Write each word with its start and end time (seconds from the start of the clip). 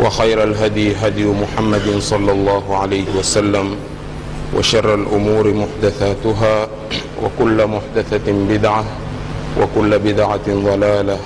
وخير 0.00 0.42
الهدي 0.42 0.96
هدي 0.96 1.24
محمد 1.26 1.98
صلى 1.98 2.32
الله 2.32 2.76
عليه 2.76 3.04
وسلم 3.18 3.76
وشر 4.56 4.94
الأمور 4.94 5.54
محدثاتها 5.54 6.68
وكل 7.22 7.66
محدثة 7.66 8.26
بدعة 8.26 8.84
وكل 9.60 9.98
بدعة 9.98 10.46
ضلالة 10.48 11.18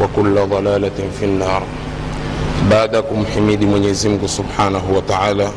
وكل 0.00 0.34
ضلالة 0.34 0.98
في 1.18 1.24
النار. 1.24 1.62
بعدكم 2.70 3.24
حميد 3.34 3.64
من 3.64 3.84
يزمك 3.84 4.26
سبحانه 4.26 4.82
وتعالى. 4.94 5.48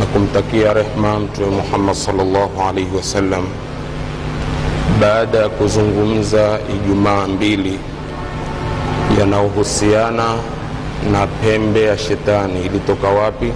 نكم 0.00 0.26
تكي 0.34 0.64
رحمان 0.64 1.28
محمد 1.38 1.94
صلى 1.94 2.22
الله 2.22 2.62
عليه 2.62 2.90
وسلم. 2.94 3.44
بعد 5.00 5.50
كزنغمزة 5.60 6.54
إجماع 6.54 7.26
بيلي. 7.40 7.78
ينوه 9.18 9.52
السيانة 9.58 10.61
na 11.10 11.26
pembe 11.26 11.82
ya 11.82 11.98
shetani 11.98 12.60
ilitoka 12.66 13.08
wapi? 13.08 13.52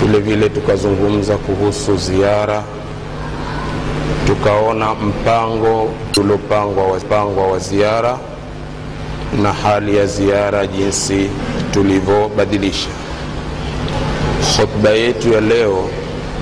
Vile 0.00 0.18
vile 0.20 0.48
tukazungumza 0.48 1.36
kuhusu 1.36 1.96
ziara 1.96 2.62
tukaona 4.26 4.94
mpango 4.94 5.88
uliopangwa 6.20 6.84
wapangwa 6.86 7.46
wa 7.46 7.58
ziara 7.58 8.18
na 9.42 9.52
hali 9.52 9.96
ya 9.96 10.06
ziara 10.06 10.66
jinsi 10.66 11.30
tulivyobadilisha. 11.72 12.88
Khutba 14.56 14.90
yetu 14.90 15.32
ya 15.32 15.40
leo 15.40 15.88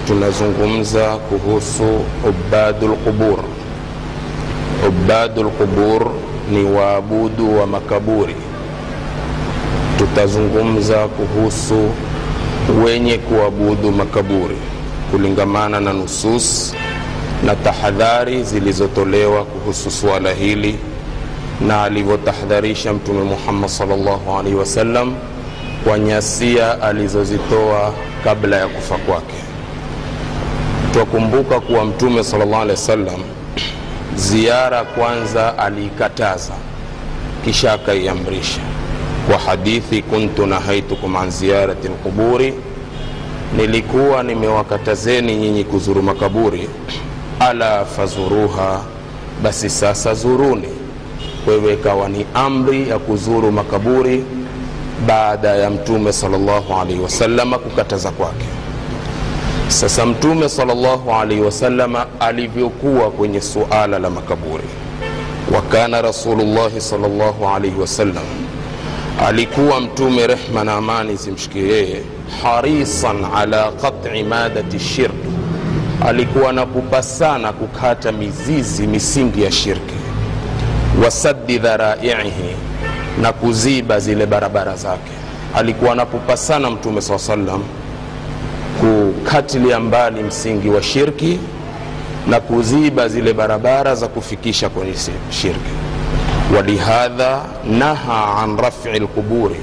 tunazungumza 0.07 1.17
kuhusu 1.17 2.01
ubadul 2.29 2.97
qubur. 2.97 3.39
ubadu 4.89 5.43
lqubur 5.43 6.11
ni 6.53 6.65
waabudu 6.65 7.59
wa 7.61 7.67
makaburi 7.67 8.35
tutazungumza 9.99 11.09
kuhusu 11.09 11.89
wenye 12.85 13.19
kuabudu 13.19 13.93
makaburi 13.93 14.57
kulingamana 15.11 15.81
na 15.81 15.93
nusus 15.93 16.75
na 17.45 17.55
tahadhari 17.57 18.43
zilizotolewa 18.43 19.45
kuhusu 19.45 19.91
suala 19.91 20.33
hili 20.33 20.79
na 21.67 21.83
alivyotahadharisha 21.83 22.93
mtume 22.93 23.23
muhammad 23.23 23.71
salllahu 23.71 24.39
alaihi 24.39 24.57
wasallam 24.59 25.15
kwa 25.85 25.99
nyasia 25.99 26.83
alizozitoa 26.83 27.93
kabla 28.25 28.57
ya 28.57 28.67
kufa 28.69 28.97
kwake. 28.99 29.35
Twakumbuka 30.93 31.61
kuwa 31.61 31.85
mtume 31.85 32.25
salllah 32.25 32.61
alehi 32.61 32.71
wasallam 32.81 33.21
ziara 34.17 34.85
kwanza 34.85 35.59
aliikataza 35.59 36.53
kisha 37.45 37.73
akaiamrisha 37.73 38.61
kwa 39.29 39.39
hadithi 39.39 40.03
kuntu 40.03 40.47
nahaitukum 40.47 41.17
an 41.17 41.31
ziyarati 41.31 41.89
lquburi 41.89 42.55
nilikuwa 43.57 44.23
nimewakatazeni 44.23 45.37
nyinyi 45.37 45.65
kuzuru 45.65 46.03
makaburi. 46.03 46.69
Ala 47.41 47.85
fazuruha 47.85 48.81
basi 49.43 49.71
sasa 49.71 50.15
zuruni. 50.15 50.69
Wewe 51.47 51.73
ikawa 51.75 52.09
ni 52.09 52.27
amri 52.35 52.89
ya 52.89 52.99
kuzuru 52.99 53.53
makaburi 53.53 54.25
baada 55.07 55.49
ya 55.57 55.71
mtume 55.71 56.13
salllahu 56.13 56.75
alaihi 56.81 57.01
kukataza 57.59 58.11
kwake. 58.11 58.47
Sasa 59.69 60.07
mtume 60.07 60.49
salllahu 60.49 61.13
alaihi 61.13 61.43
alivyokuwa 62.21 63.11
kwenye 63.11 63.41
suala 63.41 63.99
la 63.99 64.11
makaburi. 64.11 64.65
Wakana 65.55 66.03
rasulullahi 66.03 66.81
salllahu 66.81 67.49
alaihi 67.49 67.81
alikuwa 69.27 69.81
mtume 69.81 70.27
rehma 70.27 70.65
na 70.65 70.73
amani 70.73 71.17
zimshikie 71.17 71.63
yeye. 71.69 72.03
Harisan 72.43 73.17
ala 73.37 73.73
qati 73.73 74.23
madati 74.23 74.79
shirk. 74.79 75.13
Alikuwa 76.07 76.51
anapupa 76.51 77.03
sana 77.03 77.53
kukata 77.53 78.13
mizizi 78.13 78.87
misingi 78.87 79.43
ya 79.43 79.53
shirki. 79.53 79.95
Wasaddi 81.05 81.59
dharaihi 81.59 82.57
na 83.23 83.33
kuziba 83.33 84.01
zile 84.01 84.27
barabara 84.27 84.77
zake. 84.77 85.13
Alikuwa 85.55 85.93
anapupa 85.93 86.37
sana 86.37 86.71
mtume 86.71 87.01
saa 87.01 87.19
salam 87.19 87.63
kukatilia 88.81 89.81
mbali 89.81 90.23
msingi 90.23 90.69
wa 90.69 90.83
shirki 90.83 91.39
na 92.27 92.41
kuziba 92.41 93.09
zile 93.09 93.33
barabara 93.33 93.95
za 93.95 94.09
kufikisha 94.09 94.69
kwenye 94.69 94.95
shirki 95.31 95.71
walihadha 96.57 97.43
naha 97.79 98.43
an 98.43 98.57
rafi 98.57 98.89
lquburi 98.89 99.57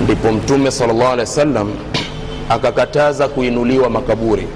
ndipo 0.00 0.32
mtume 0.32 0.70
sal 0.70 0.88
llah 0.88 1.12
alehi 1.12 1.20
wa 1.20 1.26
sallam 1.26 1.70
akakataza 2.48 3.28
kuinuliwa 3.28 3.90
makaburi. 3.90 4.48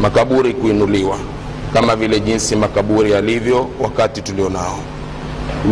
Makaburi 0.00 0.54
kuinuliwa 0.54 1.18
kama 1.72 1.96
vile 1.96 2.20
jinsi 2.20 2.56
makaburi 2.56 3.10
yalivyo 3.10 3.70
wakati 3.80 4.22
tulionao. 4.22 4.78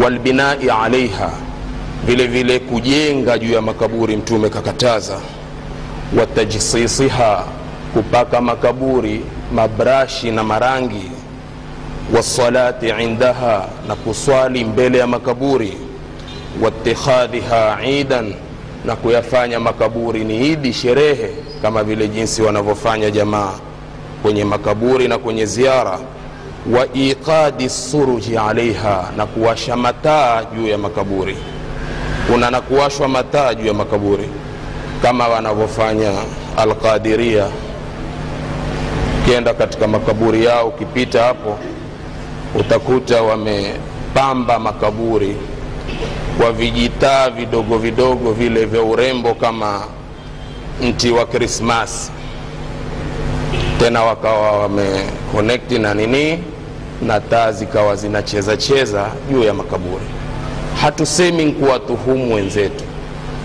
Walbinai 0.03 0.71
alaiha 0.71 1.31
vile 2.07 2.27
vile 2.27 2.59
kujenga 2.59 3.39
juu 3.39 3.53
ya 3.53 3.63
makaburi 3.63 4.17
mtume 4.17 4.49
kakataza. 4.49 5.19
Watajsisiha 6.19 7.45
kupaka 7.95 8.41
makaburi 8.41 9.25
mabrashi 9.55 10.31
na 10.31 10.45
marangi 10.45 11.11
wasalati 12.13 12.89
indaha 12.89 13.69
na 13.89 13.95
kuswali 13.97 14.65
mbele 14.65 14.99
ya 14.99 15.07
makaburi. 15.07 15.77
Watikhadhiha 16.63 17.79
idan 17.87 18.35
na 18.85 18.97
kuyafanya 18.97 19.61
makaburi 19.61 20.25
ni 20.25 20.49
idi 20.53 20.73
sherehe 20.73 21.31
kama 21.63 21.85
vile 21.85 22.09
jinsi 22.09 22.43
wanavyofanya 22.43 23.11
jamaa 23.11 23.53
kwenye 24.23 24.45
makaburi 24.45 25.09
na 25.09 25.19
kwenye 25.19 25.47
ziara. 25.47 25.99
Wa 26.73 26.87
iqadi 26.95 27.69
suruji 27.69 28.37
alaiha 28.37 29.11
na 29.17 29.27
kuwasha 29.27 29.77
mataa 29.77 30.45
juu 30.45 30.67
ya 30.67 30.79
makaburi. 30.79 31.37
Kuna 32.33 32.51
na 32.51 32.61
kuwashwa 32.61 33.09
mataa 33.09 33.55
juu 33.55 33.67
ya 33.67 33.75
makaburi 33.75 34.29
kama 35.03 35.29
wanavyofanya 35.29 36.13
alqadiria 36.57 37.47
ukienda 39.23 39.55
katika 39.55 39.89
makaburi 39.89 40.45
yao 40.45 40.69
ukipita 40.69 41.23
hapo 41.23 41.59
utakuta 42.61 43.23
wamepamba 43.23 44.59
makaburi 44.59 45.37
kwa 46.41 46.53
vijitaa 46.53 47.31
vidogo 47.31 47.79
vidogo 47.79 48.33
vile 48.33 48.65
vya 48.65 48.83
urembo 48.83 49.35
kama 49.35 49.81
mti 50.83 51.11
wa 51.11 51.27
krismasi 51.27 52.11
tena 53.79 54.03
wakawa 54.03 54.53
wamekonekti 54.59 55.79
na 55.79 55.95
nini? 55.95 56.39
Na 57.03 57.21
taa 57.21 57.53
zikawa 57.53 57.97
zinacheza 57.97 58.57
cheza 58.57 59.07
juu 59.31 59.43
ya 59.45 59.55
makaburi. 59.55 60.05
Hatusemi 60.81 61.45
nkuwatuhumu 61.45 62.35
wenzetu. 62.35 62.85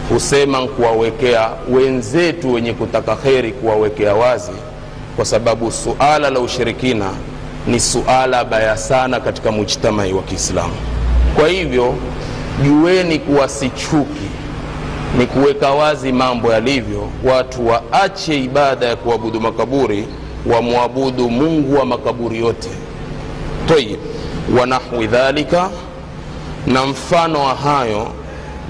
Husema 0.09 0.59
nkuwawekea 0.61 1.49
wenzetu 1.71 2.53
wenye 2.53 2.73
kutaka 2.73 3.15
kheri 3.15 3.51
kuwawekea 3.51 4.13
wazi 4.13 4.51
kwa 5.15 5.25
sababu 5.25 5.71
suala 5.71 6.29
la 6.29 6.39
ushirikina 6.39 7.11
ni 7.69 7.79
suala 7.79 8.43
baya 8.45 8.77
sana 8.77 9.19
katika 9.19 9.51
mujtamai 9.51 10.13
wa 10.13 10.21
kiislamu. 10.23 10.73
Kwa 11.35 11.47
hivyo 11.47 11.95
jueni 12.63 13.19
kuwa 13.19 13.49
si 13.49 13.69
chuki 13.69 14.29
ni 15.17 15.25
kuweka 15.25 15.71
wazi 15.71 16.11
mambo 16.11 16.53
yalivyo. 16.53 17.09
Watu 17.23 17.67
waache 17.67 18.43
ibada 18.43 18.85
ya 18.85 18.95
kuabudu 18.95 19.41
makaburi 19.41 20.07
wamwabudu 20.45 21.29
mungu 21.29 21.75
wa 21.79 21.85
makaburi 21.85 22.39
yote. 22.39 22.69
Tayib 23.67 23.99
wanahwi 24.59 25.07
dhalika 25.07 25.69
na 26.67 26.85
mfano 26.85 27.43
wa 27.43 27.55
hayo 27.55 28.07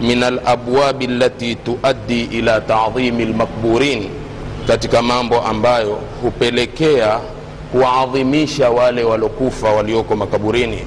min 0.01 0.23
alabwabi 0.23 1.07
lati 1.07 1.55
tuaddi 1.55 2.21
ila 2.23 2.61
tadhimi 2.61 3.25
lmakburin 3.25 4.09
katika 4.67 5.01
mambo 5.01 5.41
ambayo 5.41 5.99
hupelekea 6.21 7.19
kuwaadhimisha 7.71 8.69
wale 8.69 9.03
walokufa 9.03 9.69
walioko 9.71 10.15
makaburini. 10.15 10.79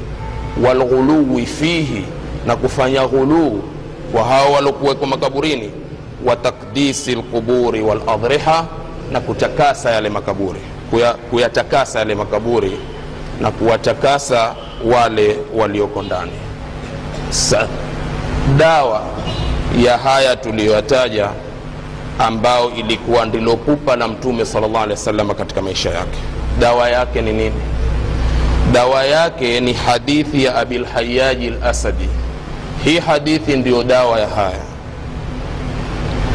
Walghuluwi 0.64 1.46
fihi 1.46 2.05
na 2.46 2.56
kufanya 2.56 3.06
ghuluu 3.06 3.62
kwa 4.12 4.25
hao 4.25 4.52
walokuwekwa 4.52 5.06
makaburini. 5.08 5.70
Wa 6.25 6.37
takdisi 6.37 7.14
lquburi 7.14 7.82
waladriha 7.82 8.64
na 9.12 9.20
kutakasa 9.20 9.90
yale 9.90 10.08
makaburi. 10.08 10.61
Kuya, 10.90 11.14
kuyatakasa 11.14 11.99
yale 11.99 12.14
makaburi 12.14 12.73
na 13.40 13.50
kuwatakasa 13.50 14.55
wale 14.84 15.37
walioko 15.56 16.02
ndani. 16.02 16.32
Dawa 18.56 19.02
ya 19.84 19.99
haya 19.99 20.37
tuliyoyataja 20.37 21.29
ambao 22.19 22.70
ilikuwa 22.70 23.26
ndilo 23.26 23.56
pupa 23.56 23.96
la 23.96 24.08
mtume 24.08 24.44
sallallahu 24.44 24.76
alaihi 24.84 24.93
wasallam 25.00 25.31
katika 25.34 25.62
maisha 25.62 25.90
yake 25.90 26.19
dawa 26.62 26.88
yake 26.91 27.23
ni 27.23 27.32
nini? 27.32 27.61
Dawa 28.73 29.05
yake 29.05 29.61
ni 29.61 29.73
hadithi 29.73 30.44
ya 30.44 30.56
abilhayaji 30.56 31.50
lasadi 31.50 32.09
hii 32.85 32.99
hadithi 32.99 33.56
ndiyo 33.56 33.82
dawa 33.85 34.20
ya 34.20 34.29
haya. 34.29 34.62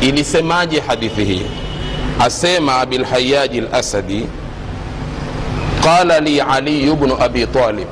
Ilisemaje 0.02 0.80
hadithi 0.80 1.24
hii? 1.24 1.46
Asema 2.20 2.76
abilhayaji 2.80 3.62
lasadi 3.62 4.28
qala 5.84 6.20
li 6.20 6.42
aliyu 6.42 6.96
bnu 6.96 7.18
abi 7.22 7.48
talib. 7.48 7.88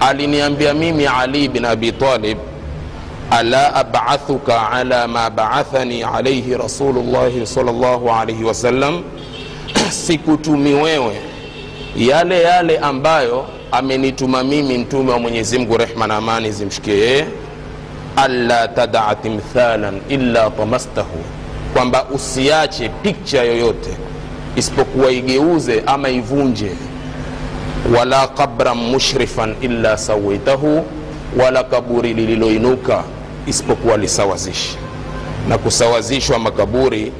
Aliniambia 0.00 0.74
mimi 0.74 1.06
ali 1.06 1.48
bin 1.48 1.64
abi 1.64 1.92
talib 1.92 2.38
ala 3.30 3.74
abathuka 3.74 4.70
ala 4.70 5.08
ma 5.08 5.30
baathani 5.30 6.02
alaihi 6.02 6.56
rasulullahi 6.56 7.46
salllahu 7.46 8.10
alaihi 8.10 8.44
wasallam 8.44 9.02
sikutumi 10.06 10.74
wewe 10.74 11.29
yale 11.96 12.42
yale 12.42 12.78
ambayo 12.78 13.46
amenituma 13.72 14.44
mimi 14.44 14.78
mtume 14.78 15.12
wa 15.12 15.18
mwenyezi 15.18 15.58
mungu 15.58 15.76
rehma 15.76 16.06
na 16.06 16.16
amani 16.16 16.52
zimshikie 16.52 16.98
yeye. 16.98 17.26
Alla 18.16 18.68
tadaa 18.68 19.14
timthalan 19.14 20.00
illa 20.08 20.50
tamastahu. 20.50 21.18
Kwamba 21.74 22.04
usiache 22.04 22.88
pikcha 22.88 23.42
yoyote 23.42 23.90
isipokuwa 24.56 25.10
igeuze 25.10 25.82
ama 25.86 26.08
ivunje. 26.08 26.70
Wala 27.98 28.26
qabran 28.28 28.76
mushrifan 28.78 29.54
illa 29.60 29.96
sawaitahu 29.98 30.84
wala 31.44 31.64
kaburi 31.64 32.14
lililoinuka 32.14 33.04
isipokuwa 33.46 33.96
lisawazishi. 33.96 34.76
Na 35.48 35.58
kusawazishwa 35.58 36.38
makaburi 36.38 37.12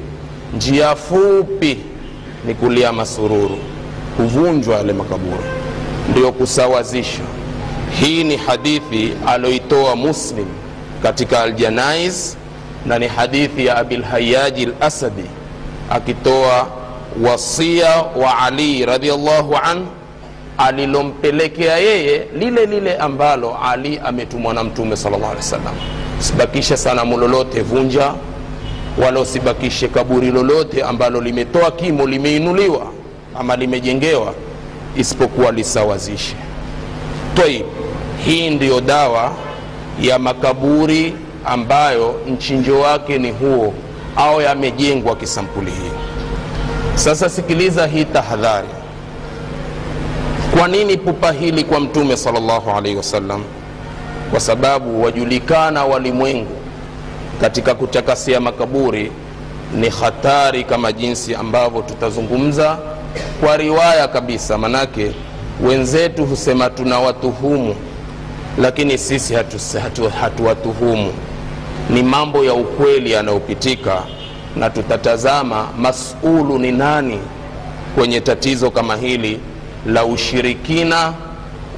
njia 0.55 0.95
fupi 0.95 1.77
ni 2.45 2.53
kulia 2.53 2.93
masururu 2.93 3.57
kuvunjwa 4.21 4.75
yale 4.75 4.93
makaburi. 4.93 5.43
Ndio 6.11 6.31
kusawazishwa 6.31 7.25
hii 7.99 8.23
ni 8.23 8.37
hadithi 8.37 9.13
aloitoa 9.27 9.95
muslim 9.95 10.45
katika 11.03 11.41
aljanais 11.43 12.37
na 12.85 12.99
ni 12.99 13.07
hadithi 13.07 13.65
ya 13.65 13.77
abilhayaji 13.77 14.65
lasadi 14.79 15.23
akitoa 15.89 16.67
wasia 17.23 17.89
wa 17.95 18.37
ali 18.39 18.85
radiallahu 18.85 19.55
anhu 19.63 19.87
alilompelekea 20.57 21.77
yeye 21.77 22.27
lile 22.39 22.65
lile 22.65 22.97
ambalo 22.97 23.57
ali 23.71 23.99
ametumwa 24.05 24.53
na 24.53 24.63
mtume 24.63 24.97
salllah 24.97 25.29
alih 25.29 25.37
wasallam. 25.37 25.73
Usibakishe 26.19 26.77
sanamu 26.77 27.17
lolote 27.17 27.61
vunja 27.61 28.13
wala 29.05 29.19
usibakishe 29.19 29.87
kaburi 29.87 30.31
lolote 30.31 30.83
ambalo 30.83 31.21
limetoa 31.21 31.71
kimo 31.71 32.05
limeinuliwa 32.07 32.81
ama 33.39 33.55
limejengewa 33.55 34.33
isipokuwa 34.95 35.51
lisawazishe. 35.51 36.35
Toi 37.35 37.63
hii 38.25 38.49
ndiyo 38.49 38.81
dawa 38.81 39.31
ya 40.01 40.19
makaburi 40.19 41.13
ambayo 41.45 42.15
mchinjo 42.33 42.79
wake 42.79 43.17
ni 43.17 43.31
huo 43.31 43.73
au 44.15 44.41
yamejengwa 44.41 45.15
kisampuli 45.15 45.71
hii. 45.71 45.91
Sasa 46.95 47.29
sikiliza 47.29 47.87
hii 47.87 48.05
tahadhari. 48.05 48.67
Kwa 50.57 50.67
nini 50.67 50.97
pupa 50.97 51.31
hili 51.31 51.63
kwa 51.63 51.79
mtume 51.79 52.17
salllahu 52.17 52.71
alaihi 52.71 52.97
wasallam? 52.97 53.43
Kwa 54.31 54.39
sababu 54.39 55.03
wajulikana 55.03 55.85
walimwengu 55.85 56.55
katika 57.41 57.75
kutakasia 57.75 58.39
makaburi 58.39 59.11
ni 59.75 59.89
hatari 59.89 60.63
kama 60.63 60.91
jinsi 60.91 61.35
ambavyo 61.35 61.81
tutazungumza 61.81 62.77
kwa 63.39 63.57
riwaya 63.57 64.07
kabisa 64.07 64.57
manake 64.57 65.11
wenzetu 65.63 66.25
husema 66.25 66.69
tunawatuhumu 66.69 67.75
lakini 68.57 68.97
sisi 68.97 69.33
hatuwatuhumu 69.81 70.21
hatu, 70.21 70.43
hatu, 70.43 71.13
ni 71.89 72.03
mambo 72.03 72.45
ya 72.45 72.53
ukweli 72.53 73.11
yanayopitika 73.11 74.03
na 74.55 74.69
tutatazama 74.69 75.67
masulu 75.77 76.59
ni 76.59 76.71
nani 76.71 77.19
kwenye 77.95 78.21
tatizo 78.21 78.71
kama 78.71 78.95
hili 78.95 79.39
la 79.85 80.05
ushirikina 80.05 81.13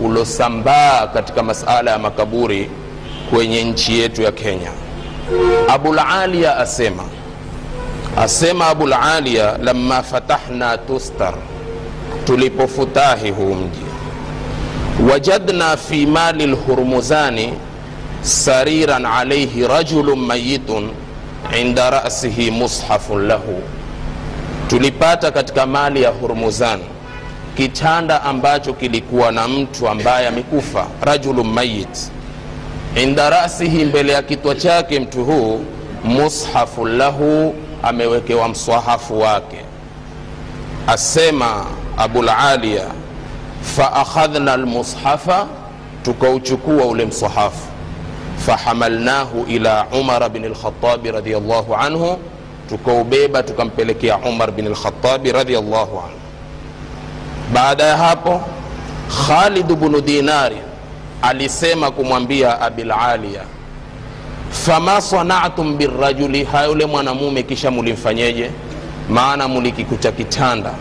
ulosambaa 0.04 1.08
katika 1.08 1.44
masala 1.44 1.92
ya 1.92 2.00
makaburi 2.00 2.70
kwenye 3.30 3.64
nchi 3.64 4.00
yetu 4.00 4.22
ya 4.22 4.32
kenya. 4.32 4.72
Abulalia 5.70 6.58
asema 6.58 7.04
asema 8.18 8.68
abulalia 8.68 9.57
lama 9.57 10.04
fatahna 10.04 10.77
tustar 10.77 11.33
tulipofutahi 12.25 13.31
huu 13.31 13.56
mji. 13.56 13.81
Wajadna 15.12 15.77
fi 15.77 16.06
mali 16.06 16.48
lhurmuzani 16.48 17.54
sariran 18.21 19.06
alaihi 19.06 19.68
rajulun 19.68 20.19
mayitun 20.19 20.89
inda 21.62 21.89
rasihi 21.89 22.51
mushafun 22.51 23.27
lahu. 23.27 23.62
Tulipata 24.68 25.31
katika 25.31 25.65
mali 25.65 26.01
ya 26.04 26.10
hurmuzan 26.10 26.80
kitanda 27.57 28.24
ambacho 28.24 28.74
kilikuwa 28.74 29.31
na 29.31 29.48
mtu 29.48 29.88
ambaye 29.89 30.27
amekufa 30.27 30.88
rajulun 31.01 31.48
mayit. 31.48 31.98
Inda 32.95 33.30
rasihi 33.30 33.86
mbele 33.86 34.13
ya 34.13 34.21
kitwa 34.21 34.56
chake 34.56 35.00
mtu 35.00 35.25
huu 35.25 35.62
mushafun 36.04 36.98
lahu 36.98 37.56
amewekewa 37.84 38.48
mswahafu 38.50 39.20
wake. 39.20 39.66
Asema 40.88 41.66
abulalia 41.98 42.84
faakhadhna 43.62 44.58
lmushafa 44.58 45.48
tukauchukua 46.04 46.86
ule 46.86 47.06
msahafu 47.06 47.68
fahamalnahu 48.46 49.46
ila 49.48 49.86
umara 50.00 50.30
bni 50.30 50.48
lkhatabi 50.50 51.12
radiallahu 51.12 51.76
anhu 51.76 52.18
tukaubeba 52.70 53.44
tukampelekea 53.44 54.18
umar 54.18 54.52
bni 54.52 54.70
lkhatabi 54.70 55.32
radiallahu 55.32 56.00
anhu. 56.00 56.20
Baada 57.54 57.84
ya 57.84 57.98
hapo 57.98 58.42
khalid 59.28 59.66
bnu 59.75 60.02
dinari 60.02 60.58
alisema 61.22 61.92
kumwambia 61.92 62.62
abilalia 62.62 63.42
fama 64.53 65.01
sanatum 65.01 65.77
birajuli 65.77 66.43
hayule 66.43 66.86
mwanamume 66.86 67.43
kisha 67.43 67.72
mulimfanyeje? 67.72 68.51
Maana 69.10 69.48
mulikikuta 69.48 70.12
kitanda 70.12 70.72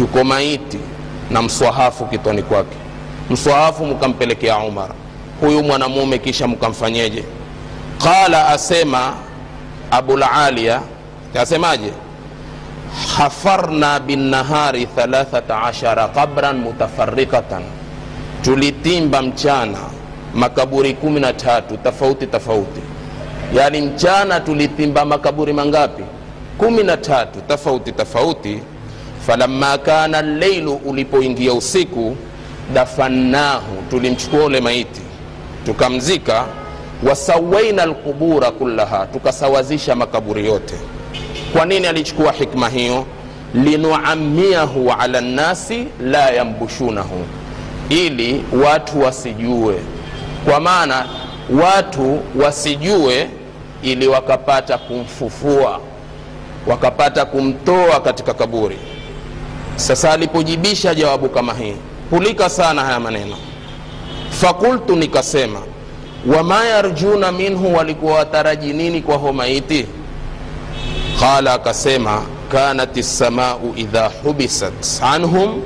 yuko 0.00 0.24
maiti 0.24 0.78
na 1.30 1.42
mswahafu 1.42 2.04
kitoni 2.06 2.42
kwake. 2.42 2.76
Mswahafu 3.30 3.86
mkampelekea 3.86 4.58
umar 4.58 4.88
huyu 5.40 5.62
mwanamume 5.62 6.18
kisha 6.18 6.48
mkamfanyeje 6.48 7.24
qala 8.02 8.48
asema 8.48 9.14
abulalia 9.90 10.80
asemaje? 11.40 11.92
Hafarna 13.16 14.00
binnahari 14.00 14.88
13 14.96 16.08
qabran 16.14 16.56
mutafarikatan 16.58 17.62
tulitimba 18.42 19.22
mchana 19.22 19.78
makaburi 20.34 20.96
13 21.04 21.62
tofauti 21.82 22.26
tofauti 22.26 22.80
yaani 23.54 23.80
mchana 23.80 24.40
tulitimba 24.40 25.04
makaburi 25.04 25.52
mangapi? 25.52 26.02
13 26.60 27.26
tofauti 27.48 27.92
tofauti. 27.92 28.60
Falamma 29.26 29.78
kana 29.78 30.22
lleilu 30.22 30.74
ulipoingia 30.74 31.52
usiku 31.52 32.16
dafannahu 32.74 33.82
tulimchukua 33.90 34.44
ule 34.44 34.60
maiti 34.60 35.00
tukamzika. 35.66 36.44
Wasawaina 37.08 37.86
lqubura 37.86 38.50
kullaha 38.50 39.06
tukasawazisha 39.06 39.94
makaburi 39.96 40.46
yote. 40.46 40.74
Kwa 41.52 41.64
nini 41.66 41.86
alichukua 41.86 42.32
hikma 42.32 42.68
hiyo? 42.68 43.06
Linuamiahu 43.54 44.92
ala 44.98 45.20
nnasi 45.20 45.84
la 46.04 46.30
yambushunahu 46.30 47.24
ili 47.88 48.44
watu 48.64 49.00
wasijue. 49.00 49.74
Kwa 50.44 50.60
maana 50.60 51.06
watu 51.50 52.20
wasijue 52.44 53.28
ili 53.82 54.08
wakapata 54.08 54.78
kumfufua 54.78 55.80
wakapata 56.66 57.24
kumtoa 57.24 58.00
katika 58.00 58.34
kaburi. 58.34 58.78
Sasa 59.76 60.12
alipojibisha 60.12 60.94
jawabu 60.94 61.28
kama 61.28 61.54
hii 61.54 61.76
pulika 62.10 62.48
sana 62.48 62.84
haya 62.84 63.00
maneno. 63.00 63.36
Fakultu 64.30 64.96
nikasema 64.96 65.60
wama 66.36 66.64
yarjuna 66.64 67.32
minhu 67.32 67.74
walikuwa 67.74 68.14
wataraji 68.14 68.72
nini 68.72 69.00
kwa 69.02 69.16
ho 69.16 69.32
maiti 69.32 69.86
qala 71.20 71.52
akasema 71.52 72.22
kanat 72.52 72.96
lsamau 72.96 73.72
idha 73.76 74.10
hubisat 74.22 75.02
anhum 75.02 75.62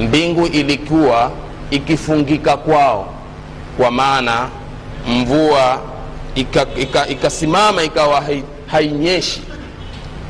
mbingu 0.00 0.46
ilikuwa 0.46 1.30
ikifungika 1.70 2.56
kwao 2.56 3.06
kwa 3.76 3.90
maana 3.90 4.48
mvua 5.08 5.80
ikasimama 7.08 7.82
ika, 7.82 7.86
ika 7.86 8.00
ikawa 8.02 8.20
hai, 8.20 8.42
hainyeshi. 8.66 9.42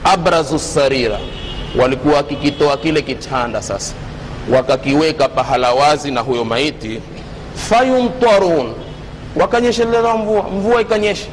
Abrazu 0.04 0.58
sarira 0.58 1.18
walikuwa 1.78 2.14
wakikitoa 2.14 2.76
kile 2.76 3.02
kitanda 3.02 3.62
sasa. 3.62 3.94
Wakakiweka 4.52 5.28
pahala 5.28 5.72
wazi 5.72 6.10
na 6.10 6.20
huyo 6.20 6.44
maiti. 6.44 7.00
Fayumtarun 7.54 8.72
wakanyesheleza 9.36 10.14
mvua 10.16 10.42
mvua 10.42 10.80
ikanyesha. 10.80 11.26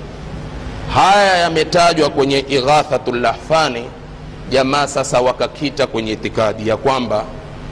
Haya 0.94 1.38
yametajwa 1.38 2.10
kwenye 2.10 2.40
ighathatu 2.50 3.12
lahfani. 3.14 3.84
Jamaa 4.50 4.88
sasa 4.88 5.22
wakakita 5.22 5.88
kwenye 5.88 6.12
itikadi 6.12 6.68
ya 6.70 6.78
kwamba 6.78 7.24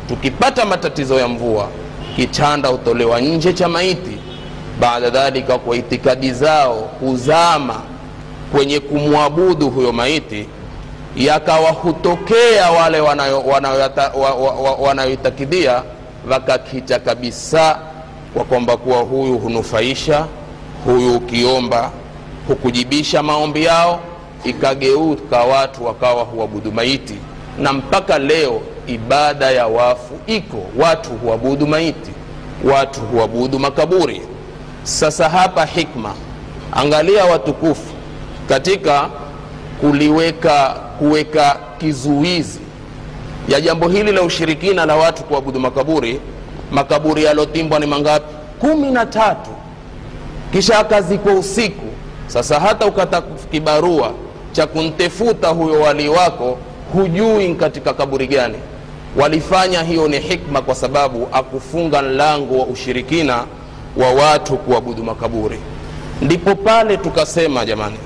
tukipata 0.07 0.65
matatizo 0.65 1.19
ya 1.19 1.27
mvua 1.27 1.67
kitanda 2.15 2.69
hutolewa 2.69 3.21
nje 3.21 3.53
cha 3.53 3.67
maiti 3.67 4.17
baada 4.79 5.09
dhalika 5.09 5.57
kwa 5.57 5.75
itikadi 5.77 6.31
zao 6.31 6.89
huzama 6.99 7.81
kwenye 8.51 8.79
kumwabudu 8.79 9.69
huyo 9.69 9.91
maiti 9.93 10.47
yakawa 11.15 11.71
hutokea 11.71 12.71
wale 12.71 12.99
wanayoitakidia 14.79 15.83
wakakita 16.31 16.99
kabisa 16.99 17.79
kwa 18.33 18.43
kwamba 18.43 18.77
kuwa 18.77 18.99
huyu 18.99 19.37
hunufaisha 19.37 20.25
huyu 20.85 21.15
ukiomba 21.15 21.91
hukujibisha 22.47 23.23
maombi 23.23 23.63
yao 23.63 23.99
ikageuka 24.43 25.43
watu 25.43 25.85
wakawa 25.85 26.23
huabudu 26.23 26.71
maiti. 26.71 27.15
Na 27.59 27.73
mpaka 27.73 28.19
leo 28.19 28.61
ibada 28.87 29.51
ya 29.51 29.67
wafu 29.67 30.13
iko 30.27 30.57
watu 30.77 31.09
huabudu 31.09 31.67
maiti 31.67 32.11
watu 32.63 33.01
huabudu 33.01 33.59
makaburi 33.59 34.21
sasa 34.87 35.29
hapa 35.29 35.65
hikma. 35.65 36.13
Angalia 36.71 37.25
watukufu 37.25 37.93
katika 38.49 39.09
kuliweka 39.81 40.69
kuweka 40.99 41.57
kizuizi 41.77 42.59
ya 43.47 43.61
jambo 43.61 43.87
hili 43.89 44.11
la 44.11 44.21
ushirikina 44.21 44.85
la 44.85 44.95
watu 44.95 45.23
kuabudu 45.23 45.59
makaburi. 45.59 46.19
Makaburi 46.71 47.23
yalotimbwa 47.23 47.79
ni 47.79 47.85
mangapi? 47.85 48.35
Kumi 48.59 48.91
na 48.91 49.05
tatu. 49.05 49.49
Kisha 50.51 50.79
akazikwa 50.79 51.33
usiku. 51.33 51.85
Sasa 52.27 52.59
hata 52.59 52.85
ukata 52.85 53.21
kibarua 53.51 54.11
cha 54.51 54.67
kuntefuta 54.67 55.47
huyo 55.47 55.81
walii 55.81 56.07
wako 56.07 56.57
hujui 56.93 57.53
katika 57.55 57.93
kaburi 57.93 58.27
gani. 58.27 58.57
Walifanya 59.17 59.83
hiyo 59.83 60.07
ni 60.07 60.19
hikma 60.19 60.61
kwa 60.61 60.75
sababu 60.75 61.27
akufunga 61.31 62.01
mlango 62.01 62.59
wa 62.59 62.65
ushirikina 62.65 63.43
wa 63.97 64.11
watu 64.11 64.57
kuabudu 64.57 65.03
makaburi. 65.03 65.59
Ndipo 66.21 66.55
pale 66.55 66.97
tukasema 66.97 67.65
jamani 67.65 67.97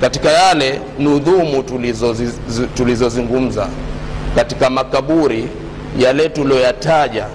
katika 0.00 0.30
yale 0.30 0.80
nudhumu 0.98 1.62
tulizozungumza 2.74 3.62
tulizo 3.62 3.68
katika 4.34 4.70
makaburi 4.70 5.48
yale 5.98 6.28
tulioyataja 6.28 7.26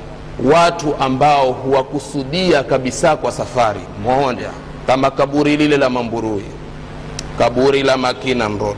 watu 0.54 0.96
ambao 1.00 1.52
huwakusudia 1.52 2.64
kabisa 2.64 3.16
kwa 3.16 3.32
safari 3.32 3.80
moja 4.04 4.50
kama 4.88 5.12
kaburi 5.12 5.58
lile 5.58 5.78
la 5.78 5.90
mamburui 5.90 6.44
kaburi 7.38 7.84
la 7.84 7.98
makina 7.98 8.50
mrod 8.50 8.76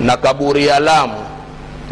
na 0.00 0.16
kaburi 0.16 0.66
ya 0.66 0.80
lamu 0.80 1.14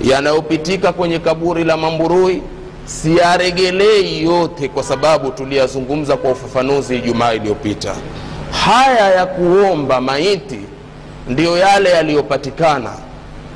yanayopitika 0.04 0.92
kwenye 0.92 1.18
kaburi 1.18 1.64
la 1.64 1.76
mamburui 1.76 2.42
siyaregelei 2.90 4.22
yote 4.22 4.68
kwa 4.68 4.82
sababu 4.82 5.30
tuliyazungumza 5.30 6.16
kwa 6.16 6.30
ufafanuzi 6.30 6.96
ijumaa 6.96 7.32
iliyopita. 7.32 7.94
Haya 8.64 9.10
ya 9.14 9.26
kuomba 9.26 10.00
maiti 10.00 10.58
ndiyo 11.28 11.58
yale 11.58 11.90
yaliyopatikana 11.90 12.90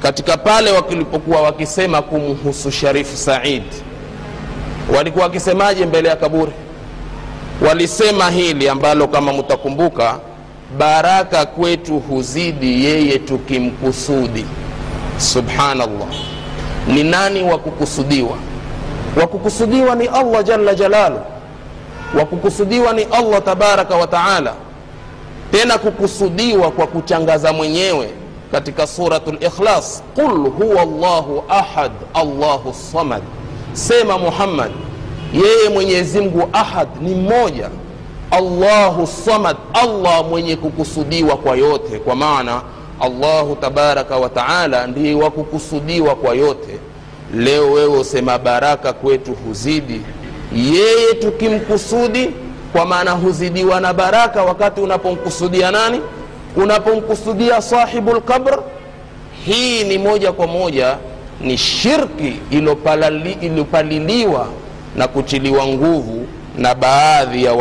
katika 0.02 0.36
pale 0.36 0.70
wakilipokuwa 0.70 1.40
wakisema 1.42 2.02
kumhusu 2.02 2.70
sharifu 2.70 3.16
said. 3.16 3.62
Walikuwa 4.96 5.24
wakisemaje 5.24 5.86
mbele 5.86 6.08
ya 6.08 6.16
kaburi? 6.16 6.52
Walisema 7.68 8.30
hili 8.30 8.68
ambalo 8.68 9.08
kama 9.08 9.32
mtakumbuka 9.32 10.18
baraka 10.78 11.46
kwetu 11.46 11.98
huzidi 11.98 12.84
yeye 12.84 13.18
tukimkusudi. 13.18 14.44
Subhanallah. 15.18 16.08
Ni 16.88 17.02
nani 17.04 17.42
wa 17.42 17.58
kukusudiwa 17.58 18.36
wa 19.20 19.26
kukusudiwa 19.26 19.94
ni 19.94 20.06
allah 20.06 20.44
jalla 20.44 20.74
jalalu. 20.74 21.20
Wa 22.18 22.24
kukusudiwa 22.24 22.92
ni 22.92 23.02
allah 23.02 23.42
tabaraka 23.42 23.96
wa 23.96 24.06
taala. 24.06 24.54
Tena 25.52 25.78
kukusudiwa 25.78 26.70
kwa 26.70 26.86
kuchangaza 26.86 27.52
mwenyewe 27.52 28.10
katika 28.52 28.86
surat 28.86 29.26
likhlas 29.40 30.02
qul 30.14 30.50
huwa 30.50 30.84
llahu 30.84 31.44
ahad 31.48 31.92
allahu 32.14 32.74
samad. 32.92 33.22
Sema 33.72 34.18
muhammad 34.18 34.70
yeye 35.32 35.68
mwenyezi 35.68 36.20
mungu 36.20 36.48
ahad 36.52 36.88
ni 37.00 37.14
mmoja. 37.14 37.68
Allahu 38.30 39.06
samad 39.06 39.56
allah 39.72 40.24
mwenye 40.24 40.56
kukusudiwa 40.56 41.36
kwa 41.36 41.56
yote. 41.56 41.98
Kwa 41.98 42.16
maana 42.16 42.62
allahu 43.00 43.56
tabaraka 43.56 44.16
wa 44.16 44.28
taala 44.28 44.86
ndiye 44.86 45.14
wa 45.14 45.30
kwa 46.14 46.34
yote 46.34 46.78
leo 47.34 47.72
wewe 47.72 47.98
usema 47.98 48.38
baraka 48.38 48.92
kwetu 48.92 49.32
huzidi. 49.32 50.00
Yeye 50.56 51.14
tukimkusudi 51.14 52.30
kwa 52.72 52.86
maana 52.86 53.10
huzidiwa 53.10 53.80
na 53.80 53.94
baraka 53.94 54.42
wakati 54.42 54.80
unapomkusudia 54.80 55.70
nani? 55.70 56.00
Unapomkusudia 56.56 57.62
sahibu 57.62 58.12
lqabr 58.12 58.58
hii 59.46 59.84
ni 59.84 59.98
moja 59.98 60.32
kwa 60.32 60.46
moja 60.46 60.96
ni 61.40 61.58
shirki 61.58 62.36
iliyopaliliwa 63.40 64.46
na 64.96 65.08
kuchiliwa 65.08 65.66
nguvu 65.66 66.26
na 66.58 66.74
baadhi 66.74 67.44
ya 67.44 67.52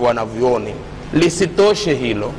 wanavyoni 0.00 0.74
lisitoshe 1.12 1.94
hilo 1.94 2.32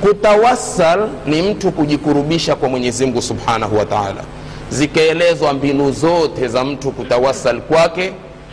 kutawassal 0.00 1.08
ni 1.26 1.42
mtu 1.42 1.72
kujikurubisha 1.72 2.56
kwa 2.56 2.68
mwenyezi 2.68 3.06
mungu 3.06 3.22
subhanahu 3.22 3.76
wa 3.78 3.84
taala 3.84 4.24
zikaelezwa 4.70 5.52
mbinu 5.52 5.90
zote 5.92 6.48
za 6.48 6.64
mtu 6.64 6.90
kutawasal 6.90 7.60
kwake 7.60 8.12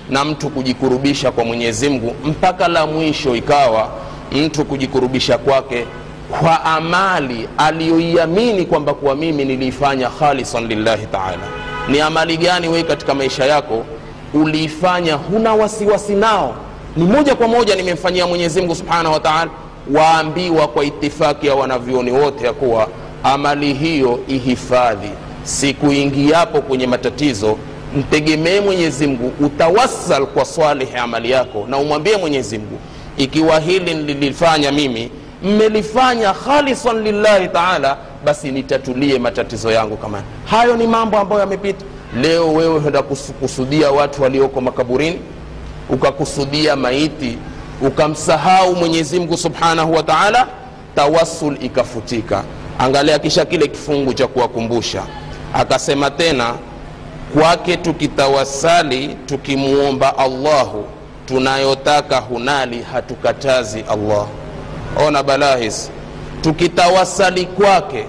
na 0.09 0.25
mtu 0.25 0.49
kujikurubisha 0.49 1.31
kwa 1.31 1.45
mwenyezi 1.45 1.89
mungu 1.89 2.15
mpaka 2.25 2.67
la 2.67 2.85
mwisho 2.87 3.35
ikawa 3.35 3.89
mtu 4.31 4.65
kujikurubisha 4.65 5.37
kwake 5.37 5.85
kwa 6.41 6.63
amali 6.65 7.49
aliyoiamini 7.57 8.65
kwamba 8.65 8.93
kuwa 8.93 9.15
mimi 9.15 9.45
niliifanya 9.45 10.09
khalisan 10.09 10.67
lillahi 10.67 11.05
taala. 11.05 11.37
Ni 11.89 12.01
amali 12.01 12.37
gani 12.37 12.67
wewe 12.67 12.83
katika 12.83 13.13
maisha 13.15 13.45
yako 13.45 13.85
uliifanya 14.33 15.13
huna 15.15 15.53
wasiwasi 15.53 16.13
nao? 16.15 16.55
Ni 16.97 17.03
moja 17.05 17.35
kwa 17.35 17.47
moja 17.47 17.75
nimemfanyia 17.75 18.27
mwenyezi 18.27 18.61
mungu 18.61 18.75
subhanahu 18.75 19.13
wa 19.13 19.19
taala. 19.19 19.51
Waambiwa 19.93 20.67
kwa 20.67 20.85
itifaki 20.85 21.47
ya 21.47 21.55
wanavyoni 21.55 22.11
wote 22.11 22.45
ya 22.45 22.53
kuwa 22.53 22.87
amali 23.23 23.73
hiyo 23.73 24.19
ihifadhi 24.27 25.09
siku 25.45 25.91
ingiapo 25.91 26.61
kwenye 26.61 26.87
matatizo 26.87 27.57
mtegemee 27.97 28.59
mwenyezi 28.59 29.07
mungu 29.07 29.31
utawasal 29.45 30.25
kwa 30.25 30.45
swalihi 30.45 30.95
amali 30.97 31.31
yako 31.31 31.65
na 31.69 31.77
umwambie 31.77 32.17
mwenyezi 32.17 32.57
mungu 32.57 32.77
ikiwa 33.17 33.59
hili 33.59 33.93
nililifanya 33.93 34.71
mimi 34.71 35.11
mmelifanya 35.43 36.33
khalisan 36.33 37.03
lillahi 37.03 37.47
taala 37.47 37.97
basi 38.25 38.51
nitatulie 38.51 39.19
matatizo 39.19 39.71
yangu 39.71 39.97
kama 39.97 40.23
hayo 40.45 40.77
ni 40.77 40.87
mambo 40.87 41.17
ambayo 41.17 41.41
yamepita. 41.41 41.85
Leo 42.21 42.53
wewe 42.53 42.81
enda 42.87 43.01
kusudia 43.41 43.91
watu 43.91 44.21
walioko 44.23 44.61
makaburini 44.61 45.19
ukakusudia 45.89 46.75
maiti 46.75 47.37
ukamsahau 47.81 48.75
mwenyezi 48.75 49.19
mungu 49.19 49.37
subhanahu 49.37 49.93
wa 49.93 50.03
taala 50.03 50.47
tawasul 50.95 51.57
ikafutika. 51.61 52.43
Angalia 52.79 53.19
kisha 53.19 53.45
kile 53.45 53.67
kifungu 53.67 54.13
cha 54.13 54.27
kuwakumbusha 54.27 55.03
akasema 55.53 56.11
tena 56.11 56.53
kwake 57.39 57.77
tukitawasali 57.77 59.07
tukimwomba 59.25 60.17
allahu 60.17 60.85
tunayotaka 61.25 62.17
hunali 62.19 62.81
hatukatazi 62.81 63.85
allah. 63.89 64.25
Ona 65.07 65.23
balahis 65.23 65.91
tukitawasali 66.41 67.45
kwake 67.45 68.05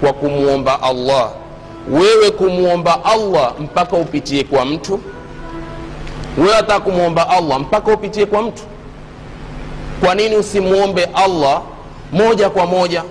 kwa 0.00 0.12
kumwomba 0.12 0.82
allah 0.82 1.30
wewe 1.90 2.30
kumwomba 2.30 3.04
allah 3.04 3.52
mpaka 3.60 3.96
upitie 3.96 4.44
kwa 4.44 4.64
mtu? 4.64 5.00
Wewe 6.38 6.56
ataka 6.56 6.80
kumwomba 6.80 7.28
allah 7.28 7.60
mpaka 7.60 7.92
upitie 7.92 8.26
kwa 8.26 8.42
mtu? 8.42 8.62
Kwa 10.04 10.14
nini 10.14 10.36
usimwombe 10.36 11.04
allah 11.14 11.62
moja 12.12 12.50
kwa 12.50 12.66
moja? 12.66 13.02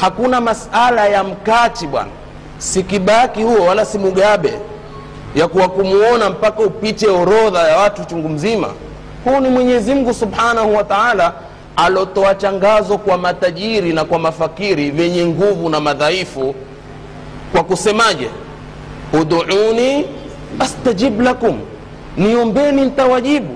Hakuna 0.00 0.40
masala 0.40 1.08
ya 1.08 1.24
mkati 1.24 1.86
bwana 1.86 2.10
si 2.58 2.82
kibaki 2.82 3.42
huo 3.42 3.66
wala 3.66 3.84
si 3.84 3.98
mugabe 3.98 4.52
ya 5.34 5.48
kuwa 5.48 5.68
kumuona 5.68 6.30
mpaka 6.30 6.62
upite 6.62 7.06
orodha 7.08 7.68
ya 7.68 7.76
watu 7.76 8.04
chungu 8.04 8.28
mzima. 8.28 8.68
Huu 9.24 9.40
ni 9.40 9.48
mwenyezi 9.48 9.94
mungu 9.94 10.14
subhanahu 10.14 10.74
wa 10.76 10.84
taala 10.84 11.32
alotoa 11.76 12.34
changazo 12.34 12.98
kwa 12.98 13.18
matajiri 13.18 13.92
na 13.92 14.04
kwa 14.04 14.18
mafakiri 14.18 14.90
vyenye 14.90 15.26
nguvu 15.26 15.68
na 15.68 15.80
madhaifu 15.80 16.54
kwa 17.52 17.64
kusemaje? 17.64 18.28
Uduuni 19.20 20.06
astajib 20.58 21.20
lakum. 21.20 21.60
Niombeni 22.16 22.82
ntawajibu 22.82 23.54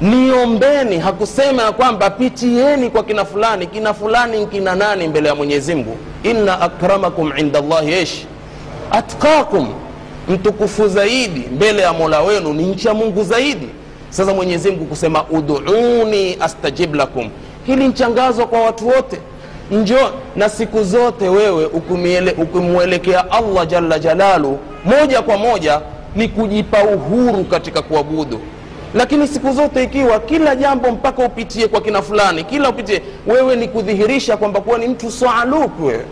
niombeni 0.00 0.98
hakusema 0.98 1.62
ya 1.62 1.72
kwamba 1.72 2.10
pitieni 2.10 2.90
kwa 2.90 3.02
kina 3.02 3.24
fulani 3.24 3.66
kina 3.66 3.94
fulani 3.94 4.46
kina 4.46 4.74
nani 4.74 5.08
mbele 5.08 5.28
ya 5.28 5.34
mwenyezi 5.34 5.74
mungu. 5.74 5.96
Inna 6.22 6.60
akramakum 6.60 7.32
inda 7.36 7.60
llahi 7.60 8.02
ish 8.02 8.24
atqakum 8.92 9.68
mtukufu 10.28 10.88
zaidi 10.88 11.48
mbele 11.54 11.82
ya 11.82 11.92
mola 11.92 12.20
wenu 12.22 12.52
ni 12.52 12.62
ncha 12.66 12.94
mungu 12.94 13.24
zaidi. 13.24 13.68
Sasa 14.10 14.34
mwenyezi 14.34 14.70
mungu 14.70 14.84
kusema 14.84 15.24
uduuni 15.30 16.36
astajib 16.40 16.94
lakum. 16.94 17.30
Hili 17.66 17.88
nchangazo 17.88 18.46
kwa 18.46 18.60
watu 18.62 18.88
wote. 18.88 19.18
Njo 19.70 19.98
na 20.36 20.48
siku 20.48 20.82
zote 20.84 21.28
wewe 21.28 21.66
ukimwelekea 22.38 23.30
allah 23.30 23.66
jalla 23.66 23.98
jalalu 23.98 24.58
moja 24.84 25.22
kwa 25.22 25.36
moja 25.36 25.80
ni 26.16 26.28
kujipa 26.28 26.84
uhuru 26.84 27.44
katika 27.44 27.82
kuabudu. 27.82 28.40
Lakini 28.94 29.28
siku 29.28 29.52
zote 29.52 29.82
ikiwa 29.82 30.20
kila 30.20 30.56
jambo 30.56 30.90
mpaka 30.90 31.24
upitie 31.24 31.68
kwa 31.68 31.80
kina 31.80 32.02
fulani 32.02 32.44
kila 32.44 32.68
upitie 32.68 33.02
wewe 33.26 33.56
ni 33.56 33.68
kudhihirisha 33.68 34.36
kwamba 34.36 34.60
kuwa 34.60 34.78
ni 34.78 34.88
mtu 34.88 35.10
saaluk 35.10 35.80
wewe 35.84 36.04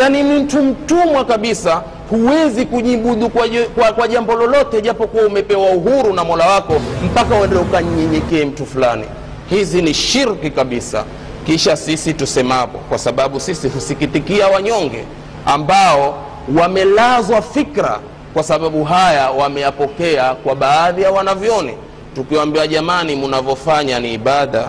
yaani 0.00 0.22
ni 0.22 0.38
mtu 0.40 0.62
mtumwa 0.62 1.24
kabisa 1.24 1.82
huwezi 2.10 2.66
kujibudu 2.66 3.28
kwa, 3.30 3.46
kwa, 3.74 3.92
kwa 3.92 4.08
jambo 4.08 4.34
lolote 4.34 4.80
japokuwa 4.82 5.24
umepewa 5.26 5.70
uhuru 5.70 6.14
na 6.14 6.24
mola 6.24 6.46
wako 6.46 6.74
mpaka 7.04 7.34
uende 7.34 7.56
ukanyenyekee 7.56 8.44
mtu 8.44 8.66
fulani. 8.66 9.04
Hizi 9.50 9.82
ni 9.82 9.94
shirki 9.94 10.50
kabisa. 10.50 11.04
Kisha 11.46 11.76
sisi 11.76 12.14
tusemapo 12.14 12.78
kwa 12.78 12.98
sababu 12.98 13.40
sisi 13.40 13.68
husikitikia 13.68 14.48
wanyonge 14.48 15.04
ambao 15.46 16.18
wamelazwa 16.60 17.42
fikra 17.42 17.98
kwa 18.34 18.42
sababu 18.42 18.84
haya 18.84 19.30
wameyapokea 19.30 20.34
kwa 20.34 20.54
baadhi 20.54 21.02
ya 21.02 21.10
wanavyoni. 21.10 21.72
Tukiwaambiwa 22.14 22.66
jamani 22.66 23.16
mnavyofanya 23.16 24.00
ni 24.00 24.14
ibada. 24.14 24.68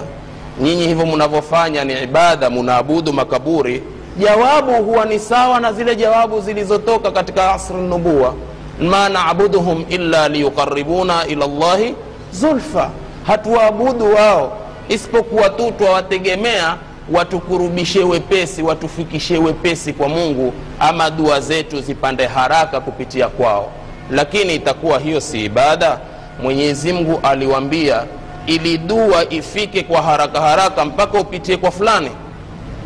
Nyinyi 0.62 0.88
hivyo 0.88 1.06
mnavyofanya 1.06 1.84
ni 1.84 2.04
ibada 2.04 2.50
munaabudu 2.50 3.14
makaburi 3.14 3.84
jawabu 4.20 4.72
huwa 4.84 5.06
ni 5.06 5.20
sawa 5.20 5.60
na 5.60 5.74
zile 5.74 5.96
jawabu 5.96 6.42
zilizotoka 6.42 7.12
katika 7.12 7.54
asri 7.54 7.76
nubuwa. 7.78 8.34
Ma 8.82 9.10
nabuduhum 9.10 9.86
illa 9.90 10.30
liyuqaribuna 10.30 11.28
ila 11.28 11.48
llahi 11.48 11.96
zulfa. 12.32 12.90
Hatuwaabudu 13.28 14.16
wao 14.16 14.58
isipokuwa 14.90 15.50
tu 15.50 15.72
twawategemea 15.72 16.78
watukurubishe 17.14 18.04
wepesi 18.04 18.64
watufikishe 18.64 19.38
wepesi 19.38 19.94
kwa 19.94 20.10
mungu 20.10 20.54
ama 20.80 21.10
dua 21.10 21.40
zetu 21.40 21.82
zipande 21.82 22.26
haraka 22.26 22.80
kupitia 22.80 23.28
kwao. 23.28 23.72
Lakini 24.12 24.56
itakuwa 24.56 25.00
hiyo 25.00 25.22
si 25.22 25.46
ibada. 25.46 26.00
Mwenyezi 26.44 26.94
mungu 26.94 27.20
aliwambia 27.24 28.04
ili 28.46 28.78
dua 28.78 29.30
ifike 29.30 29.84
kwa 29.84 30.02
haraka 30.02 30.42
haraka 30.42 30.86
mpaka 30.86 31.20
upitie 31.20 31.58
kwa 31.58 31.72
fulani 31.72 32.12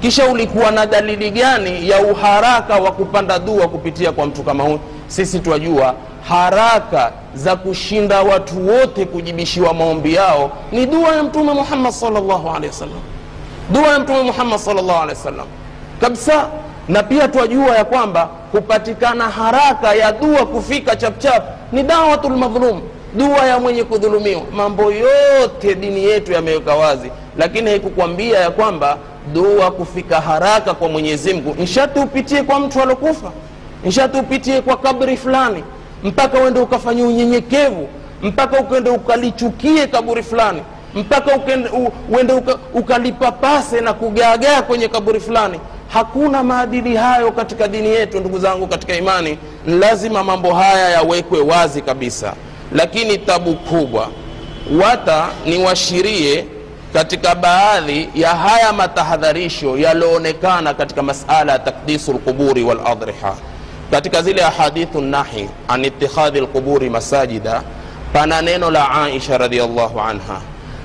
kisha 0.01 0.25
ulikuwa 0.27 0.72
na 0.72 0.86
dalili 0.86 1.31
gani 1.31 1.89
ya 1.89 2.00
uharaka 2.01 2.75
wa 2.75 2.91
kupanda 2.91 3.39
dua 3.39 3.67
kupitia 3.67 4.12
kwa 4.12 4.25
mtu 4.25 4.43
kama 4.43 4.63
huyu? 4.63 4.79
Sisi 5.08 5.39
twajua 5.39 5.93
haraka 6.29 7.12
za 7.34 7.55
kushinda 7.55 8.22
watu 8.22 8.67
wote 8.67 9.05
kujibishiwa 9.05 9.73
maombi 9.73 10.13
yao 10.13 10.52
ni 10.71 10.86
dua 10.86 11.15
ya 11.15 11.23
mtume 11.23 11.54
muhammad 11.54 11.91
salllahu 11.93 12.49
alehi 12.49 12.67
wasallam. 12.67 12.99
Dua 13.69 13.88
ya 13.88 13.99
mtume 13.99 14.21
muhammad 14.23 14.60
salllahu 14.60 14.91
alehi 15.04 15.10
wasallam. 15.17 15.47
Kabisa. 16.02 16.47
Na 16.88 17.04
pia 17.04 17.28
twajua 17.28 17.76
ya 17.78 17.86
kwamba 17.86 18.26
kupatikana 18.52 19.30
haraka 19.30 19.93
ya 19.95 20.12
dua 20.12 20.45
kufika 20.45 20.95
chapchap 20.95 21.43
ni 21.71 21.84
dawatu 21.84 22.30
lmadhlum 22.30 22.82
dua 23.13 23.45
ya 23.45 23.60
mwenye 23.60 23.84
kudhulumiwa. 23.84 24.41
Mambo 24.56 24.91
yote 24.91 25.76
dini 25.76 26.04
yetu 26.04 26.32
yameweka 26.32 26.76
wazi 26.76 27.12
lakini 27.38 27.69
haikukwambia 27.69 28.39
ya 28.39 28.52
kwamba 28.52 28.97
dua 29.34 29.71
kufika 29.71 30.21
haraka 30.21 30.73
kwa 30.73 30.89
mwenyezi 30.89 31.34
mungu. 31.34 31.55
Nshati 31.60 31.99
upitie 31.99 32.43
kwa 32.43 32.60
mtu 32.60 32.81
alokufa. 32.81 33.31
Nshati 33.86 34.17
upitie 34.19 34.62
kwa 34.62 34.77
kabri 34.77 35.17
fulani. 35.17 35.63
Mpaka 36.03 36.39
uende 36.39 36.60
ukafanya 36.60 37.03
unyenyekevu. 37.05 37.88
Mpaka 38.21 38.60
ukende 38.60 38.89
ukalichukie 38.89 39.88
kaburi 39.88 40.23
fulani. 40.23 40.62
Mpaka 40.95 41.39
uende 42.10 42.34
uka, 42.34 42.57
ukalipapase 42.73 43.81
na 43.81 43.93
kugaagaa 43.93 44.62
kwenye 44.62 44.88
kaburi 44.88 45.19
fulani. 45.19 45.60
Hakuna 45.93 46.43
maadili 46.43 46.95
hayo 46.95 47.31
katika 47.31 47.67
dini 47.67 47.88
yetu 47.89 48.19
ndugu 48.19 48.39
zangu 48.39 48.67
katika 48.67 48.95
imani. 48.95 49.38
Lazima 49.67 50.23
mambo 50.23 50.53
haya 50.53 50.89
yawekwe 50.89 51.39
wazi 51.41 51.81
kabisa. 51.81 52.34
Lakini 52.75 53.17
tabu 53.17 53.53
kubwa. 53.55 54.07
Wata 54.84 55.27
niwashirie 55.45 56.45
katika 56.93 57.36
baadhi 57.36 58.10
ya 58.15 58.30
haya 58.36 58.73
matahadharisho 58.73 59.77
yaliyoonekana 59.77 60.73
katika 60.73 61.04
masala 61.04 61.51
ya 61.51 61.60
takdisu 61.60 62.13
lquburi 62.13 62.63
waladriha 62.63 63.36
katika 63.91 64.21
zile 64.21 64.43
ahadithu 64.43 65.01
nahi 65.01 65.49
an 65.67 65.86
itikhadhi 65.86 66.41
lquburi 66.41 66.89
masajida 66.89 67.63
pana 68.13 68.41
neno 68.41 68.71
la 68.71 68.91
aisha 68.91 69.38
radiallahu 69.38 69.99
anha. 70.01 70.41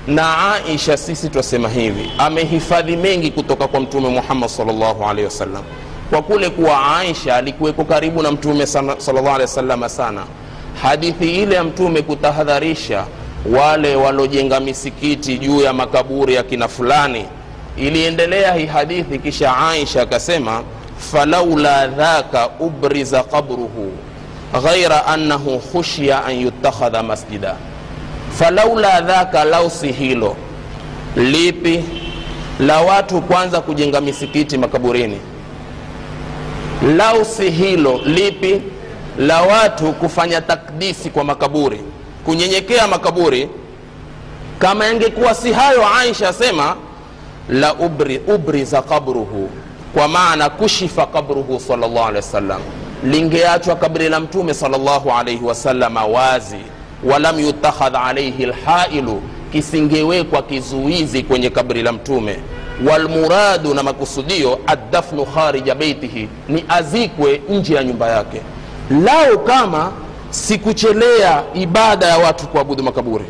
Na 0.07 0.53
aisha 0.53 0.97
sisi 0.97 1.29
twasema 1.29 1.69
hivi 1.69 2.11
amehifadhi 2.17 2.95
mengi 2.97 3.31
kutoka 3.31 3.67
kwa 3.67 3.79
mtume 3.79 4.09
muhammad 4.09 4.49
salllahu 4.49 5.05
alehi 5.05 5.25
wasallam. 5.25 5.63
Kwa 6.09 6.21
kule 6.21 6.49
kuwa 6.49 6.97
aisha 6.97 7.35
alikuweko 7.35 7.83
karibu 7.83 8.21
na 8.23 8.31
mtume 8.31 8.65
salllah 8.67 9.25
alehi 9.25 9.41
wasalama 9.41 9.89
sana. 9.89 10.23
Hadithi 10.81 11.35
ile 11.43 11.55
ya 11.55 11.63
mtume 11.63 12.01
kutahadharisha 12.01 13.05
wale 13.45 13.95
walojenga 13.95 14.59
misikiti 14.59 15.37
juu 15.37 15.61
ya 15.61 15.73
makaburi 15.73 16.33
ya 16.33 16.43
kina 16.43 16.67
fulani. 16.67 17.25
Iliendelea 17.77 18.53
hii 18.53 18.65
hadithi 18.65 19.19
kisha 19.19 19.57
aisha 19.57 20.01
akasema 20.01 20.63
falaula 21.11 21.87
dhaka 21.87 22.49
ubriza 22.59 23.23
qabruhu 23.23 23.91
ghaira 24.63 25.05
annahu 25.05 25.59
khushiya 25.59 26.25
an 26.25 26.35
yutakhadha 26.41 27.03
masjida. 27.03 27.55
Falaula 28.39 29.01
dhaka 29.01 29.43
lau 29.45 29.69
si 29.69 29.91
hilo. 29.91 30.35
Lipi? 31.15 31.83
La 32.59 32.81
watu 32.81 33.21
kwanza 33.21 33.61
kujenga 33.61 34.01
misikiti 34.01 34.57
makaburini. 34.57 35.19
Lau 36.97 37.25
si 37.25 37.49
hilo 37.51 38.01
lipi? 38.05 38.61
La 39.19 39.41
watu 39.41 39.93
kufanya 39.93 40.41
takdisi 40.41 41.09
kwa 41.09 41.23
makaburi 41.23 41.81
kunyenyekea 42.27 42.87
makaburi 42.87 43.49
kama 44.59 44.85
yangekuwa 44.85 45.35
si 45.35 45.51
hayo 45.53 45.87
aisha 45.95 46.29
asema 46.29 46.75
la 47.49 47.73
ubri, 47.73 48.21
ubriza 48.35 48.81
qabruhu 48.81 49.49
kwa 49.93 50.07
maana 50.07 50.49
kushifa 50.49 51.05
qabruhu 51.05 51.59
salllah 51.59 52.07
alehi 52.07 52.15
wasallam 52.15 52.61
lingeachwa 53.03 53.75
kabri 53.75 54.09
la 54.09 54.19
mtume 54.19 54.53
salllahu 54.53 55.11
alaihi 55.11 55.45
wasalama 55.45 56.05
wazi 56.05 56.57
walam 57.03 57.39
yutakhadh 57.39 57.95
alaihi 57.95 58.45
lhailu 58.45 59.21
kisingewekwa 59.51 60.41
kizuizi 60.41 61.23
kwenye 61.23 61.49
kabri 61.49 61.83
la 61.83 61.91
mtume. 61.91 62.39
Walmuradu 62.89 63.73
na 63.73 63.83
makusudio 63.83 64.59
addafnu 64.67 65.25
kharija 65.25 65.75
beitihi 65.75 66.29
ni 66.49 66.65
azikwe 66.69 67.41
nje 67.49 67.75
ya 67.75 67.83
nyumba 67.83 68.07
yake. 68.07 68.41
Lao 68.91 69.37
kama 69.37 69.91
sikuchelea 70.29 71.43
ibada 71.53 72.05
ya 72.05 72.17
watu 72.17 72.47
kuabudu 72.47 72.83
makaburi. 72.83 73.25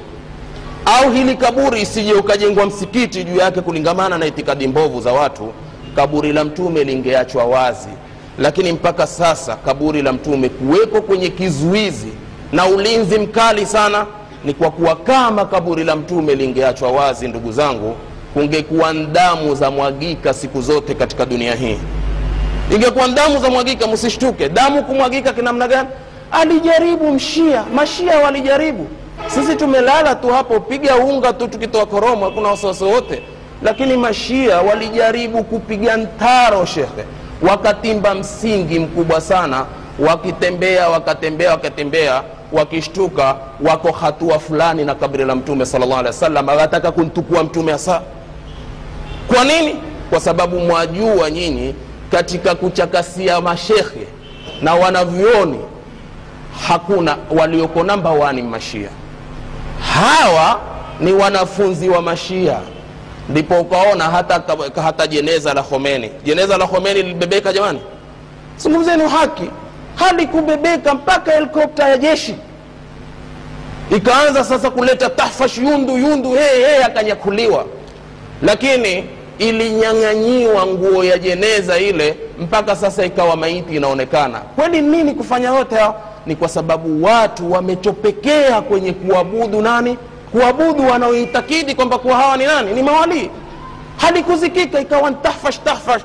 Au 0.86 1.12
hili 1.12 1.36
kaburi 1.36 1.82
isije 1.82 2.14
ukajengwa 2.14 2.66
msikiti 2.66 3.24
juu 3.24 3.36
yake 3.38 3.62
kulingamana 3.62 4.18
na 4.18 4.26
itikadi 4.26 4.68
mbovu 4.68 5.02
za 5.02 5.14
watu 5.14 5.54
kaburi 5.96 6.34
la 6.34 6.44
mtume 6.44 6.84
lingeachwa 6.84 7.46
wazi. 7.46 7.90
Lakini 8.40 8.72
mpaka 8.72 9.08
sasa 9.08 9.56
kaburi 9.56 10.02
la 10.02 10.14
mtume 10.14 10.50
kuwekwa 10.50 11.02
kwenye 11.02 11.30
kizuizi 11.30 12.08
na 12.52 12.66
ulinzi 12.66 13.20
mkali 13.20 13.66
sana 13.66 14.06
ni 14.46 14.54
kwa 14.54 14.72
kuwa 14.72 14.96
kama 14.96 15.46
kaburi 15.46 15.84
la 15.84 15.96
mtume 15.96 16.36
lingeachwa 16.36 16.92
wazi 16.92 17.28
ndugu 17.28 17.52
zangu 17.52 17.96
kungekuwa 18.34 18.94
damu 18.94 19.56
za 19.56 19.72
mwagika 19.72 20.34
siku 20.34 20.62
zote 20.62 20.94
katika 20.94 21.26
dunia 21.26 21.56
hii. 21.56 21.78
Ingekuwa 22.76 23.08
damu 23.08 23.40
za 23.40 23.50
mwagika 23.50 23.88
msishtuke. 23.88 24.50
Damu 24.50 24.84
kumwagika 24.84 25.34
kinamna 25.34 25.68
gani 25.68 25.90
alijaribu 26.32 27.12
mshia 27.12 27.64
mashia 27.76 28.20
walijaribu. 28.20 28.88
Sisi 29.28 29.56
tumelala 29.56 30.16
tu 30.16 30.28
hapo 30.28 30.60
piga 30.60 30.96
unga 30.96 31.34
tu 31.34 31.48
tukitoa 31.48 31.86
koromo 31.86 32.26
hakuna 32.26 32.50
wasiwasi 32.50 32.84
wote 32.84 33.22
lakini 33.64 33.98
mashia 33.98 34.62
walijaribu 34.62 35.44
kupiga 35.44 35.98
ntaro 35.98 36.66
shekhe. 36.66 37.04
Wakatimba 37.42 38.16
msingi 38.16 38.80
mkubwa 38.80 39.22
sana 39.22 39.66
wakitembea 40.00 40.90
wakatembea 40.90 41.52
wakatembea 41.52 42.24
wakishtuka 42.52 43.36
wako 43.62 43.92
hatua 43.92 44.40
fulani 44.40 44.86
na 44.86 44.96
kabri 44.96 45.26
la 45.26 45.36
mtume 45.36 45.66
sallallahu 45.66 46.00
alaihi 46.00 46.16
wasallam 46.16 46.92
kuntukua 46.94 47.44
mtume 47.44 47.72
hasa. 47.72 48.02
Kwa 49.28 49.44
nini? 49.46 49.76
Kwa 50.10 50.20
sababu 50.20 50.60
mwajua 50.60 51.32
nyinyi 51.32 51.76
katika 52.12 52.56
kuchakasia 52.56 53.42
mashekhe 53.42 54.08
na 54.62 54.76
wanavyoni 54.76 55.60
hakuna 56.68 57.18
walioko 57.40 57.84
namba 57.84 58.10
wani 58.12 58.42
mashia. 58.42 58.90
Hawa 59.94 60.60
ni 61.00 61.14
wanafunzi 61.14 61.90
wa 61.90 62.02
mashia. 62.02 62.58
Ndipo 63.30 63.60
ukaona 63.62 64.04
hata, 64.04 64.42
hata 64.84 65.08
jeneza 65.08 65.54
la 65.54 65.62
homeni 65.62 66.12
jeneza 66.24 66.58
la 66.58 66.66
homeni 66.66 67.02
lilibebeka 67.04 67.54
jamani. 67.54 67.80
Zungumzeni 68.58 69.10
haki. 69.10 69.50
Halikubebeka 69.96 70.94
mpaka 70.94 71.32
helikopta 71.32 71.90
ya 71.90 71.98
jeshi. 71.98 72.36
Ikaanza 73.96 74.44
sasa 74.44 74.70
kuleta 74.70 75.10
tahfash 75.10 75.58
yundu 75.58 75.98
yundu 75.98 76.30
hey, 76.34 76.66
hey, 76.66 76.84
akanyakuliwa. 76.86 77.66
Lakini 78.42 79.04
ilinyang'anyiwa 79.40 80.66
nguo 80.68 81.04
ya 81.04 81.18
jeneza 81.18 81.78
ile 81.78 82.18
mpaka 82.40 82.76
sasa 82.76 83.06
ikawa 83.06 83.36
maiti 83.36 83.76
inaonekana. 83.76 84.40
Kweli 84.40 84.82
nini 84.82 85.14
kufanya 85.14 85.50
yote 85.50 85.76
hao 85.76 86.02
ni 86.28 86.36
kwa 86.36 86.48
sababu 86.50 87.04
watu 87.04 87.52
wamechopekea 87.52 88.62
kwenye 88.62 88.94
kuabudu 88.94 89.62
nani? 89.62 89.98
Kuabudu 90.32 90.88
wanaoitakidi 90.88 91.76
kwamba 91.76 91.98
kuwa 91.98 92.16
hawa 92.16 92.38
ni 92.38 92.46
nani? 92.46 92.74
Ni 92.74 92.84
mawalii. 92.84 93.30
Halikuzikika 93.98 94.80
ikawa 94.80 95.12
tahfash 95.12 95.60
tahfash. 95.64 96.02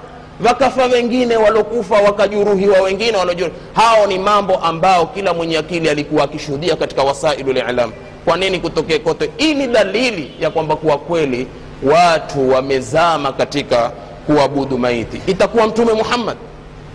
Wakafa 0.46 0.84
wengine 0.86 1.36
walokufa 1.36 1.94
wakajuruhiwa 1.94 2.80
wengine 2.80 3.16
walojuruhi 3.16 3.54
hao 3.74 4.06
ni 4.06 4.18
mambo 4.18 4.56
ambao 4.56 5.06
kila 5.06 5.34
mwenye 5.34 5.58
akili 5.58 5.88
alikuwa 5.90 6.24
akishuhudia 6.24 6.76
katika 6.76 7.02
wasailu 7.02 7.52
lilam 7.52 7.92
kwa 8.24 8.36
nini 8.36 8.58
kutokee 8.58 8.98
kote? 8.98 9.30
Hii 9.36 9.54
ni 9.54 9.66
dalili 9.66 10.30
ya 10.40 10.50
kwamba 10.50 10.76
kuwa 10.76 10.98
kweli 10.98 11.46
watu 11.82 12.50
wamezama 12.50 13.32
katika 13.32 13.90
kuabudu 14.26 14.78
maiti. 14.78 15.20
Itakuwa 15.26 15.66
mtume 15.66 15.92
muhammad. 15.92 16.36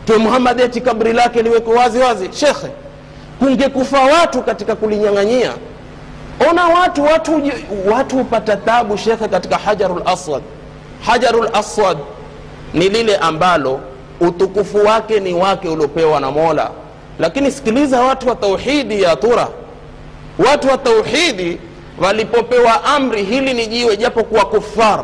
Mtume 0.03 0.17
muhammad 0.19 0.59
eti 0.59 0.81
kabri 0.81 1.13
lake 1.13 1.41
liweko 1.41 1.71
wazi 1.71 1.99
wazi. 1.99 2.29
Shekhe 2.33 2.67
kungekufa 3.39 3.99
watu 4.01 4.41
katika 4.41 4.75
kulinyang'anyia. 4.75 5.51
Ona 6.49 6.65
watu 6.67 7.03
watu 7.03 7.51
watu 7.91 8.17
hupata 8.17 8.55
tabu 8.57 8.97
shekhe 8.97 9.27
katika 9.27 9.57
hajarul 9.57 10.01
aswad. 10.05 10.43
Hajarul 11.05 11.49
aswad 11.53 11.97
ni 12.73 12.89
lile 12.89 13.15
ambalo 13.17 13.79
utukufu 14.19 14.77
wake 14.85 15.19
ni 15.19 15.33
wake 15.33 15.69
uliopewa 15.69 16.19
na 16.19 16.31
mola. 16.31 16.69
Lakini 17.19 17.51
sikiliza 17.51 18.01
watu 18.01 18.29
wa 18.29 18.35
tauhidi 18.35 19.01
ya 19.01 19.15
tura. 19.15 19.47
Watu 20.49 20.67
wa 20.67 20.77
tauhidi 20.77 21.59
walipopewa 22.01 22.83
amri 22.83 23.23
hili 23.23 23.53
ni 23.53 23.67
jiwe 23.67 23.97
japo 23.97 24.23
kuwa 24.23 24.45
kufar 24.45 25.03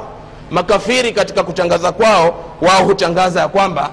makafiri 0.52 1.12
katika 1.12 1.44
kutangaza 1.44 1.92
kwao 1.92 2.36
wao 2.62 2.84
hutangaza 2.86 3.40
ya 3.40 3.48
kwamba 3.48 3.90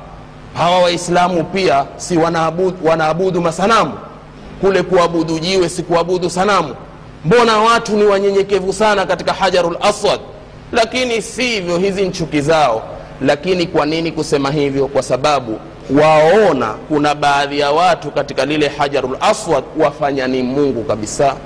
hawa 0.55 0.79
waislamu 0.79 1.45
pia 1.45 1.85
si 1.97 2.17
wanaabudu, 2.19 2.77
wanaabudu 2.89 3.41
masanamu 3.41 3.93
kule 4.61 4.83
kuabudu 4.83 5.39
jiwe 5.39 5.69
si 5.69 5.83
kuabudu 5.83 6.31
sanamu. 6.31 6.75
Mbona 7.25 7.59
watu 7.59 7.97
ni 7.97 8.05
wanyenyekevu 8.05 8.73
sana 8.73 9.07
katika 9.07 9.33
hajarul 9.33 9.77
aswad? 9.81 10.21
Lakini 10.73 11.23
sivyo 11.23 11.79
hizi 11.79 12.03
nchuki 12.09 12.41
zao. 12.41 12.83
Lakini 13.23 13.67
kwa 13.67 13.87
nini 13.87 14.13
kusema 14.13 14.51
hivyo? 14.51 14.87
Kwa 14.87 15.03
sababu 15.03 15.59
waona 16.03 16.75
kuna 16.89 17.15
baadhi 17.15 17.59
ya 17.59 17.71
watu 17.71 18.11
katika 18.11 18.45
lile 18.47 18.69
hajarul 18.69 19.17
aswad 19.21 19.65
wafanya 19.79 20.27
ni 20.27 20.43
mungu 20.43 20.85
kabisa. 20.85 21.37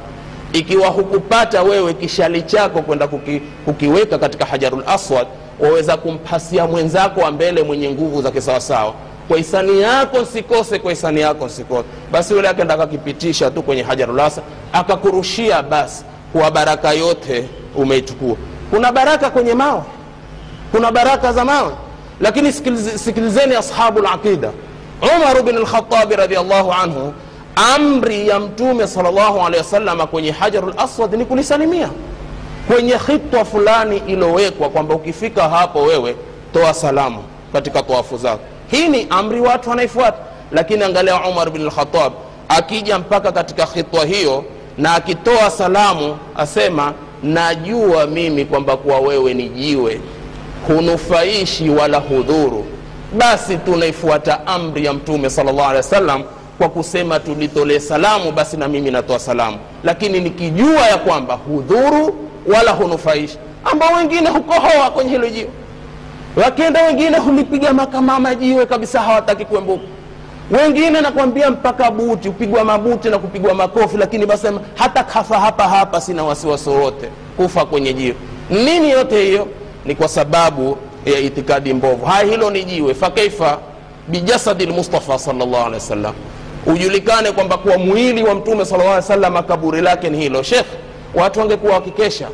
Ikiwa 0.53 0.88
hukupata 0.88 1.62
wewe 1.62 1.94
kishali 1.94 2.42
chako 2.42 2.83
kwenda 2.83 3.09
kuki, 3.09 3.42
kukiweka 3.64 4.18
katika 4.18 4.44
hajarul 4.44 4.83
aswad 4.87 5.27
waweza 5.61 5.96
kumpasia 5.96 6.66
mwenzako 6.66 7.20
wa 7.20 7.31
mbele 7.31 7.62
mwenye 7.62 7.90
nguvu 7.90 8.22
za 8.22 8.31
kisawasawa 8.31 8.94
kwa 9.29 9.37
hisani 9.39 9.81
yako 9.81 10.19
nsikose 10.19 10.79
kwa 10.79 10.91
hisani 10.91 11.21
yako 11.21 11.47
nsikose 11.47 11.85
basi 12.13 12.35
yule 12.35 12.49
akenda 12.49 12.75
akakipitisha 12.75 13.51
tu 13.51 13.63
kwenye 13.63 13.83
hajarul 13.83 14.21
aswad 14.21 14.45
akakurushia 14.73 15.63
basi 15.63 16.05
kwa 16.33 16.51
baraka 16.51 16.93
yote 16.93 17.49
umeichukua. 17.75 18.37
Kuna 18.71 18.93
baraka 18.93 19.31
kwenye 19.31 19.55
mawe 19.55 19.83
kuna 20.73 20.93
baraka 20.93 21.33
za 21.33 21.45
mawe. 21.45 21.73
Lakini 22.21 22.53
sikilizeni 22.99 23.55
ashabu 23.57 24.01
laqida 24.01 24.51
umaru 25.17 25.43
bin 25.43 25.59
lkhatabi 25.59 26.17
radiallahu 26.17 26.73
anhu 26.73 27.13
amri 27.75 28.29
ya 28.29 28.41
mtume 28.41 28.87
salllahu 28.87 29.41
alehi 29.41 29.63
wasalama 29.63 30.07
kwenye 30.07 30.31
hajaru 30.31 30.73
laswad 30.77 31.15
ni 31.15 31.25
kulisalimia. 31.25 31.89
Kwenye 32.67 32.99
khitwa 32.99 33.45
fulani 33.45 34.03
ilowekwa 34.07 34.69
kwamba 34.71 34.95
ukifika 34.95 35.49
hapo 35.49 35.83
wewe 35.83 36.17
toa 36.53 36.75
salamu 36.75 37.23
katika 37.53 37.83
toafu 37.83 38.17
zako 38.17 38.43
hii 38.75 38.89
ni 38.89 39.07
amri 39.11 39.41
watu 39.41 39.71
wanaifuata. 39.71 40.19
Lakini 40.53 40.85
angalia 40.85 41.25
umar 41.25 41.51
bin 41.51 41.67
lkhatab 41.67 42.13
akija 42.49 42.99
mpaka 42.99 43.33
katika 43.33 43.67
khitwa 43.67 44.05
hiyo 44.05 44.45
na 44.79 44.95
akitoa 44.95 45.51
salamu 45.51 46.17
asema 46.37 46.93
najua 47.23 48.07
mimi 48.07 48.45
kwamba 48.45 48.77
kuwa 48.77 49.01
wewe 49.01 49.35
ni 49.35 49.49
jiwe 49.49 50.01
hunufaishi 50.67 51.71
wala 51.71 51.99
hudhuru. 51.99 52.65
Basi 53.19 53.57
tunaifuata 53.57 54.47
amri 54.47 54.85
ya 54.85 54.93
mtume 54.93 55.31
salllah 55.31 55.65
alehi 55.65 55.77
wasallam 55.77 56.23
kwa 56.59 56.69
kusema 56.69 57.21
tulitolee 57.21 57.79
salamu 57.79 58.33
basi 58.33 58.57
na 58.57 58.69
mimi 58.69 58.91
natoa 58.91 59.19
salamu. 59.19 59.57
Lakini 59.85 60.21
nikijua 60.21 60.81
ya 60.87 60.97
kwamba 60.99 61.35
hudhuru 61.35 62.15
wala 62.55 62.71
hunufaishi 62.71 63.39
ambao 63.65 63.95
wengine 63.97 64.31
hukohoa 64.31 64.91
kwenye 64.91 65.11
hilo 65.11 65.29
jiwe 65.31 65.49
wakienda 66.37 66.83
wengine 66.87 67.18
hulipiga 67.18 67.73
makamama 67.73 68.35
jiwe 68.35 68.66
kabisa 68.66 69.01
hawataki 69.01 69.44
kuembuka. 69.44 69.85
Wengine 70.51 71.01
nakwambia 71.01 71.51
mpaka 71.51 71.90
buti 71.90 72.29
upigwa 72.29 72.64
mabuti 72.64 73.09
na 73.09 73.18
kupigwa 73.18 73.55
makofi 73.55 73.97
lakini 73.97 74.27
basema 74.27 74.61
hata 74.75 75.05
kafa 75.05 75.40
hapa 75.40 75.68
hapa 75.68 76.01
sina 76.01 76.25
wasiwasi 76.25 76.68
wowote. 76.70 77.09
Kufa 77.37 77.64
kwenye 77.64 77.92
jiwe. 77.92 78.14
Nini 78.51 78.90
yote 78.90 79.25
hiyo? 79.25 79.49
Ni 79.85 79.94
kwa 79.94 80.09
sababu 80.09 80.77
ya 81.05 81.18
itikadi 81.18 81.75
mbovu. 81.75 82.05
Haya 82.07 82.25
hilo 82.31 82.51
ni 82.51 82.64
jiwe. 82.64 82.94
Fakaifa 82.94 83.59
bijasadi 84.09 84.66
lmustafa 84.66 85.18
salllah 85.18 85.61
alehi 85.61 85.75
wasallam? 85.75 86.14
Ujulikane 86.66 87.33
kwamba 87.33 87.57
kuwa 87.59 87.79
mwili 87.79 88.23
wa 88.23 88.35
mtume 88.35 88.64
sala 88.64 88.85
llaw 88.85 89.01
salam 89.01 89.42
kaburi 89.42 89.81
lake 89.81 90.11
ni 90.11 90.18
hilo. 90.18 90.42
Shekh 90.42 90.66
watu 91.14 91.40
wangekuwa 91.40 91.73
wakikesha. 91.75 92.29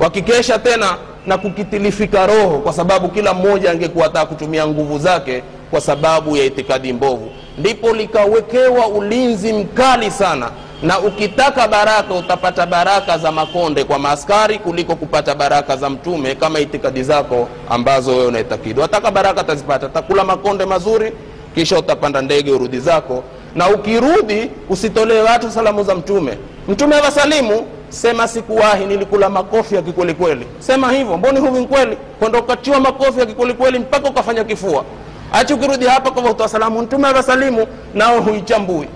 Wakikesha 0.00 0.58
tena 0.58 0.96
na 1.26 1.38
kukitilifika 1.38 2.26
roho 2.26 2.58
kwa 2.58 2.72
sababu 2.72 3.08
kila 3.08 3.34
mmoja 3.34 3.70
angekuwa 3.70 4.06
ataka 4.06 4.26
kutumia 4.26 4.66
nguvu 4.66 4.98
zake 4.98 5.42
kwa 5.70 5.80
sababu 5.80 6.36
ya 6.36 6.44
itikadi 6.44 6.92
mbovu. 6.92 7.30
Ndipo 7.58 7.92
likawekewa 7.94 8.86
ulinzi 8.88 9.52
mkali 9.52 10.10
sana 10.10 10.50
na 10.82 10.98
ukitaka 11.00 11.68
baraka 11.68 12.14
utapata 12.14 12.66
baraka 12.66 13.18
za 13.18 13.32
makonde 13.32 13.84
kwa 13.84 13.98
maaskari 13.98 14.58
kuliko 14.58 14.96
kupata 14.96 15.34
baraka 15.34 15.76
za 15.76 15.90
mtume 15.90 16.34
kama 16.34 16.60
itikadi 16.60 17.02
zako 17.02 17.48
ambazo 17.70 18.10
wewe 18.10 18.26
unaitakidi 18.26 18.80
wataka 18.80 19.10
baraka 19.10 19.40
utazipata. 19.42 19.88
Takula 19.88 20.24
makonde 20.24 20.64
mazuri 20.64 21.12
kisha 21.54 21.78
utapanda 21.78 22.22
ndege 22.22 22.50
urudi 22.52 22.78
zako. 22.80 23.22
Na 23.54 23.68
ukirudi 23.70 24.50
usitolee 24.68 25.20
watu 25.20 25.50
salamu 25.50 25.84
za 25.84 25.94
mtume. 25.94 26.38
Mtume 26.68 26.96
wasalimu 26.96 27.66
sema 27.88 28.28
sikuwahi 28.28 28.84
nilikula 28.84 29.28
makofi 29.30 29.74
ya 29.74 29.82
kikwelikweli. 29.82 30.46
Sema 30.58 30.92
hivyo 30.92 31.16
mboni 31.18 31.40
huvi 31.40 31.60
nkweli? 31.60 31.96
Kwenda 32.18 32.38
ukatiwa 32.38 32.80
makofi 32.80 33.20
ya 33.20 33.26
kikwelikweli 33.26 33.78
mpaka 33.78 34.10
ukafanya 34.10 34.44
kifua. 34.44 34.84
Achi 35.32 35.54
ukirudi 35.54 35.86
hapa 35.86 36.10
kwa 36.10 36.22
kutoa 36.22 36.48
salamu 36.48 36.82
mtume 36.82 37.08
wasalimu 37.08 37.66
nao 37.94 38.20
huichambui. 38.20 38.86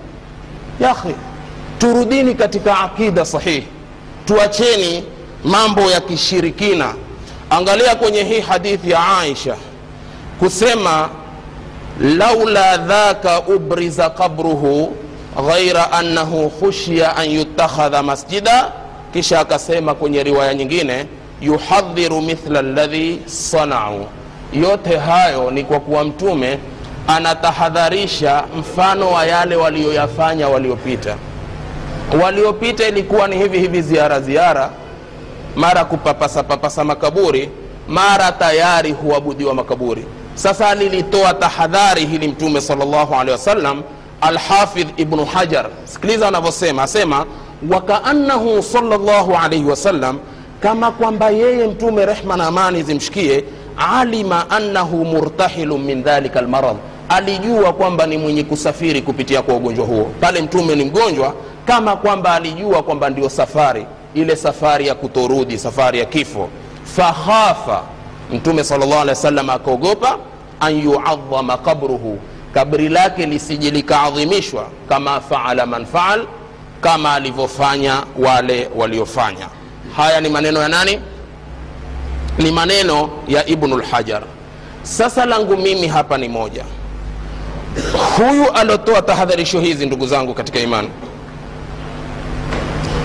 Yakhi 0.79 1.15
turudini 1.77 2.35
katika 2.35 2.79
aqida 2.79 3.25
sahihi. 3.25 3.67
Tuacheni 4.25 5.03
mambo 5.43 5.81
ya 5.81 6.01
kishirikina. 6.01 6.93
Angalia 7.49 7.95
kwenye 7.95 8.23
hii 8.23 8.39
hadithi 8.39 8.91
ya 8.91 9.17
aisha 9.19 9.55
kusema 10.39 11.09
laula 11.99 12.77
dhaka 12.77 13.39
ubriza 13.41 14.09
qabruhu 14.09 14.95
ghaira 15.47 15.91
annahu 15.91 16.49
khushiya 16.49 17.15
an 17.17 17.29
yutakhadha 17.31 18.03
masjida 18.03 18.71
kisha 19.13 19.39
akasema 19.39 19.93
kwenye 19.95 20.23
riwaya 20.23 20.53
nyingine 20.53 21.05
yuhadhiru 21.41 22.21
mithla 22.21 22.61
ladhi 22.61 23.21
sanau. 23.25 24.05
Yote 24.53 24.97
hayo 24.97 25.51
ni 25.51 25.63
kwa 25.63 25.79
kuwa 25.79 26.03
mtume 26.03 26.59
anatahadharisha 27.07 28.43
mfano 28.59 29.11
wa 29.11 29.25
yale 29.25 29.55
walioyafanya 29.55 30.47
waliopita. 30.49 31.15
Waliopita 32.23 32.87
ilikuwa 32.87 33.27
ni 33.27 33.37
hivi 33.37 33.59
hivi 33.59 33.81
ziara 33.81 34.19
ziara 34.21 34.69
mara 35.55 35.85
kupapasa 35.85 36.43
papasa 36.43 36.83
makaburi 36.83 37.49
mara 37.87 38.31
tayari 38.31 38.91
huabudiwa 38.91 39.53
makaburi. 39.53 40.05
Sasa 40.35 40.75
lilitoa 40.75 41.33
tahadhari 41.33 42.05
hili 42.05 42.27
mtume 42.27 42.61
salllahu 42.61 43.15
alehi 43.15 43.31
wasallam 43.31 43.81
alhafidh 44.21 44.87
ibnu 44.99 45.25
hajar. 45.25 45.65
Sikiliza 45.85 46.27
anavyosema 46.27 46.83
asema 46.83 47.25
wakaannahu 47.69 48.63
salllahu 48.63 49.35
alaihi 49.35 49.65
wasallam 49.65 50.19
kama 50.59 50.91
kwamba 50.91 51.29
yeye 51.29 51.67
mtume 51.67 52.05
rehma 52.05 52.37
na 52.37 52.47
amani 52.47 52.83
zimshikie 52.83 53.43
alima 53.99 54.49
annahu 54.49 55.05
murtahilu 55.05 55.77
min 55.77 56.03
dhalika 56.03 56.41
lmarad 56.41 56.77
alijua 57.09 57.73
kwamba 57.73 58.05
ni 58.05 58.17
mwenye 58.17 58.43
kusafiri 58.43 59.01
kupitia 59.01 59.41
kwa 59.41 59.55
ugonjwa 59.55 59.85
huo. 59.85 60.11
Pale 60.21 60.41
mtume 60.41 60.75
ni 60.75 60.83
mgonjwa 60.85 61.33
kama 61.65 61.95
kwamba 61.95 62.33
alijua 62.33 62.83
kwamba 62.83 63.09
ndio 63.09 63.29
safari 63.29 63.85
ile 64.13 64.35
safari 64.35 64.87
ya 64.87 64.95
kutorudi 64.95 65.57
safari 65.57 65.99
ya 65.99 66.05
kifo. 66.05 66.49
Fakhafa 66.83 67.81
mtume 68.33 68.63
sal 68.63 68.79
llah 68.79 69.01
alih 69.01 69.51
akaogopa 69.53 70.17
an 70.59 70.79
yuadhama 70.83 71.57
qabruhu. 71.57 72.17
Kabri 72.53 72.89
lake 72.89 73.25
lisije 73.25 73.71
likaadhimishwa 73.71 74.65
kama 74.89 75.21
faala 75.21 75.65
man 75.65 75.85
faal 75.85 76.25
kama 76.81 77.13
alivyofanya 77.13 78.03
wale 78.19 78.69
waliofanya. 78.75 79.47
Haya 79.95 80.21
ni 80.21 80.29
maneno 80.29 80.61
ya 80.61 80.67
nani? 80.69 80.99
Ni 82.37 82.51
maneno 82.51 83.09
ya 83.27 83.45
ibnu 83.45 83.77
lhajar 83.77 84.23
sasa 84.83 85.25
langu 85.25 85.57
mimi 85.57 85.87
hapa 85.87 86.17
ni 86.17 86.29
moja. 86.29 86.65
Huyu 88.17 88.49
aliotoa 88.51 89.01
tahadharisho 89.01 89.59
hizi 89.59 89.85
ndugu 89.85 90.07
zangu 90.07 90.33
katika 90.33 90.59
imani. 90.59 90.89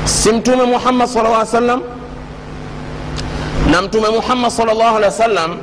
Si 0.05 0.33
mtume 0.33 0.63
muhammad 0.65 1.09
salllah 1.09 1.47
salam 1.47 1.83
na 3.71 3.83
mtume 3.83 4.09
muhammad 4.09 4.51
salllah 4.51 4.97
alehi 4.97 5.37
wa 5.37 5.57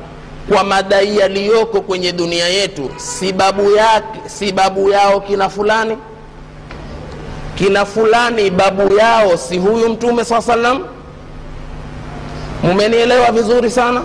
kwa 0.49 0.63
madai 0.63 1.17
yaliyoko 1.17 1.81
kwenye 1.81 2.11
dunia 2.11 2.47
yetu 2.47 2.89
si 2.97 3.33
babu 3.33 3.71
yake 3.75 4.19
si 4.29 4.53
yao 4.91 5.21
kina 5.21 5.49
fulani 5.49 5.97
kina 7.55 7.85
fulani 7.85 8.49
babu 8.49 8.93
yao 8.95 9.37
si 9.37 9.57
huyu 9.57 9.89
mtume 9.89 10.25
saa 10.25 10.41
salam 10.41 10.83
mumenielewa 12.63 13.31
vizuri 13.31 13.71
sana? 13.71 14.01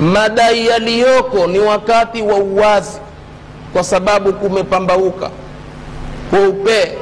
Madai 0.00 0.66
yaliyoko 0.66 1.46
ni 1.46 1.58
wakati 1.58 2.22
wa 2.22 2.34
uwazi 2.36 2.98
kwa 3.72 3.84
sababu 3.84 4.32
kumepambauka 4.32 5.30
kweupe 6.30 6.92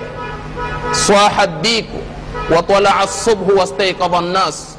swaha 1.07 1.47
diku 1.47 1.99
watalaa 2.57 3.07
subhu 3.07 3.59
wastaikadha 3.59 4.21
nnas 4.21 4.77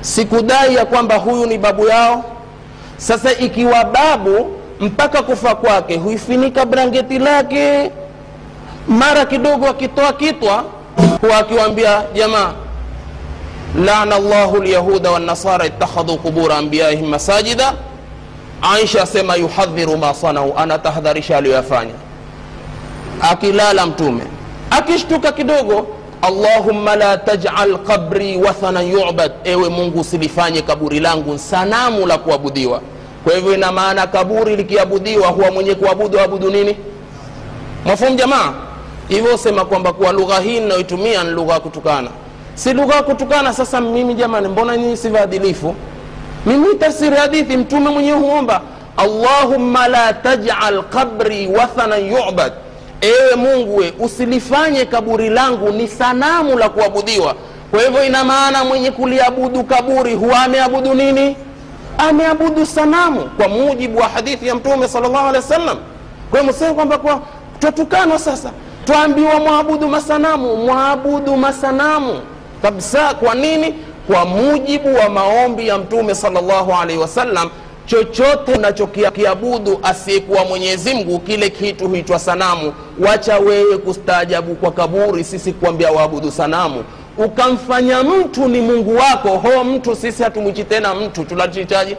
sikudai 0.00 0.74
ya 0.74 0.84
kwamba 0.86 1.16
huyu 1.16 1.46
ni 1.46 1.58
babu 1.58 1.86
yao. 1.88 2.24
Sasa 2.96 3.32
ikiwa 3.32 3.84
babu 3.84 4.50
mpaka 4.80 5.22
kufa 5.22 5.54
kwake 5.54 5.96
huifinika 5.96 6.66
brangeti 6.66 7.18
lake 7.18 7.90
mara 8.90 9.24
kidogo 9.24 9.66
akitoa 9.68 10.12
kitwa 10.12 10.64
huwa 11.20 11.36
akiwaambia 11.38 12.02
jamaa 12.14 12.52
lana 13.84 14.18
llahu 14.18 14.62
lyahuda 14.62 15.10
wanasara 15.10 15.66
ittakhadhu 15.66 16.16
qubura 16.16 16.56
anbiyaihim 16.56 17.06
masajida. 17.08 17.72
Aisha 18.62 19.02
asema 19.02 19.34
yuhadhiru 19.36 19.96
ma 19.96 20.14
sanau 20.14 20.54
anatahadharisha 20.58 21.36
aliyoyafanya. 21.38 21.94
Akilala 23.20 23.86
mtume 23.86 24.22
akishtuka 24.70 25.32
kidogo 25.32 25.86
allahumma 26.22 26.96
la 26.96 27.18
tajal 27.18 27.78
qabri 27.78 28.36
wathanan 28.36 28.86
yubad 28.92 29.32
ewe 29.44 29.68
mungu 29.68 30.00
usilifanye 30.00 30.62
kaburi 30.62 31.00
langu 31.00 31.38
sanamu 31.38 32.06
la 32.06 32.18
kuabudiwa. 32.18 32.80
Kwa 33.24 33.34
hivyo 33.34 33.54
ina 33.54 33.72
maana 33.72 34.06
kaburi 34.06 34.56
likiabudiwa 34.56 35.28
huwa 35.28 35.50
mwenye 35.50 35.74
kuabudu 35.74 36.20
abudu 36.20 36.50
nini? 36.50 36.76
Mafumu 37.84 38.16
jamaa 38.16 38.52
hivyo 39.10 39.36
sema 39.36 39.64
kwamba 39.64 39.92
kuwa 39.92 40.12
lugha 40.12 40.40
hii 40.40 40.60
ninayoitumia 40.60 41.24
ni 41.24 41.30
lugha 41.30 41.54
ya 41.54 41.60
kutukana. 41.60 42.10
Si 42.54 42.72
lugha 42.72 42.94
ya 42.96 43.02
kutukana 43.02 43.52
sasa 43.52 43.80
mimi 43.80 44.14
jamani 44.14 44.48
mbona 44.48 44.76
nyinyi 44.76 44.96
si 44.96 45.08
vaadilifu 45.08 45.74
mimi 46.46 46.74
tafsiri 46.74 47.16
hadithi 47.16 47.56
mtume 47.56 47.90
mwenyewe 47.90 48.18
huomba 48.18 48.60
allahumma 48.96 49.88
la 49.88 50.12
tajal 50.12 50.82
qabri 50.82 51.46
wathanan 51.48 52.06
yubad. 52.06 52.52
Ewe 53.00 53.34
mungu 53.36 53.82
usilifanye 53.98 54.84
kaburi 54.84 55.28
langu 55.28 55.68
ni 55.70 55.88
sanamu 55.88 56.58
la 56.58 56.68
kuabudiwa. 56.68 57.34
Kwa 57.70 57.82
hivyo 57.82 58.04
ina 58.04 58.24
maana 58.24 58.64
mwenye 58.64 58.90
kuliabudu 58.90 59.64
kaburi 59.64 60.14
huwa 60.14 60.42
ameabudu 60.42 60.94
nini? 60.94 61.36
Ameabudu 61.98 62.66
sanamu 62.66 63.20
kwa 63.20 63.48
mujibu 63.48 63.98
wa 63.98 64.08
hadithi 64.08 64.46
ya 64.48 64.54
mtume 64.54 64.88
salllahu 64.88 65.18
alehi 65.28 65.36
wa 65.36 65.42
sallam 65.42 65.78
kwa 66.30 66.40
hiyo 66.40 66.52
msema 66.52 66.74
kwamba 66.74 66.98
kwa 66.98 67.20
twatukanwa 67.58 68.18
sasa 68.18 68.50
twaambiwa 68.90 69.40
mwabudu 69.40 69.88
masanamu 69.88 70.56
mwabudu 70.56 71.36
masanamu 71.36 72.20
kabisa. 72.62 73.14
Kwa 73.14 73.34
nini? 73.34 73.74
Kwa 74.06 74.24
mujibu 74.24 74.94
wa 74.94 75.08
maombi 75.08 75.68
ya 75.68 75.78
mtume 75.78 76.14
salllahu 76.14 76.72
alaihi 76.72 77.00
wasallam 77.00 77.50
chochote 77.86 78.52
unachokiabudu 78.52 79.80
asiyekuwa 79.82 80.44
mwenyezi 80.44 80.94
mungu 80.94 81.18
kile 81.18 81.50
kitu 81.50 81.88
huitwa 81.88 82.18
sanamu. 82.18 82.72
Wacha 83.08 83.38
wewe 83.38 83.78
kustaajabu 83.78 84.54
kwa 84.54 84.72
kaburi 84.72 85.24
sisi 85.24 85.52
kuambia 85.52 85.90
waabudu 85.92 86.30
sanamu. 86.30 86.84
Ukamfanya 87.18 88.02
mtu 88.02 88.48
ni 88.48 88.60
mungu 88.60 88.96
wako 88.96 89.28
ho 89.28 89.64
mtu 89.64 89.96
sisi 89.96 90.22
hatumwichi 90.22 90.64
tena 90.64 90.94
mtu 90.94 91.24
tunachitaji 91.24 91.96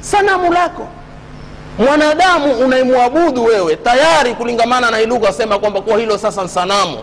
sanamu 0.00 0.52
lako 0.52 0.86
mwanadamu 1.78 2.52
unaimwabudu 2.64 3.44
wewe 3.44 3.76
tayari 3.76 4.34
kulingamana 4.34 4.90
na 4.90 5.00
ilugha 5.00 5.28
asema 5.28 5.58
kwamba 5.58 5.80
kuwa 5.80 5.98
hilo 5.98 6.18
sasa 6.18 6.42
ni 6.42 6.48
sanamu. 6.48 6.98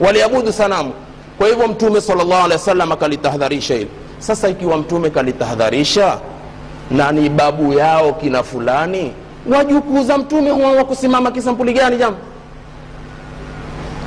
Waliabudu 0.00 0.52
sanamu. 0.52 0.92
Kwa 1.38 1.48
hivyo 1.48 1.68
mtume 1.68 2.00
salllahu 2.00 2.44
alehi 2.44 2.92
akalitahadharisha 2.92 3.74
hili 3.74 3.88
sasa 4.18 4.48
ikiwa 4.48 4.76
mtume 4.76 5.10
kalitahadharisha 5.10 6.18
na 6.90 7.12
ni 7.12 7.28
babu 7.28 7.72
yao 7.72 8.12
kina 8.12 8.42
fulani? 8.42 9.12
Wajukuu 9.50 10.02
za 10.04 10.18
mtume 10.18 10.50
huwa 10.50 10.72
wakusimama 10.72 11.30
kisampuli 11.30 11.72
gani 11.72 11.96
jama 11.96 12.16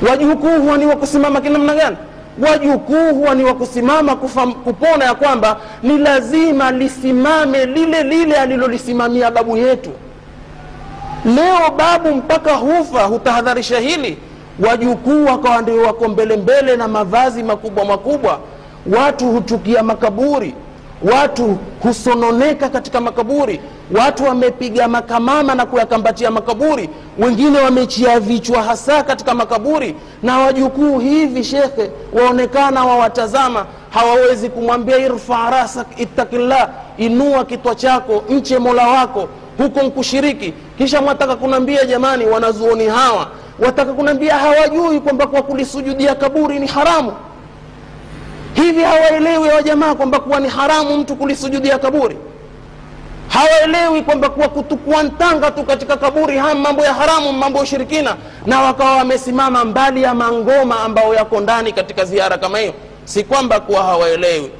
wajukuu 0.08 0.60
huwa 0.62 0.78
ni 0.78 0.86
wakusimama 0.86 1.40
kinamna 1.40 1.74
gani 1.74 1.96
wajukuu 2.38 3.14
huwa 3.14 3.34
ni 3.34 3.44
wakusimama 3.44 4.16
kupona 4.64 5.04
ya 5.04 5.14
kwamba 5.14 5.56
ni 5.82 5.98
lazima 5.98 6.70
lisimame 6.70 7.66
lile 7.66 8.02
lile 8.02 8.36
alilolisimamia 8.36 9.30
babu 9.30 9.56
yetu. 9.56 9.90
Leo 11.24 11.70
babu 11.76 12.14
mpaka 12.14 12.54
hufa 12.54 13.02
hutahadharisha 13.02 13.78
hili. 13.78 14.18
Wajukuu 14.68 15.24
wakawa 15.24 15.62
ndio 15.62 15.82
wako 15.82 16.08
mbele 16.08 16.36
mbele 16.36 16.76
na 16.76 16.88
mavazi 16.88 17.42
makubwa 17.42 17.84
makubwa. 17.84 18.38
Watu 18.96 19.26
huchukia 19.28 19.82
makaburi. 19.82 20.54
Watu 21.12 21.58
husononeka 21.82 22.68
katika 22.68 23.00
makaburi 23.00 23.60
watu 23.90 24.24
wamepiga 24.24 24.88
makamama 24.88 25.54
na 25.54 25.66
kuyakambatia 25.66 26.30
makaburi. 26.30 26.90
Wengine 27.18 27.58
wamechia 27.58 28.20
vichwa 28.20 28.62
hasa 28.62 29.02
katika 29.02 29.34
makaburi. 29.34 29.96
Na 30.22 30.38
wajukuu 30.38 30.98
hivi 30.98 31.44
shekhe 31.44 31.90
waonekana 32.12 32.84
wawatazama. 32.84 33.66
Hawawezi 33.90 34.48
kumwambia 34.48 34.98
irfa 34.98 35.50
rasak 35.50 35.86
ittakillah 36.00 36.68
inua 36.96 37.44
kitwa 37.44 37.74
chako 37.74 38.24
mche 38.30 38.58
mola 38.58 38.88
wako 38.88 39.28
huko 39.58 39.82
nkushiriki 39.82 40.54
kisha 40.78 41.00
mwataka 41.02 41.36
kunaambia 41.36 41.84
jamani 41.84 42.26
wanazuoni 42.26 42.86
hawa 42.86 43.26
wataka 43.58 43.92
kunaambia 43.92 44.34
hawajui 44.38 45.00
kwamba 45.00 45.26
kwa 45.26 45.42
kulisujudia 45.42 46.14
kaburi 46.14 46.58
ni 46.58 46.66
haramu. 46.66 47.12
Hivi 48.54 48.82
hawaelewi 48.82 49.48
hawa 49.48 49.62
jamaa 49.62 49.94
kwamba 49.94 50.20
kuwa 50.20 50.40
ni 50.40 50.48
haramu 50.48 50.98
mtu 50.98 51.16
kulisujudia 51.16 51.78
kaburi 51.78 52.16
hawaelewi 53.34 54.02
kwamba 54.02 54.28
kuwa 54.28 54.48
kutukua 54.48 55.02
ntanga 55.02 55.50
tu 55.50 55.62
katika 55.64 55.96
kaburi 55.96 56.38
haya 56.38 56.54
mambo 56.54 56.84
ya 56.84 56.94
haramu 56.94 57.32
mambo 57.32 57.58
ya 57.58 57.64
ushirikina. 57.64 58.16
Na 58.46 58.60
wakawa 58.62 58.96
wamesimama 58.96 59.64
mbali 59.64 60.02
ya 60.02 60.14
mangoma 60.14 60.80
ambayo 60.80 61.14
yako 61.14 61.40
ndani 61.40 61.72
katika 61.72 62.04
ziara 62.04 62.38
kama 62.38 62.58
hiyo. 62.58 62.74
Si 63.04 63.24
kwamba 63.24 63.60
kuwa 63.60 63.82
hawaelewi. 63.82 64.50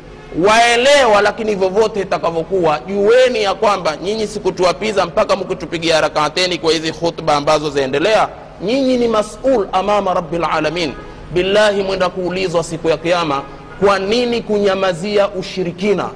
Waelewa 0.48 1.22
lakini 1.22 1.54
vyovyote 1.54 2.00
itakavyokuwa 2.00 2.78
jueni 2.86 3.42
ya 3.42 3.54
kwamba 3.54 3.96
nyinyi 3.96 4.26
sikutuapiza 4.26 5.06
mpaka 5.06 5.36
mkitupigia 5.36 6.00
rakateni 6.00 6.58
kwa 6.58 6.72
hizi 6.72 6.92
khutba 6.92 7.36
ambazo 7.36 7.70
zaendelea. 7.70 8.28
Nyinyi 8.62 8.96
ni 8.96 9.08
masul 9.08 9.68
amama 9.72 10.14
rabilalamin 10.14 10.92
billahi 11.34 11.82
mwenda 11.82 12.08
kuulizwa 12.08 12.62
siku 12.64 12.88
ya 12.88 12.96
kiama 12.96 13.42
kwa 13.84 13.98
nini 13.98 14.42
kunyamazia 14.42 15.28
ushirikina 15.28 16.08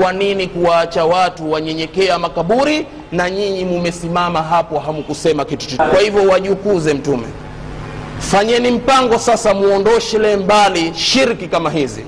kwa 0.00 0.12
nini 0.12 0.46
kuwaacha 0.46 1.04
watu 1.04 1.52
wanyenyekea 1.52 2.18
makaburi 2.18 2.86
na 3.12 3.30
nyinyi 3.30 3.64
mumesimama 3.64 4.42
hapo 4.42 4.78
hamkusema 4.78 5.44
kitu 5.44 5.66
chochote? 5.66 5.90
Kwa 5.90 6.00
hivyo 6.00 6.22
wajukuze 6.28 6.94
mtume. 6.94 7.26
Fanyeni 8.18 8.70
mpango 8.70 9.18
sasa 9.18 9.54
muondoshele 9.54 10.36
mbali 10.36 10.92
shirki 10.94 11.48
kama 11.48 11.70
hizi. 11.70 12.04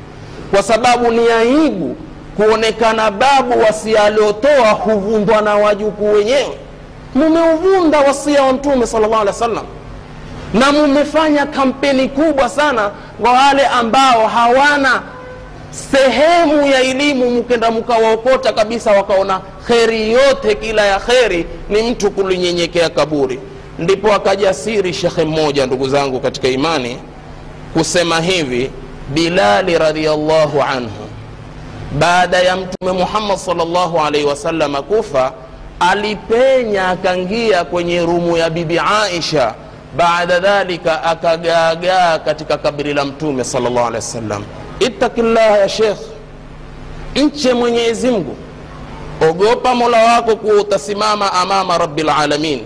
Kwa 0.50 0.62
sababu 0.62 1.11
ni 1.11 1.28
aibu 1.31 1.96
kuonekana 2.37 3.11
babu 3.11 3.61
wasia 3.61 4.05
aliotoa 4.05 4.70
huvundwa 4.70 5.42
na 5.42 5.55
wajukuu 5.55 6.12
wenyewe. 6.12 6.59
Mumeuvunda 7.14 8.00
wasia 8.00 8.42
wa 8.42 8.52
mtume 8.52 8.87
sallallahu 8.87 9.26
wa 9.26 9.33
sallam 9.33 9.64
na 10.55 10.72
mumefanya 10.72 11.46
kampeni 11.46 12.09
kubwa 12.09 12.48
sana 12.48 12.90
kwa 13.22 13.33
wale 13.33 13.66
ambao 13.66 14.26
hawana 14.28 15.02
sehemu 15.72 16.66
ya 16.66 16.80
elimu 16.80 17.30
mkenda 17.30 17.70
mkawaokota 17.70 18.52
kabisa 18.52 18.90
wakaona 18.92 19.40
kheri 19.66 20.12
yote 20.12 20.54
kila 20.54 20.87
ya 20.87 20.98
kheri 21.00 21.46
ni 21.68 21.82
mtu 21.90 22.11
kulinyenyekea 22.11 22.88
kaburi. 22.90 23.40
Ndipo 23.78 24.12
akajasiri 24.12 24.92
shekhe 24.94 25.24
mmoja 25.24 25.66
ndugu 25.66 25.88
zangu 25.88 26.20
katika 26.20 26.48
imani 26.48 26.98
kusema 27.74 28.20
hivi 28.20 28.70
bilali 29.08 29.78
radiallahu 29.78 30.62
anhu 30.62 31.08
baada 31.98 32.38
ya 32.38 32.56
mtume 32.56 32.92
muhammad 32.92 33.37
salllahu 33.38 34.00
alaihi 34.00 34.26
wasalama 34.26 34.82
kufa 34.82 35.32
alipenya 35.80 36.88
akangia 36.88 37.64
kwenye 37.64 38.00
rumu 38.00 38.37
ya 38.37 38.50
bibi 38.50 38.78
aisha. 39.02 39.54
Baada 39.96 40.40
dhalika 40.40 41.02
akagaagaa 41.04 42.18
katika 42.18 42.58
kabri 42.58 42.94
la 42.94 43.04
mtume 43.04 43.44
salllahu 43.44 43.78
alehi 43.78 43.94
wasallam 43.94 44.44
ittaqillaha 44.87 45.59
ya 45.59 45.68
shekh 45.68 45.99
nche 47.16 47.55
mwenyezi 47.55 48.11
mungu 48.11 48.37
ogopa 49.31 49.75
mola 49.75 50.05
wako 50.05 50.37
kuwa 50.37 50.55
utasimama 50.55 51.33
amama 51.33 51.79
rabilalamin 51.79 52.61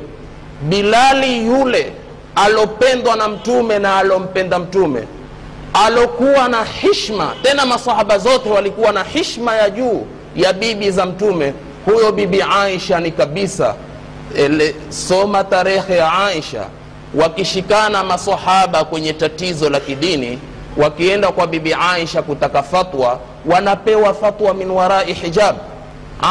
bilali 0.62 1.46
yule 1.46 1.92
alopendwa 2.34 3.16
na 3.16 3.28
mtume 3.28 3.78
na 3.78 3.96
alompenda 3.96 4.58
mtume 4.58 5.02
alokuwa 5.74 6.48
na 6.48 6.64
hishma 6.64 7.32
tena 7.42 7.66
masahaba 7.66 8.18
zote 8.18 8.48
walikuwa 8.50 8.92
na 8.92 9.02
hishma 9.04 9.54
ya 9.56 9.70
juu 9.70 10.06
ya 10.36 10.52
bibi 10.52 10.90
za 10.90 11.06
mtume. 11.06 11.52
Huyo 11.84 12.12
bibi 12.12 12.42
aisha 12.42 13.00
ni 13.00 13.10
kabisa 13.10 13.74
ele, 14.36 14.74
soma 14.88 15.44
tarehe 15.44 15.96
ya 15.96 16.12
aisha. 16.12 16.66
Wakishikana 17.14 18.04
masahaba 18.04 18.84
kwenye 18.84 19.12
tatizo 19.12 19.70
la 19.70 19.80
kidini 19.80 20.38
wakienda 20.76 21.28
kwa 21.32 21.46
bibi 21.46 21.76
aisha 21.92 22.22
kutaka 22.22 22.62
fatwa 22.62 23.18
wanapewa 23.46 24.14
fatwa 24.14 24.54
min 24.54 24.70
warai 24.70 25.12
hijab. 25.12 25.56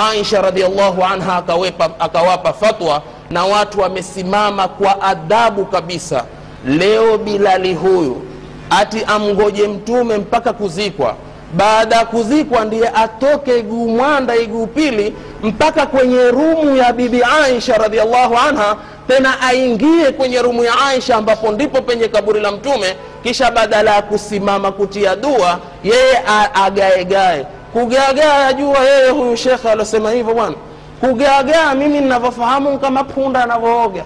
Aisha 0.10 0.42
radiallahu 0.42 1.04
anha 1.04 1.36
akawepa, 1.38 1.90
akawapa 2.00 2.54
fatwa 2.54 3.02
na 3.30 3.46
watu 3.46 3.80
wamesimama 3.80 4.68
kwa 4.68 5.02
adabu 5.02 5.66
kabisa. 5.66 6.24
Leo 6.68 7.18
bilali 7.18 7.74
huyu 7.74 8.22
ati 8.70 9.04
amgoje 9.04 9.68
mtume 9.68 10.18
mpaka 10.18 10.54
kuzikwa. 10.54 11.16
Baada 11.54 11.96
ya 11.96 12.06
kuzikwa 12.06 12.66
ndiye 12.66 12.90
atoke 12.90 13.60
iguu 13.60 13.88
mwanda 13.90 14.36
iguu 14.36 14.68
pili 14.68 15.14
mpaka 15.44 15.86
kwenye 15.86 16.32
rumu 16.32 16.76
ya 16.78 16.94
bibi 16.94 17.22
aisha 17.24 17.78
radiallahu 17.78 18.38
anha 18.38 18.76
tena 19.08 19.42
aingie 19.42 20.12
kwenye 20.12 20.42
rumu 20.42 20.64
ya 20.64 20.74
aisha 20.88 21.16
ambapo 21.16 21.52
ndipo 21.52 21.82
penye 21.82 22.08
kaburi 22.08 22.40
la 22.40 22.52
mtume 22.52 22.96
kisha 23.24 23.52
badala 23.52 23.96
ya 23.96 24.02
kusimama 24.02 24.72
kutia 24.72 25.16
dua 25.16 25.60
yeye 25.84 26.22
agaegae 26.54 27.46
kugagaa 27.74 28.48
ajua 28.48 28.80
yeye 28.80 29.10
huyu 29.10 29.38
shekhe 29.38 29.70
aliosema 29.72 30.12
hivyo 30.12 30.34
bwana. 30.34 30.56
Kugagaa 31.00 31.76
mimi 31.76 32.00
ninavyofahamu 32.00 32.80
kama 32.80 33.04
punda 33.04 33.44
anavyooga. 33.44 34.04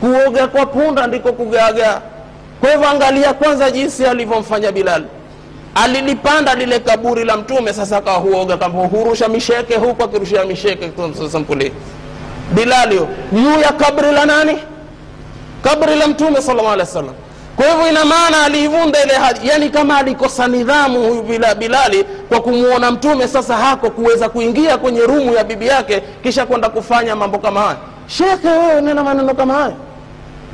Kuoga 0.00 0.48
kwa 0.48 0.66
punda 0.66 1.06
ndiko 1.06 1.32
kugagaa. 1.32 2.00
Kwa 2.60 2.70
hivyo 2.70 2.88
angalia 2.88 3.34
kwanza 3.34 3.70
jinsi 3.70 4.06
alivyomfanya 4.06 4.72
Bilal. 4.72 5.04
Alilipanda 5.74 6.54
lile 6.54 6.78
kaburi 6.78 7.24
la 7.24 7.36
mtume 7.36 7.72
sasa 7.72 7.96
akahuoga 7.96 8.56
kama 8.56 8.88
misheke 9.28 9.76
huku 9.76 10.02
akirushia 10.02 10.44
misheke 10.44 10.90
sampuli 11.32 11.72
bilali 12.54 13.00
juu 13.32 13.60
ya 13.60 13.72
kabri 13.72 14.12
la 14.12 14.26
nani? 14.26 14.58
Kabri 15.62 15.94
la 15.96 16.06
mtume 16.06 16.42
sallallahu 16.42 16.72
alaihi 16.72 16.88
wasallam. 16.88 17.14
Kwa 17.56 17.66
hivyo 17.70 17.88
ina 17.88 18.04
maana 18.04 18.44
aliivunda 18.44 19.02
ile 19.04 19.14
hadi 19.14 19.48
yani 19.48 19.70
kama 19.70 19.98
alikosa 19.98 20.48
nidhamu 20.48 21.08
huyu 21.08 21.22
bila 21.22 21.54
bilali 21.54 22.04
kwa 22.28 22.40
kumwona 22.40 22.90
mtume 22.90 23.28
sasa 23.28 23.56
hako 23.56 23.90
kuweza 23.90 24.28
kuingia 24.28 24.78
kwenye 24.78 25.00
rumu 25.00 25.34
ya 25.34 25.44
bibi 25.44 25.66
yake 25.66 26.02
kisha 26.22 26.46
kwenda 26.46 26.68
kufanya 26.68 27.16
mambo 27.16 27.38
kama 27.38 27.60
haya. 27.60 27.76
Shekhe 28.06 28.48
wewe 28.48 28.80
nena 28.80 29.04
maneno 29.04 29.34
kama 29.34 29.54
haya. 29.54 29.74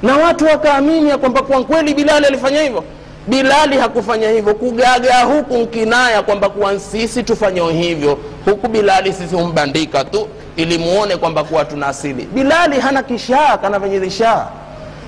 Na 0.02 0.16
watu 0.16 0.44
wakaamini 0.46 1.10
ya 1.10 1.18
kwamba 1.18 1.42
kwa 1.42 1.64
kweli 1.64 1.94
bilali 1.94 2.26
alifanya 2.26 2.62
hivyo 2.62 2.84
bilali 3.28 3.76
hakufanya 3.78 4.30
hivyo. 4.30 4.54
Kugagaa 4.54 5.22
huku 5.24 5.54
nkinaya 5.56 6.22
kwamba 6.22 6.48
kuwa 6.48 6.80
sisi 6.80 7.22
tufanye 7.22 7.72
hivyo. 7.72 8.18
Huku 8.44 8.68
bilali 8.68 9.12
sisi 9.12 9.34
humbandika 9.34 10.04
tu 10.04 10.28
ili 10.56 10.78
muone 10.78 11.16
kwamba 11.16 11.44
kuwa 11.44 11.64
tuna 11.64 11.86
asili. 11.86 12.28
Bilali 12.34 12.80
hana 12.80 13.02
kishaa 13.02 13.56
kana 13.58 13.78
venye 13.78 14.10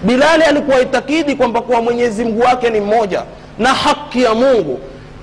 bilali 0.02 0.42
alikuwa 0.42 0.80
itakidi 0.80 1.34
kwamba 1.34 1.60
kuwa 1.62 1.82
mwenyezi 1.82 2.24
mungu 2.24 2.40
wake 2.40 2.70
ni 2.70 2.80
mmoja 2.80 3.22
na 3.58 3.74
haki 3.74 4.22
ya 4.22 4.34
mungu. 4.34 4.80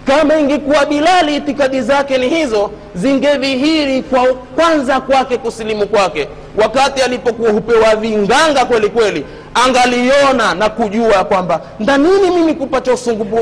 Kama 0.08 0.38
ingekuwa 0.40 0.86
bilali 0.86 1.36
itikadi 1.36 1.82
zake 1.82 2.18
ni 2.18 2.30
hizo 2.30 2.72
zingedhihiri 2.96 4.02
kwa 4.02 4.34
kwanza 4.34 5.02
kwake 5.02 5.38
kusilimu 5.38 5.88
kwake. 5.88 6.28
Wakati 6.58 7.02
alipokuwa 7.02 7.52
hupewa 7.52 7.96
vinganga 7.96 8.66
kweli 8.66 8.90
kweli 8.90 9.26
angaliona 9.54 10.54
na 10.56 10.70
kujua 10.70 11.24
kwamba 11.24 11.62
ndanini 11.80 12.30
mimi 12.36 12.54
kupata 12.54 12.94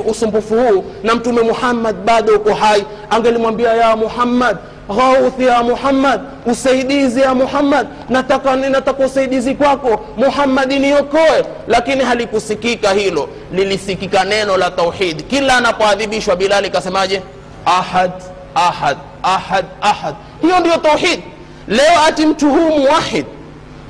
usumbufu, 0.08 0.56
huu 0.56 0.84
na 1.04 1.16
mtume 1.16 1.42
muhammad 1.42 1.96
bado 1.96 2.36
uko 2.36 2.54
hai. 2.54 2.86
Angelimwambia 3.10 3.74
ya 3.74 3.96
muhammad 3.96 4.58
ghauthi 4.90 5.46
ya 5.46 5.64
muhammad 5.64 6.22
usaidizi 6.46 7.22
ya 7.22 7.36
muhammad 7.36 7.88
nataka 8.10 8.56
nataka 8.56 9.06
usaidizi 9.06 9.56
kwako. 9.56 10.06
Muhammadi 10.18 10.80
niokoe. 10.80 11.46
Lakini 11.68 12.04
halikusikika 12.04 12.92
hilo. 12.94 13.30
Lilisikika 13.54 14.24
neno 14.24 14.58
la 14.58 14.72
tauhid. 14.72 15.24
Kila 15.28 15.58
anapoadhibishwa 15.58 16.36
bilali 16.36 16.70
kasemaje? 16.70 17.22
Ahad 17.66 18.12
ahad 18.56 18.98
ahad 19.24 19.66
ahad. 19.82 20.16
Hiyo 20.42 20.60
ndiyo 20.60 20.78
tauhid. 20.78 21.20
Leo 21.68 22.02
ati 22.08 22.26
mtu 22.26 22.50
huu 22.50 22.80
muwahid 22.80 23.26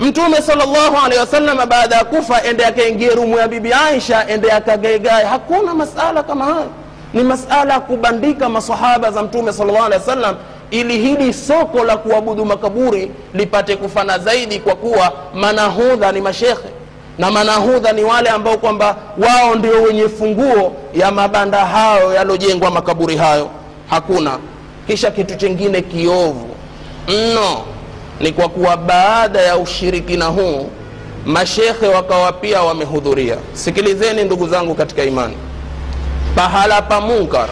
mtume 0.02 0.42
salllahu 0.42 0.98
alehi 1.06 1.20
wasalama 1.20 1.66
baada 1.66 1.96
ya 1.96 2.04
kufa 2.06 2.44
ende 2.44 2.66
akaingie 2.66 3.10
rumu 3.10 3.38
ya 3.38 3.48
bibi 3.48 3.74
aisha 3.74 4.28
ende 4.28 4.52
akagaegae 4.52 5.24
hakuna 5.26 5.74
masala 5.74 6.24
kama 6.24 6.46
hayo. 6.46 6.68
Ni 7.14 7.24
masala 7.24 7.74
ya 7.74 7.80
kubandika 7.80 8.50
masahaba 8.50 9.12
za 9.12 9.24
mtume 9.24 9.54
salllahu 9.54 9.84
alehi 9.86 10.00
wasallam 10.02 10.36
ili 10.72 10.98
hili 10.98 11.34
soko 11.34 11.84
la 11.84 11.98
kuabudu 11.98 12.46
makaburi 12.46 13.12
lipate 13.34 13.76
kufana 13.76 14.20
zaidi 14.20 14.60
kwa 14.60 14.76
kuwa 14.76 15.12
manahudha 15.34 16.12
ni 16.12 16.22
mashekhe. 16.22 16.70
Na 17.18 17.32
manahudha 17.32 17.92
ni 17.92 18.04
wale 18.04 18.30
ambao 18.30 18.58
kwamba 18.58 18.96
wao 19.18 19.56
ndio 19.56 19.82
wenye 19.84 20.10
funguo 20.10 20.74
ya 20.94 21.12
mabanda 21.12 21.66
hayo 21.66 22.14
yalojengwa 22.14 22.72
makaburi 22.72 23.18
hayo. 23.18 23.50
Hakuna. 23.90 24.38
Kisha 24.88 25.12
kitu 25.12 25.36
chingine 25.36 25.82
kiovu. 25.82 26.48
Mno 27.08 27.62
ni 28.22 28.32
kwa 28.32 28.50
kuwa 28.50 28.78
baada 28.78 29.42
ya 29.42 29.58
ushirikina 29.58 30.26
huu 30.26 30.70
mashekhe 31.26 31.88
wakawa 31.88 32.32
pia 32.34 32.62
wamehudhuria. 32.62 33.36
Sikilizeni 33.54 34.24
ndugu 34.24 34.48
zangu 34.48 34.76
katika 34.76 35.04
imani. 35.04 35.38
Pahala 36.36 36.82
pa 36.82 37.02
munkar 37.02 37.50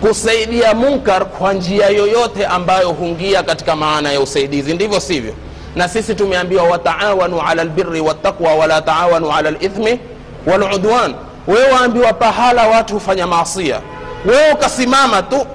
kusaidia 0.00 0.74
munkar 0.74 1.24
kwa 1.26 1.52
njia 1.52 1.86
yoyote 1.88 2.46
ambayo 2.46 2.88
huingia 2.90 3.42
katika 3.42 3.76
maana 3.76 4.12
ya 4.12 4.20
usaidizi. 4.20 4.74
Ndivyo 4.74 5.00
sivyo? 5.00 5.34
Na 5.76 5.88
sisi 5.88 6.14
tumeambiwa 6.14 6.62
wataawanu 6.64 7.40
ala 7.40 7.64
lbiri 7.64 8.00
wattaqwa 8.00 8.54
wala 8.54 8.82
taawanu 8.82 9.32
ala 9.32 9.50
lithmi 9.50 10.00
waludwan. 10.46 11.14
Wewe 11.46 11.72
waambiwa 11.72 12.12
pahala 12.12 12.66
watu 12.68 12.94
hufanya 12.94 13.26
maasia 13.26 13.80
wewe 14.24 14.52
ukasimama 14.52 15.22
tu 15.22 15.46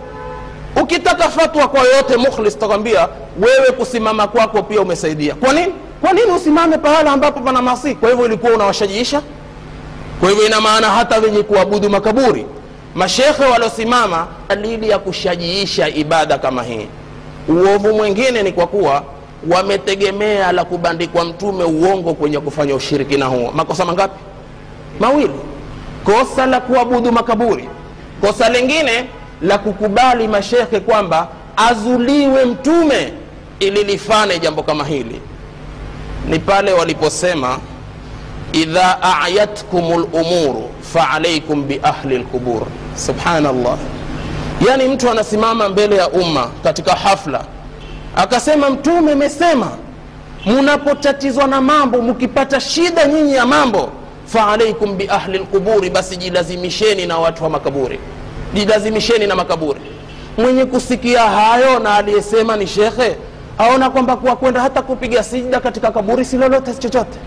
ukitaka 0.82 1.30
fatwa 1.30 1.68
kwa 1.68 1.80
yoyote 1.82 2.18
mukhlis 2.18 2.58
takwambia 2.58 3.08
wewe 3.42 3.72
kusimama 3.78 4.28
kwako 4.28 4.64
pia 4.64 4.82
umesaidia. 4.82 5.36
Kwa 5.36 5.54
nini? 5.54 5.74
Kwa 6.02 6.14
nini 6.14 6.32
usimame 6.32 6.78
pahala 6.78 7.12
ambapo 7.12 7.40
pana 7.40 7.62
maasi 7.62 7.96
kwa 7.96 8.10
hivyo 8.10 8.26
ilikuwa 8.26 8.52
unawashajiisha? 8.54 9.22
Kwa 10.20 10.30
hivyo 10.30 10.46
ina 10.46 10.62
maana 10.62 10.88
hata 10.90 11.18
wenye 11.18 11.44
kuabudu 11.44 11.90
makaburi 11.90 12.46
mashekhe 12.96 13.44
waliosimama 13.46 14.28
dalili 14.50 14.90
ya 14.90 15.00
kushajiisha 15.00 15.88
ibada 15.90 16.38
kama 16.38 16.64
hii. 16.64 16.88
Uovu 17.50 17.94
mwingine 17.94 18.44
ni 18.44 18.52
kwa 18.52 18.68
kuwa 18.68 19.04
wametegemea 19.52 20.52
la 20.52 20.66
kubandikwa 20.66 21.26
mtume 21.26 21.64
uongo 21.64 22.14
kwenye 22.14 22.40
kufanya 22.40 22.76
ushirikina 22.76 23.26
huo. 23.26 23.52
Makosa 23.56 23.86
mangapi? 23.86 24.20
Mawili. 25.00 25.40
Kosa 26.04 26.46
la 26.46 26.60
kuabudu 26.62 27.12
makaburi. 27.12 27.70
Kosa 28.22 28.50
lingine 28.50 29.06
la 29.42 29.58
kukubali 29.58 30.28
mashekhe 30.28 30.80
kwamba 30.80 31.28
azuliwe 31.58 32.46
mtume 32.46 33.14
ili 33.60 33.84
lifane 33.84 34.40
jambo 34.40 34.64
kama 34.64 34.86
hili. 34.86 35.22
Ni 36.28 36.40
pale 36.40 36.74
waliposema 36.74 37.60
idha 38.54 39.02
ayatkum 39.24 39.90
lumuru 39.92 40.70
faalaikum 40.94 41.68
biahli 41.68 42.18
lqubur 42.18 42.62
subhanallah. 42.96 43.78
Yaani 44.68 44.88
mtu 44.88 45.10
anasimama 45.10 45.70
mbele 45.70 45.96
ya 45.96 46.10
umma 46.10 46.52
katika 46.64 46.94
hafla 46.94 47.46
akasema 48.16 48.70
mtume 48.70 49.16
mesema 49.16 49.72
munapotatizwa 50.46 51.48
na 51.48 51.62
mambo 51.62 52.02
mkipata 52.02 52.60
shida 52.60 53.06
nyinyi 53.06 53.34
ya 53.36 53.46
mambo 53.46 53.90
faalaikum 54.26 54.98
biahli 54.98 55.38
lquburi 55.38 55.90
basi 55.90 56.18
jilazimisheni 56.18 57.06
na 57.06 57.18
watu 57.18 57.44
wa 57.44 57.50
makaburi 57.50 58.00
jilazimisheni 58.54 59.28
na 59.28 59.36
makaburi. 59.36 59.80
Mwenye 60.38 60.66
kusikia 60.66 61.22
hayo 61.22 61.80
na 61.80 61.96
aliyesema 61.96 62.56
ni 62.58 62.68
shekhe 62.68 63.16
aona 63.58 63.90
kwamba 63.90 64.16
kuwa 64.16 64.36
kwenda 64.36 64.62
hata 64.62 64.82
kupiga 64.82 65.24
sijda 65.24 65.60
katika 65.60 65.92
kaburi 65.92 66.26
si 66.26 66.38
lolote 66.38 66.74
chochote. 66.74 67.20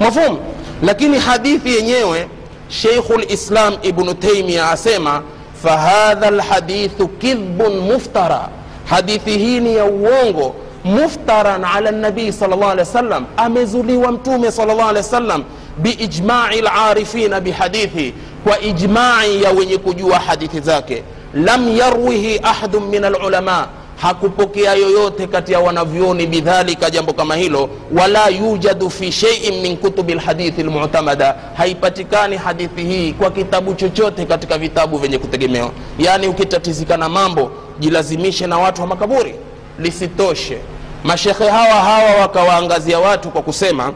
Mafumu 0.00 0.38
lakini 0.82 1.18
hadithi 1.18 1.74
yenyewe 1.74 2.28
sheikhu 2.68 3.18
lislam 3.18 3.74
ibnu 3.82 4.14
taimia 4.14 4.70
asema 4.70 5.22
fahadha 5.62 6.30
lhadithu 6.30 7.08
kidhbun 7.08 7.76
muftara. 7.78 8.48
Hadithi 8.84 9.30
hii 9.30 9.60
ni 9.60 9.76
ya 9.76 9.84
uongo. 9.84 10.54
Muftaran 10.84 11.64
ala 11.64 11.90
nabii 11.90 12.32
sal 12.32 12.48
llah 12.50 12.70
alih 12.70 12.78
wasallam 12.78 13.24
amezuliwa 13.36 14.12
mtume 14.12 14.50
sal 14.52 14.66
llah 14.66 14.88
alih 14.88 14.96
wasallam 15.02 15.44
biijmai 15.82 16.60
larifina 16.60 17.40
bihadithi 17.40 18.14
kwa 18.44 18.60
ijmai 18.60 19.42
ya 19.42 19.50
wenye 19.50 19.78
kujua 19.78 20.18
hadithi 20.18 20.60
zake. 20.60 21.02
Lam 21.34 21.76
yarwihi 21.76 22.40
ahadun 22.42 22.82
min 22.84 23.04
alulama 23.04 23.68
hakupokea 23.96 24.74
yoyote 24.74 25.26
kati 25.26 25.52
ya 25.52 25.60
wanavyoni 25.60 26.26
bidhalika 26.26 26.90
jambo 26.90 27.12
kama 27.12 27.36
hilo 27.36 27.70
wala 27.98 28.28
yujadu 28.28 28.90
fi 28.90 29.12
sheiin 29.12 29.60
min 29.62 29.76
kutubi 29.76 30.14
lhadithi 30.14 30.62
lmutamada 30.62 31.34
haipatikani 31.56 32.36
hadithi 32.36 32.84
hii 32.84 33.12
kwa 33.12 33.30
kitabu 33.30 33.74
chochote 33.74 34.24
katika 34.24 34.58
vitabu 34.58 34.98
vyenye 34.98 35.18
kutegemewa. 35.18 35.70
Yaani 35.98 36.28
ukitatizika 36.28 36.96
na 36.96 37.08
mambo 37.08 37.50
jilazimishe 37.78 38.46
na 38.46 38.58
watu 38.58 38.80
wa 38.80 38.86
makaburi 38.86 39.34
lisitoshe. 39.78 40.58
Mashekhe 41.04 41.48
hawa 41.48 41.74
hawa 41.74 42.14
wakawaangazia 42.20 42.98
watu 42.98 43.28
kwa 43.30 43.42
kusema 43.42 43.92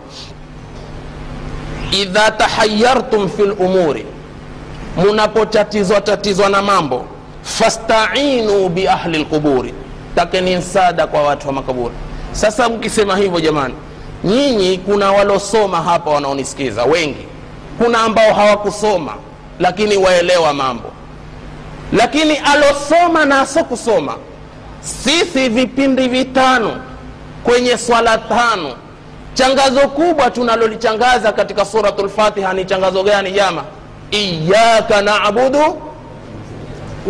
idha 1.92 2.30
tahayartum 2.30 3.28
fi 3.28 3.42
lumuri 3.42 4.06
munapotatizwa 4.96 6.00
tatizwa 6.00 6.48
na 6.48 6.62
mambo 6.62 7.04
fastainu 7.42 8.68
biahli 8.68 9.18
lquburi 9.18 9.74
takeni 10.14 10.56
msaada 10.56 11.06
kwa 11.06 11.22
watu 11.22 11.46
wa 11.46 11.52
makaburi. 11.52 11.94
Sasa 12.32 12.68
mkisema 12.68 13.16
hivyo 13.16 13.40
jamani 13.40 13.74
nyinyi 14.24 14.78
kuna 14.78 15.12
walosoma 15.12 15.82
hapa 15.82 16.10
wanaonisikiza 16.10 16.84
wengi. 16.84 17.26
Kuna 17.78 17.98
ambao 18.00 18.34
hawakusoma 18.34 19.14
lakini 19.58 19.96
waelewa 19.96 20.52
mambo. 20.54 20.90
Lakini 21.92 22.36
alosoma 22.36 23.24
na 23.24 23.40
asokusoma 23.40 24.14
sisi 24.80 25.48
vipindi 25.48 26.08
vitano 26.08 26.76
kwenye 27.44 27.78
swala 27.78 28.18
tano 28.18 28.74
changazo 29.34 29.80
kubwa 29.88 30.30
tunalolichangaza 30.30 31.32
katika 31.32 31.64
suratu 31.64 32.04
lfatiha 32.06 32.52
ni 32.52 32.64
changazo 32.64 33.02
gani 33.02 33.32
jama? 33.32 33.64
Iyaka 34.10 35.02
nabudu 35.02 35.78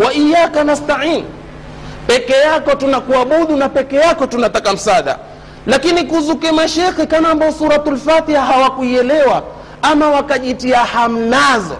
wa 0.04 0.14
iyaka 0.14 0.64
nastain. 0.64 1.24
Peke 2.06 2.32
yako 2.32 2.74
tunakuabudu 2.74 3.56
na 3.56 3.68
peke 3.68 3.96
yako 3.96 4.26
tunataka 4.26 4.72
msaada. 4.72 5.18
Lakini 5.66 6.02
kuzuke 6.04 6.52
mashekhe 6.52 7.06
kama 7.06 7.28
ambao 7.28 7.52
suratu 7.52 7.90
lfatiha 7.90 8.40
hawakuielewa 8.42 9.42
ama 9.82 10.08
wakajitia 10.10 10.78
hamnazo 10.78 11.76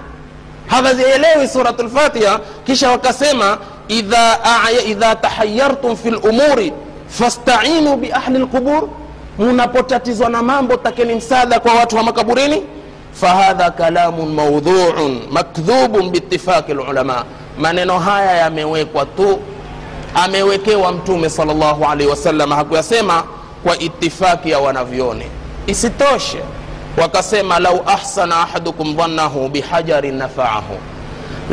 hawazielewi 0.66 1.49
suratu 1.49 1.82
lfatiha 1.82 2.40
kisha 2.66 2.90
wakasema 2.90 3.59
idha, 3.88 4.38
idha 4.86 5.16
tahayartum 5.16 5.97
fi 5.97 6.11
lumuri 6.11 6.72
fastainu 7.09 7.97
biahli 7.97 8.38
lqubur 8.38 8.88
munapotatizwa 9.39 10.28
na 10.30 10.43
mambo 10.43 10.76
takeni 10.76 11.14
msaada 11.14 11.61
kwa 11.61 11.74
watu 11.74 11.97
wa 11.97 12.03
makaburini. 12.03 12.62
Fahadha 13.12 13.70
kalamun 13.70 14.28
maudhuun 14.35 15.20
makdhubun 15.30 16.11
biitifaqi 16.11 16.74
lulama 16.74 17.24
maneno 17.59 17.99
haya 17.99 18.37
yamewekwa 18.37 19.07
tu 19.07 19.39
amewekewa 20.14 20.93
mtume 20.93 21.30
salllahu 21.30 21.85
alaihi 21.85 22.11
wasallam. 22.11 22.51
Hakuyasema 22.51 23.24
kwa 23.64 23.78
itifaki 23.78 24.51
ya 24.51 24.59
wanavyoni. 24.59 25.24
Isitoshe 25.66 26.39
wakasema 27.03 27.59
lau 27.59 27.80
ahsana 27.87 28.37
ahadukum 28.37 28.97
dhannahu 28.97 29.49
bihajarin 29.49 30.14
nafaahu. 30.14 30.76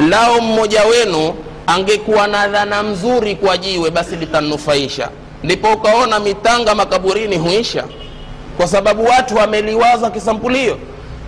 Lao 0.10 0.42
mmoja 0.42 0.84
wenu 0.84 1.34
angekuwa 1.68 2.28
na 2.28 2.48
dhana 2.48 2.84
mzuri 2.84 3.36
kwa 3.36 3.58
jiwe 3.58 3.90
basi 3.92 4.16
litanufaisha 4.16 5.10
ndipo 5.44 5.74
ukaona 5.74 6.20
mitanga 6.20 6.76
makaburini 6.76 7.38
huisha. 7.38 7.84
Kwa 8.58 8.68
sababu 8.68 9.06
watu 9.06 9.36
wameliwaza 9.36 10.10
kisampulio. 10.10 10.78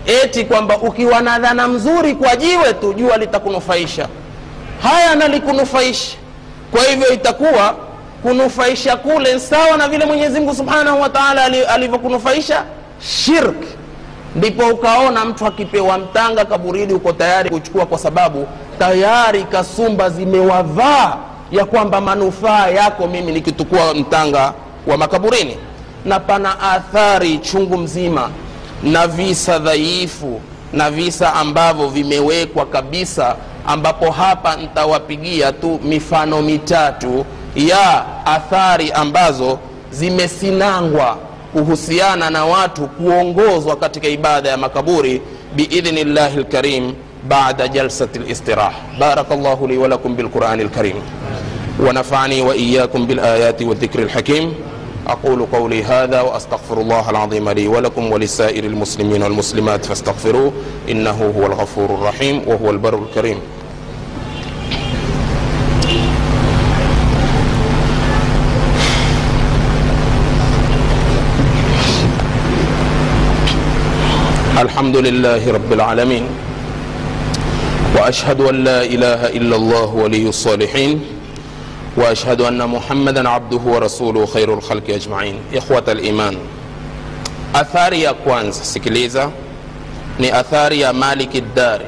Eti 0.06 0.44
kwamba 0.44 0.78
ukiwa 0.78 1.20
na 1.20 1.38
dhana 1.38 1.68
mzuri 1.68 2.14
kwa 2.14 2.36
jiwe 2.36 2.72
tu 2.74 2.92
jua 2.92 3.16
litakunufaisha. 3.16 4.08
Haya 4.82 5.14
nalikunufaisha. 5.14 6.16
Kwa 6.70 6.82
hivyo 6.84 7.08
itakuwa 7.12 7.76
kunufaisha 8.22 8.96
kule 8.96 9.40
sawa 9.40 9.76
na 9.76 9.88
vile 9.88 10.04
mwenyezi 10.06 10.40
mungu 10.40 10.54
subhanahu 10.54 11.00
wa 11.00 11.08
taala 11.08 11.44
alivyokunufaisha 11.68 12.64
shirk. 13.00 13.56
Ndipo 14.36 14.66
ukaona 14.68 15.24
mtu 15.24 15.46
akipewa 15.46 15.98
mtanga 15.98 16.44
kaburini 16.44 16.92
uko 16.92 17.12
tayari 17.12 17.50
kuchukua 17.50 17.86
kwa 17.86 17.98
sababu 17.98 18.46
tayari 18.78 19.44
kasumba 19.44 20.10
zimewavaa 20.10 21.16
ya 21.52 21.64
kwamba 21.64 22.00
manufaa 22.00 22.66
yako 22.68 23.06
mimi 23.06 23.32
nikitukua 23.32 23.94
mtanga 23.94 24.52
wa 24.86 24.96
makaburini. 24.96 25.56
Na 26.04 26.20
pana 26.20 26.60
athari 26.60 27.38
chungu 27.38 27.78
mzima 27.78 28.30
na 28.82 29.06
visa 29.06 29.58
dhaifu 29.58 30.40
na 30.72 30.90
visa 30.90 31.34
ambavyo 31.34 31.88
vimewekwa 31.88 32.66
kabisa 32.66 33.36
ambapo 33.66 34.10
hapa 34.10 34.56
ntawapigia 34.56 35.52
tu 35.52 35.80
mifano 35.84 36.42
mitatu 36.42 37.24
ya 37.56 38.04
athari 38.26 38.92
ambazo 38.92 39.58
zimesinangwa 39.90 41.16
kuhusiana 41.52 42.30
na 42.30 42.44
watu 42.44 42.86
kuongozwa 42.86 43.76
katika 43.76 44.08
ibada 44.08 44.48
ya 44.48 44.56
makaburi 44.56 45.22
biidhni 45.56 46.04
llahi 46.04 46.36
lkarim 46.38 46.92
bada 47.28 47.68
jalsati 47.68 48.18
listirah 48.18 48.72
barakallahu 48.98 49.66
li 49.66 49.78
walakum 49.78 50.16
bilqurani 50.16 50.64
lkarim 50.64 50.96
ونفعني 51.80 52.40
وإياكم 52.42 53.06
بالآيات 53.06 53.62
والذكر 53.62 54.02
الحكيم. 54.02 54.54
أقول 55.06 55.46
قولي 55.52 55.84
هذا 55.84 56.20
وأستغفر 56.20 56.80
الله 56.80 57.10
العظيم 57.10 57.48
لي 57.48 57.68
ولكم 57.68 58.12
ولسائر 58.12 58.64
المسلمين 58.64 59.22
والمسلمات 59.22 59.84
فاستغفروه 59.84 60.52
إنه 60.90 61.32
هو 61.36 61.46
الغفور 61.46 61.84
الرحيم 61.84 62.42
وهو 62.46 62.70
البر 62.70 62.98
الكريم. 62.98 63.38
الحمد 74.58 74.96
لله 74.96 75.52
رب 75.52 75.72
العالمين 75.72 76.24
وأشهد 77.96 78.40
أن 78.40 78.64
لا 78.64 78.82
إله 78.82 79.20
إلا 79.36 79.56
الله 79.56 79.94
ولي 79.94 80.28
الصالحين 80.28 81.00
واشهد 81.97 82.41
ان 82.41 82.65
محمدا 82.69 83.29
عبده 83.29 83.57
ورسوله 83.57 84.25
خير 84.25 84.53
الخلق 84.53 84.83
اجمعين 84.89 85.39
اخوه 85.53 85.83
الايمان 85.87 86.37
athari 87.53 88.03
ya 88.03 88.13
kwanza 88.13 88.63
sikiliza 88.63 89.29
ni 90.19 90.31
athari 90.31 90.81
ya 90.81 90.93
maliki 90.93 91.41
ddar 91.41 91.81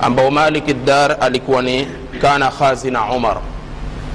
ambao 0.00 0.30
maliki 0.30 0.74
ddar 0.74 1.16
alikuwa 1.20 1.62
ni 1.62 1.86
kana 2.22 2.50
khazina 2.50 3.04
umar 3.12 3.36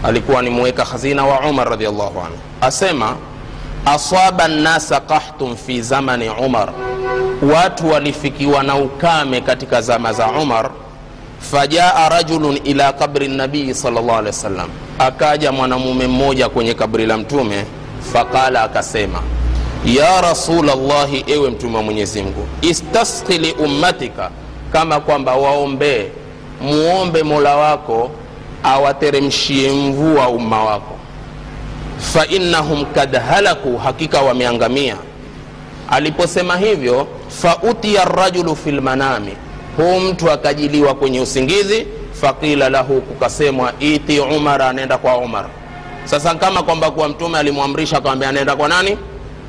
alikuwa 0.04 0.42
ni 0.42 0.50
mweka 0.50 0.86
khazina 0.86 1.26
wa 1.26 1.40
umar 1.40 1.70
radiallahu 1.70 2.20
anhu 2.20 2.38
asema 2.62 3.16
asaba 3.86 4.48
nnasa 4.48 5.00
qahtun 5.00 5.56
fi 5.56 5.82
zamani 5.82 6.30
umar 6.30 6.70
watu 7.56 7.90
walifikiwa 7.90 8.64
na 8.64 8.76
ukame 8.76 9.42
katika 9.42 9.82
zama 9.82 10.14
za 10.14 10.28
umar 10.28 10.70
fajaa 11.41 12.09
rajulun 12.09 12.61
ila 12.65 12.93
qabri 12.93 13.29
nabii 13.29 13.75
salllah 13.75 14.17
alehi 14.19 14.27
wasallam. 14.37 14.69
Akaja 14.99 15.53
mwanamume 15.53 16.07
mmoja 16.07 16.49
kwenye 16.49 16.75
kabri 16.75 17.07
la 17.07 17.17
mtume 17.17 17.65
faqala 18.13 18.63
akasema 18.63 19.23
ya 19.85 20.21
rasulallahi, 20.21 21.25
ewe 21.27 21.51
mtume 21.51 21.77
wa 21.77 21.83
mwenyezi 21.83 22.23
mungu 22.23 22.47
istasqi 22.63 23.39
liummatika 23.39 24.31
kama 24.73 25.01
kwamba 25.01 25.35
waombee 25.35 26.07
muombe 26.63 27.23
mola 27.23 27.57
wako 27.57 28.11
awateremshie 28.63 29.71
mvua 29.73 30.29
umma 30.29 30.65
wako. 30.65 30.95
Fainnahum 31.99 32.85
kad 32.85 33.17
halaku 33.17 33.77
hakika 33.77 34.21
wameangamia. 34.23 34.97
Aliposema 35.91 36.57
hivyo 36.57 37.07
fautiya 37.29 38.05
rajulu 38.05 38.57
fi 38.57 38.71
lmanami 38.73 39.33
huu 39.79 40.01
mtu 40.01 40.31
akajiliwa 40.31 40.95
kwenye 40.95 41.21
usingizi 41.21 41.87
faqila 42.21 42.69
lahu 42.69 43.01
kukasemwa 43.01 43.73
iti 43.81 44.21
umara 44.21 44.73
nenda 44.73 44.99
kwa 44.99 45.17
umar. 45.19 45.47
Sasa 46.05 46.35
kama 46.35 46.63
kwamba 46.63 46.91
kuwa 46.91 47.09
mtume 47.09 47.39
alimwamrisha 47.39 47.97
akamwambia 47.97 48.33
nenda 48.33 48.57
kwa 48.57 48.69
nani? 48.69 48.99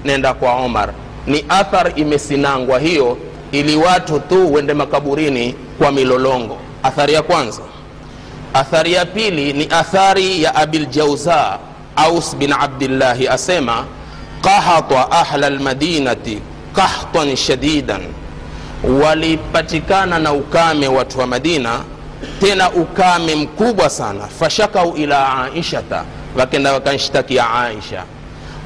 Nenda 0.05 0.33
kwa 0.33 0.53
omar 0.53 0.93
ni 1.27 1.45
athar 1.49 1.91
imesinangwa 1.95 2.79
hiyo 2.79 3.17
ili 3.51 3.75
watu 3.75 4.19
tu 4.19 4.53
wende 4.53 4.73
makaburini 4.73 5.55
kwa 5.77 5.91
milolongo. 5.91 6.57
Athari 6.83 7.13
ya 7.13 7.21
kwanza. 7.21 7.61
Athari 8.53 8.93
ya 8.93 9.05
pili 9.05 9.53
ni 9.53 9.67
athari 9.69 10.43
ya 10.43 10.55
abil 10.55 10.85
jauza 10.85 11.59
aus 11.95 12.35
bin 12.35 12.53
abdillahi 12.53 13.27
asema 13.27 13.85
qahata 14.41 15.11
ahla 15.11 15.49
lmadinati 15.49 16.39
qahtan 16.75 17.35
shadidan 17.35 18.01
walipatikana 18.83 20.19
na 20.19 20.33
ukame 20.33 20.87
watu 20.87 21.19
wa 21.19 21.27
madina 21.27 21.79
tena 22.41 22.71
ukame 22.71 23.35
mkubwa 23.35 23.89
sana. 23.89 24.27
Fashakau 24.39 24.95
ila 24.97 25.43
aishata 25.43 26.03
wakenda 26.37 26.73
wakanshtakia 26.73 27.53
aisha. 27.53 28.03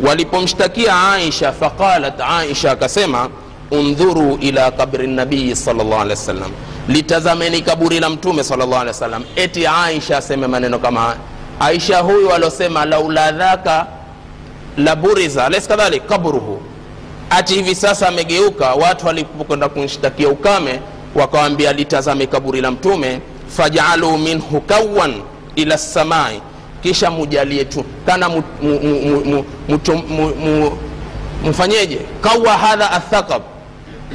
Walipomshtakia 0.08 1.12
aisha 1.12 1.52
faqalat 1.52 2.22
aisha 2.22 2.72
akasema 2.72 3.30
undhuru 3.72 4.38
ila 4.42 4.72
qabri 4.72 5.08
nabii 5.08 5.56
alehi 5.96 6.10
wasallam 6.10 6.52
litazameni 6.88 7.62
kaburi 7.62 8.00
la 8.00 8.10
mtume 8.10 8.44
wasallam 8.88 9.24
eti 9.36 9.68
aisha 9.68 10.18
aseme 10.18 10.48
maneno 10.48 10.80
kama 10.80 11.16
aisha 11.60 12.00
huyu 12.00 12.34
aliosema 12.34 12.86
laula 12.86 13.32
dhaka 13.32 13.86
la 14.78 14.96
buriza 14.96 15.46
alaysa 15.46 15.68
kadhalik 15.68 16.06
kabruhu 16.08 16.62
ati 17.38 17.54
hivi 17.56 17.76
sasa 17.76 18.08
amegeuka 18.08 18.74
watu 18.74 19.08
walipokwenda 19.08 19.70
kumshtakia 19.70 20.30
ukame 20.30 20.80
wakawambia 21.16 21.74
litazame 21.74 22.28
kaburi 22.28 22.62
la 22.62 22.72
mtume 22.72 23.20
fajalu 23.48 24.18
minhu 24.18 24.62
kawan 24.62 25.14
ila 25.56 25.78
samai. 25.78 26.42
Kisha 26.84 27.12
mujalie 27.12 27.66
tu 27.66 27.84
kana 28.06 28.30
mu, 28.30 28.44
mfanyeje? 31.46 32.00
Kawa 32.22 32.58
hadha 32.58 32.92
athaqab 32.92 33.42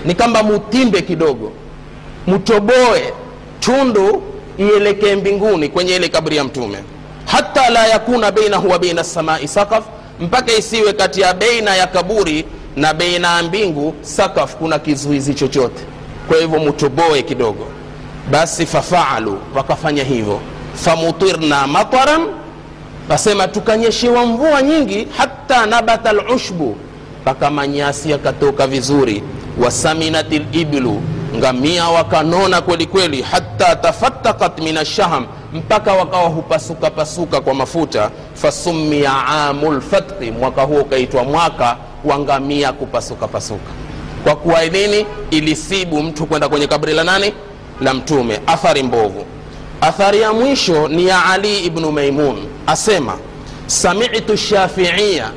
ni 0.04 0.14
kamba 0.14 0.42
mutimbe 0.42 1.02
kidogo 1.02 1.52
mutoboe 2.26 3.12
tundu 3.60 4.22
ielekee 4.58 5.14
mbinguni 5.16 5.68
kwenye 5.68 5.96
ile 5.96 6.08
kaburi 6.08 6.36
ya 6.36 6.44
mtume. 6.44 6.78
Hata 7.26 7.70
la 7.70 7.86
yakuna 7.86 8.32
bainahu 8.32 8.70
wa 8.70 8.78
baina 8.78 9.04
samai 9.04 9.48
sakaf 9.48 9.84
mpaka 10.20 10.52
isiwe 10.52 10.92
kati 10.92 11.20
ya 11.20 11.34
beina 11.34 11.76
ya 11.76 11.86
kaburi 11.86 12.44
na 12.78 12.94
beina 12.94 13.36
ya 13.36 13.42
mbingu 13.42 13.94
sakaf 14.00 14.56
kuna 14.56 14.78
kizuizi 14.78 15.34
chochote. 15.34 15.82
Kwa 16.28 16.36
hivyo 16.36 16.58
mutoboe 16.58 17.22
kidogo. 17.22 17.66
Basi 18.30 18.66
fafaalu 18.66 19.38
wakafanya 19.54 20.04
hivyo. 20.04 20.40
Famutirna 20.74 21.66
mataran 21.66 22.20
wasema 23.08 23.48
tukanyeshewa 23.48 24.26
mvua 24.26 24.62
nyingi 24.62 25.08
hata 25.16 25.66
nabata 25.66 26.12
lushbu 26.12 26.76
mpaka 27.22 27.50
manyasi 27.50 28.10
yakatoka 28.10 28.66
vizuri. 28.66 29.22
Wasaminat 29.64 30.32
liblu 30.52 31.02
ngamia 31.36 31.88
wakanona 31.88 32.60
kweli 32.60 32.86
kweli 32.86 33.22
hata 33.22 33.76
tafattakat 33.76 34.60
min 34.60 34.76
ashaham 34.76 35.26
mpaka 35.52 35.92
wakawa 35.92 36.28
hupasuka 36.28 36.90
pasuka 36.90 37.40
kwa 37.40 37.54
mafuta. 37.54 38.10
Fasumia 38.34 39.26
amu 39.26 39.72
lfatqi 39.72 40.30
mwaka 40.30 40.62
huo 40.62 40.80
ukaitwa 40.80 41.24
mwaka 41.24 41.76
wa 42.04 42.18
ngamia 42.18 42.72
kupasuka 42.72 43.28
pasuka. 43.28 43.70
Kwa 44.24 44.36
kuwa 44.36 44.64
nini? 44.64 45.06
Ilisibu 45.30 46.02
mtu 46.02 46.26
kwenda 46.26 46.48
kwenye 46.48 46.66
kabri 46.66 46.92
la 46.92 47.04
nani? 47.04 47.32
La 47.80 47.94
mtume. 47.94 48.40
Athari 48.46 48.82
mbovu. 48.82 49.24
Athari 49.80 50.20
ya 50.20 50.32
mwisho 50.32 50.88
ni 50.88 51.06
ya 51.06 51.24
ali 51.24 51.58
ibnu 51.58 51.92
maimun. 51.92 52.36
Asema 52.66 53.18
samitu 53.66 54.36
shafiia 54.36 55.30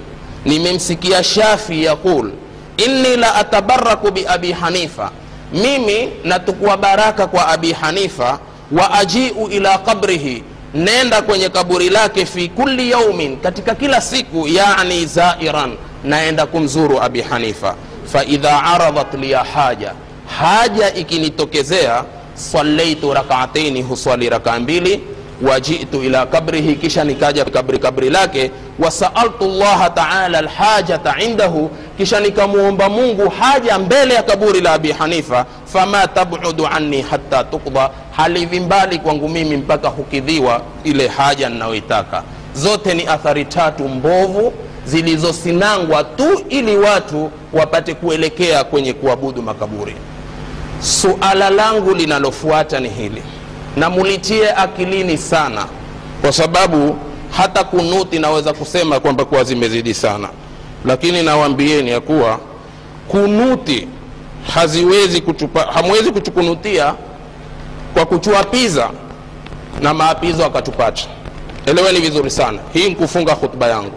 nimemsikia 0.46 1.24
shafi 1.24 1.84
yaqul 1.84 2.32
inni 2.78 3.18
la 3.18 3.36
atabaraku 3.36 4.12
biabi 4.12 4.52
hanifa. 4.52 5.12
Mimi 5.54 6.10
natukua 6.24 6.78
baraka 6.78 7.28
kwa 7.28 7.48
abi 7.48 7.72
hanifa 7.74 8.40
wa 8.72 8.94
ajiu 8.94 9.48
ila 9.52 9.78
qabrihi. 9.78 10.44
Nenda 10.74 11.22
kwenye 11.22 11.50
kaburi 11.50 11.90
lake 11.90 12.26
fi 12.26 12.50
kulli 12.50 12.92
yaumin 12.92 13.38
katika 13.38 13.76
kila 13.76 14.02
siku 14.02 14.48
yani 14.48 15.06
zairan 15.06 15.78
naenda 16.04 16.46
kumzuru 16.46 17.02
abi 17.02 17.22
hanifa. 17.22 17.76
Faidha 18.06 18.64
aradat 18.64 19.14
liya 19.14 19.44
haja. 19.44 19.92
Haja 20.40 20.94
ikinitokezea 20.94 22.04
salaitu 22.34 23.14
rakaataini 23.14 23.82
huswali 23.82 24.30
rakaa 24.30 24.60
mbili 24.60 25.02
wajitu 25.42 26.04
ila 26.04 26.26
kabrihi 26.26 26.76
kisha 26.76 27.04
nikaja 27.04 27.46
kabri 27.46 27.80
kabri 27.80 28.10
lake 28.10 28.52
wasaaltu 28.80 29.46
llaha 29.48 29.90
taala 29.90 30.38
alhajata 30.38 31.16
indahu 31.20 31.70
kisha 31.98 32.20
nikamwomba 32.20 32.90
mungu 32.90 33.30
haja 33.30 33.80
mbele 33.80 34.14
ya 34.14 34.24
kaburi 34.24 34.62
la 34.62 34.74
abi 34.74 34.92
hanifa 34.92 35.46
fama 35.66 36.08
tabudu 36.08 36.68
anni 36.68 37.02
hata 37.02 37.44
tukdha 37.44 37.90
halivi 38.12 38.60
mbali 38.60 39.00
kwangu 39.00 39.30
mimi 39.30 39.58
mpaka 39.58 39.88
hukidhiwa 39.90 40.62
ile 40.84 41.08
haja 41.08 41.50
ninayoitaka. 41.50 42.24
Zote 42.54 42.94
ni 42.94 43.08
athari 43.08 43.46
tatu 43.46 43.88
mbovu 43.90 44.54
zilizosinangwa 44.86 46.04
tu 46.04 46.42
ili 46.50 46.78
watu 46.78 47.32
wapate 47.54 47.94
kuelekea 47.94 48.64
kwenye 48.64 48.94
kuabudu 48.94 49.42
makaburi. 49.42 49.96
Suala 50.80 51.50
langu 51.50 51.94
linalofuata 51.96 52.80
ni 52.80 52.90
hili 52.90 53.24
na 53.78 53.90
mulitie 53.90 54.52
akilini 54.52 55.18
sana 55.18 55.66
kwa 56.22 56.32
sababu 56.32 56.98
hata 57.38 57.64
kunuti 57.64 58.20
naweza 58.20 58.54
kusema 58.54 59.00
kwamba 59.00 59.26
kuwa 59.26 59.44
zimezidi 59.44 59.94
sana. 59.94 60.30
Lakini 60.86 61.24
nawambieni 61.24 61.90
ya 61.92 62.00
kuwa 62.02 62.40
kunuti 63.08 63.88
haziwezi 64.54 65.22
kuchupa, 65.22 65.62
hamwezi 65.62 66.12
kuchukunutia 66.12 66.94
kwa 67.94 68.06
kuchuapiza 68.06 68.90
na 69.82 69.94
maapizo 69.94 70.46
akatupata 70.46 71.02
eleweni 71.66 72.00
vizuri 72.00 72.30
sana. 72.32 72.60
Hii 72.74 72.90
nkufunga 72.90 73.34
hutuba 73.34 73.68
yangu 73.68 73.92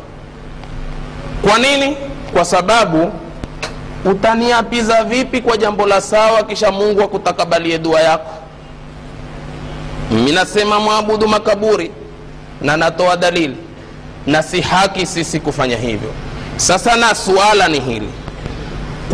kwa 1.48 1.58
nini? 1.58 1.96
Kwa 2.32 2.44
sababu 2.44 3.12
utaniapiza 4.04 5.04
vipi 5.04 5.40
kwa 5.40 5.56
jambo 5.56 5.86
la 5.86 6.00
sawa 6.00 6.42
kisha 6.42 6.70
mungu 6.70 7.02
akutakabalie 7.02 7.78
dua 7.78 8.00
yako? 8.00 8.30
Minasema 10.10 10.80
mwabudu 10.80 11.28
makaburi 11.28 11.90
na 12.62 12.76
natoa 12.76 13.16
dalili 13.16 13.56
na 14.26 14.42
si 14.42 14.60
haki 14.60 15.06
sisi 15.06 15.40
kufanya 15.40 15.76
hivyo. 15.76 16.10
Sasa 16.56 16.96
na 16.96 17.14
suala 17.14 17.68
ni 17.68 17.80
hili. 17.80 18.08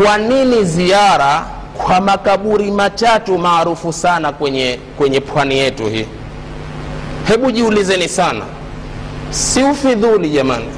Kwa 0.03 0.19
nini 0.19 0.65
ziara 0.65 1.47
kwa 1.87 2.01
makaburi 2.01 2.71
matatu 2.71 3.39
maarufu 3.39 3.93
sana 3.93 4.33
kwenye, 4.33 4.79
kwenye 4.99 5.21
pwani 5.21 5.59
yetu 5.59 5.87
hii? 5.87 6.07
Hebu 7.29 7.51
jiulizeni 7.51 8.09
sana. 8.09 8.45
Si 9.31 9.63
ufidhuli 9.63 10.31
jamani 10.31 10.69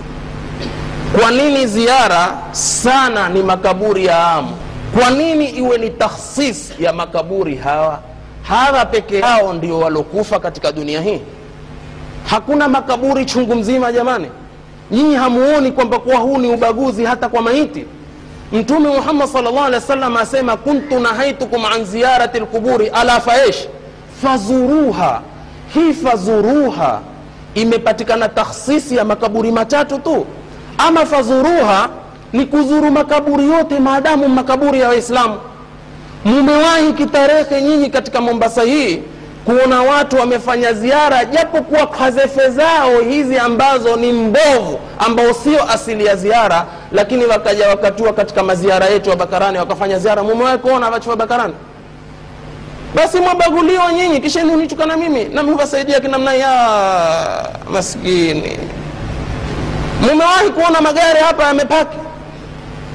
kwa 1.20 1.30
nini 1.30 1.66
ziara 1.66 2.38
sana 2.52 3.28
ni 3.28 3.42
makaburi 3.42 4.04
ya 4.06 4.26
amu 4.30 4.50
kwa 4.98 5.10
nini 5.10 5.44
iwe 5.50 5.78
ni 5.78 5.90
takhsis 5.90 6.72
ya 6.80 6.92
makaburi 6.92 7.56
hawa? 7.56 7.98
Hawa 8.42 8.84
peke 8.86 9.18
yao 9.18 9.52
ndio 9.52 9.78
walokufa 9.78 10.40
katika 10.40 10.72
dunia 10.72 11.00
hii? 11.00 11.20
Hakuna 12.30 12.68
makaburi 12.68 13.24
chungu 13.24 13.54
mzima 13.54 13.92
jamani. 13.92 14.26
Nyinyi 14.90 15.14
hamuoni 15.14 15.72
kwamba 15.72 15.98
kuwa 15.98 16.16
huu 16.16 16.38
ni 16.38 16.48
ubaguzi 16.50 17.04
hata 17.04 17.28
kwa 17.28 17.42
maiti? 17.42 17.84
Mtume 18.52 18.88
muhammad 18.88 19.28
salllah 19.28 19.64
alih 19.64 19.74
wa 19.80 19.86
sallam 19.86 20.16
asema 20.16 20.56
kuntu 20.56 20.98
nahaitukum 21.00 21.64
an 21.64 21.84
ziyarati 21.84 22.40
lquburi 22.40 22.88
ala 22.88 23.20
faesh 23.20 23.68
fazuruha. 24.22 25.20
Hii 25.74 25.92
fazuruha 25.92 27.00
imepatikana 27.54 28.28
takhsisi 28.28 28.96
ya 28.96 29.04
makaburi 29.04 29.52
matatu 29.52 29.98
tu 29.98 30.26
ama 30.78 31.06
fadhuruha 31.06 31.88
ni 32.32 32.46
kuzuru 32.46 32.90
makaburi 32.90 33.44
yote 33.50 33.78
maadamu 33.78 34.28
makaburi 34.28 34.80
ya 34.80 34.88
waislamu. 34.88 35.38
Mumewahi 36.24 36.92
kitarehe 36.92 37.62
nyinyi 37.62 37.90
katika 37.90 38.20
mombasa 38.20 38.62
hii 38.62 39.02
kuona 39.44 39.82
watu 39.82 40.16
wamefanya 40.16 40.72
ziara 40.72 41.24
japokuwa 41.24 41.86
kazefe 41.86 42.50
zao 42.50 43.00
hizi 43.00 43.38
ambazo 43.38 43.96
ni 43.96 44.12
mbovu 44.12 44.78
ambao 44.98 45.32
sio 45.34 45.70
asili 45.70 46.04
ya 46.06 46.16
ziara 46.16 46.66
lakini 46.92 47.24
wakaja 47.24 47.68
wakatua 47.68 48.12
katika 48.12 48.42
maziara 48.42 48.86
yetu 48.86 49.10
ya 49.10 49.16
bakarani 49.16 49.58
wakafanya 49.58 49.98
ziara. 49.98 50.22
Mumewahi 50.22 50.58
kuona 50.58 50.88
wachu 50.90 51.16
bakarani? 51.16 51.54
Basi 52.94 53.18
mwabaguliwa 53.20 53.92
nyinyi 53.92 54.20
kisha 54.20 54.44
unichukana 54.44 54.96
mimi 54.96 55.24
nami 55.24 55.56
kinamna 56.02 56.34
ya 56.34 56.52
maskini 57.72 58.58
mumewahi 60.02 60.50
kuona 60.50 60.80
magari 60.80 61.20
hapa 61.20 61.44
yamepaki. 61.44 61.96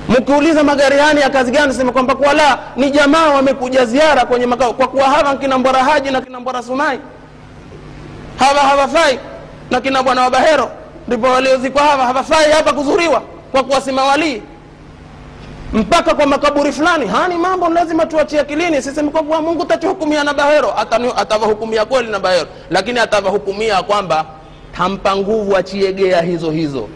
Mkiuliza 0.09 0.63
magari 0.63 0.97
yani 0.97 1.21
ya 1.21 1.29
kazi 1.29 1.51
gani 1.51 1.73
sema 1.73 1.91
kwamba 1.91 2.15
kwa 2.15 2.33
la 2.33 2.59
ni 2.75 2.91
jamaa 2.91 3.29
wamekuja 3.29 3.85
ziara 3.85 4.25
kwenye 4.25 4.45
makao 4.45 4.73
kwa 4.73 4.87
kuwa 4.87 5.03
hawa 5.03 5.35
kina 5.35 5.57
haji 5.83 6.11
na 6.11 6.21
kina 6.21 6.39
sumai. 6.63 6.99
Hawa 8.39 8.59
hawafai 8.59 9.19
na 9.71 9.81
kina 9.81 10.03
bwana 10.03 10.21
wa 10.21 10.29
ndipo 11.07 11.27
waliozikwa 11.27 11.81
hawa 11.83 12.05
hawafai 12.05 12.51
hapa 12.51 12.73
kuzuriwa 12.73 13.21
kwa 13.51 13.63
walii 14.03 14.41
mpaka 15.73 16.13
kwa 16.15 16.25
makaburi 16.25 16.71
fulani 16.71 17.07
hani 17.07 17.35
mambo 17.35 17.69
lazima 17.69 18.05
tuachie 18.05 18.39
akilini 18.39 18.81
sisemi 18.81 19.09
kwa 19.09 19.23
kuwa 19.23 19.41
mungu 19.41 19.65
tatuhukumia 19.65 20.23
na 20.23 20.33
bahero. 20.33 20.73
Atavahukumia 21.17 21.85
kweli 21.85 22.11
na 22.11 22.19
bahero. 22.19 22.47
Lakini 22.69 22.99
atavahukumia 22.99 23.83
kwamba 23.83 24.25
tampa 24.77 25.15
nguvu 25.15 25.57
achiegea 25.57 26.21
hizo 26.21 26.51
hizo 26.51 26.89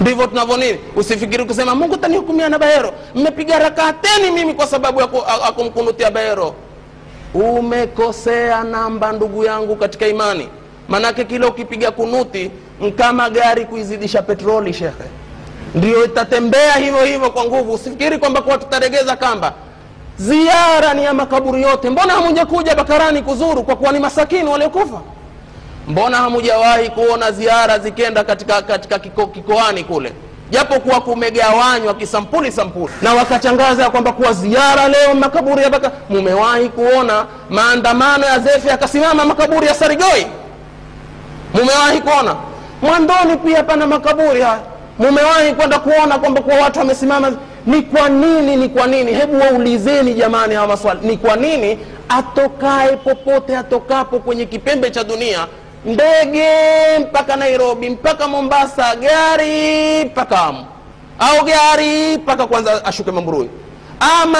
ndivyo 0.00 0.26
tunavyo 0.26 0.56
nini 0.56 0.78
usifikiri 0.96 1.44
kusema 1.44 1.74
mungu 1.74 1.96
tanihukumia 1.96 2.48
na 2.48 2.58
bahero. 2.58 2.92
Mmepiga 3.14 3.58
rakateni 3.58 4.30
mimi 4.34 4.54
kwa 4.54 4.66
sababu 4.66 5.00
ya 5.00 5.06
kumkunutia 5.56 6.10
bahero. 6.10 6.54
Umekosea 7.34 8.64
namba 8.64 9.12
ndugu 9.12 9.44
yangu 9.44 9.76
katika 9.76 10.06
imani. 10.08 10.48
Manake 10.88 11.24
kile 11.24 11.46
ukipiga 11.46 11.90
kunuti 11.90 12.50
nkama 12.80 13.30
gari 13.30 13.64
kuizidisha 13.64 14.22
petroli 14.22 14.72
shekhe 14.72 15.04
ndio 15.74 16.04
itatembea 16.04 16.72
hivyo 16.72 17.04
hivyo 17.04 17.30
kwa 17.30 17.44
nguvu. 17.44 17.72
Usifikiri 17.72 18.18
kwamba 18.18 18.42
kuwa 18.42 18.58
tutaregeza 18.58 19.16
kamba. 19.16 19.52
Ziara 20.16 20.94
ni 20.94 21.04
ya 21.04 21.14
makaburi 21.14 21.62
yote. 21.62 21.90
Mbona 21.90 22.12
hamuja 22.12 22.46
kuja 22.46 22.74
bakarani 22.74 23.22
kuzuru? 23.22 23.62
Kwa 23.62 23.76
kuwa 23.76 23.92
ni 23.92 23.98
masakini 23.98 24.48
waliokufa 24.48 25.00
mbona 25.90 26.16
hamujawahi 26.16 26.88
kuona 26.90 27.32
ziara 27.32 27.78
zikenda 27.78 28.24
katika, 28.24 28.62
katika 28.62 28.98
kiko, 28.98 29.26
kikoani 29.26 29.84
kule? 29.84 30.12
Japo 30.50 30.80
kuwa 30.80 31.00
kumegawanywa 31.00 31.94
kisampuli 31.94 32.52
sampuli. 32.52 32.92
Na 33.02 33.14
wakachangaza 33.14 33.90
kwamba 33.90 34.12
kuwa 34.12 34.32
ziara 34.32 34.88
leo 34.88 35.14
makaburi 35.14 35.62
ya 35.62 35.90
mumewahi 36.08 36.68
kuona 36.68 37.26
maandamano 37.50 38.26
ya 38.26 38.38
zefe 38.38 38.68
yakasimama 38.68 39.24
makaburi 39.24 39.66
ya 39.66 39.74
sarigoi 39.74 40.26
mumewahi 41.54 42.00
kuona? 42.00 42.36
Mwandoni 42.82 43.36
pia 43.44 43.62
pana 43.62 43.86
makaburi 43.86 44.40
haya. 44.40 44.60
Mumewahi 44.98 45.52
kwenda 45.54 45.78
kuona 45.78 46.18
kwamba 46.18 46.40
kuwa 46.42 46.56
watu 46.56 46.78
wamesimama? 46.78 47.32
Ni 47.66 47.82
kwa 47.82 48.08
nini 48.08 48.56
ni 48.56 48.68
kwa 48.68 48.86
nini? 48.86 49.12
Hebu 49.14 49.40
waulizeni 49.40 50.14
jamani 50.14 50.54
hawa 50.54 50.66
maswali. 50.68 51.00
Ni 51.06 51.16
kwa 51.16 51.36
nini 51.36 51.78
atokae 52.08 52.96
popote 52.96 53.56
atokapo 53.56 54.18
kwenye 54.18 54.46
kipembe 54.46 54.90
cha 54.90 55.04
dunia 55.04 55.46
ndege 55.84 56.48
mpaka 57.00 57.36
nairobi 57.36 57.90
mpaka 57.90 58.28
mombasa 58.28 58.96
gari 58.96 60.04
mpaka 60.04 60.40
amu 60.42 60.66
au 61.18 61.44
gari 61.44 62.16
mpaka 62.16 62.46
kwanza 62.46 62.84
ashuke 62.84 63.10
mamburui. 63.10 63.50
Ama 64.22 64.38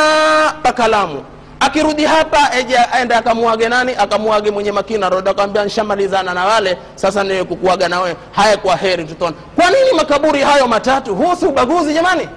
mpaka 0.61 0.89
lamu. 0.89 1.25
Akirudi 1.61 2.05
hapa 2.05 2.51
eja 2.59 2.93
aende 2.93 3.15
akamuage 3.15 3.69
nani? 3.69 3.93
Akamuage 3.99 4.51
mwenye 4.51 4.73
makina. 4.73 5.09
Roda, 5.09 5.31
akamwambia 5.31 5.65
nshamalizana 5.65 6.35
na 6.35 6.45
wale. 6.45 6.79
Sasa 6.95 7.25
niwe 7.25 7.45
kukuaga 7.45 7.89
na 7.89 8.01
wewe. 8.01 8.17
Haya 8.33 8.57
kwa 8.57 8.77
heri 8.77 9.05
tutona. 9.05 9.37
kwa 9.57 9.71
nini 9.71 9.93
makaburi 9.97 10.41
hayo 10.41 10.69
matatu? 10.69 11.15
Huu 11.15 11.35
si 11.37 11.47
ubaguzi 11.47 11.95
jamani. 11.95 12.29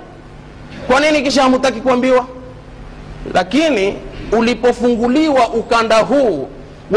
Kwa 0.88 0.99
nini 0.99 1.22
kisha 1.22 1.43
hamutaki 1.43 1.82
kuambiwa? 1.82 2.26
Lakini 3.34 3.97
ulipofunguliwa 4.32 5.49
ukanda 5.49 5.97
huu 5.99 6.47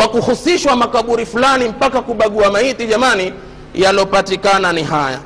wa 0.01 0.09
kuhusishwa 0.09 0.76
makaburi 0.76 1.26
fulani 1.26 1.68
mpaka 1.68 2.03
kubagua 2.03 2.51
maiti 2.51 2.86
jamani 2.86 3.32
yalopatikana 3.74 4.72
ni 4.72 4.82
haya. 4.82 5.18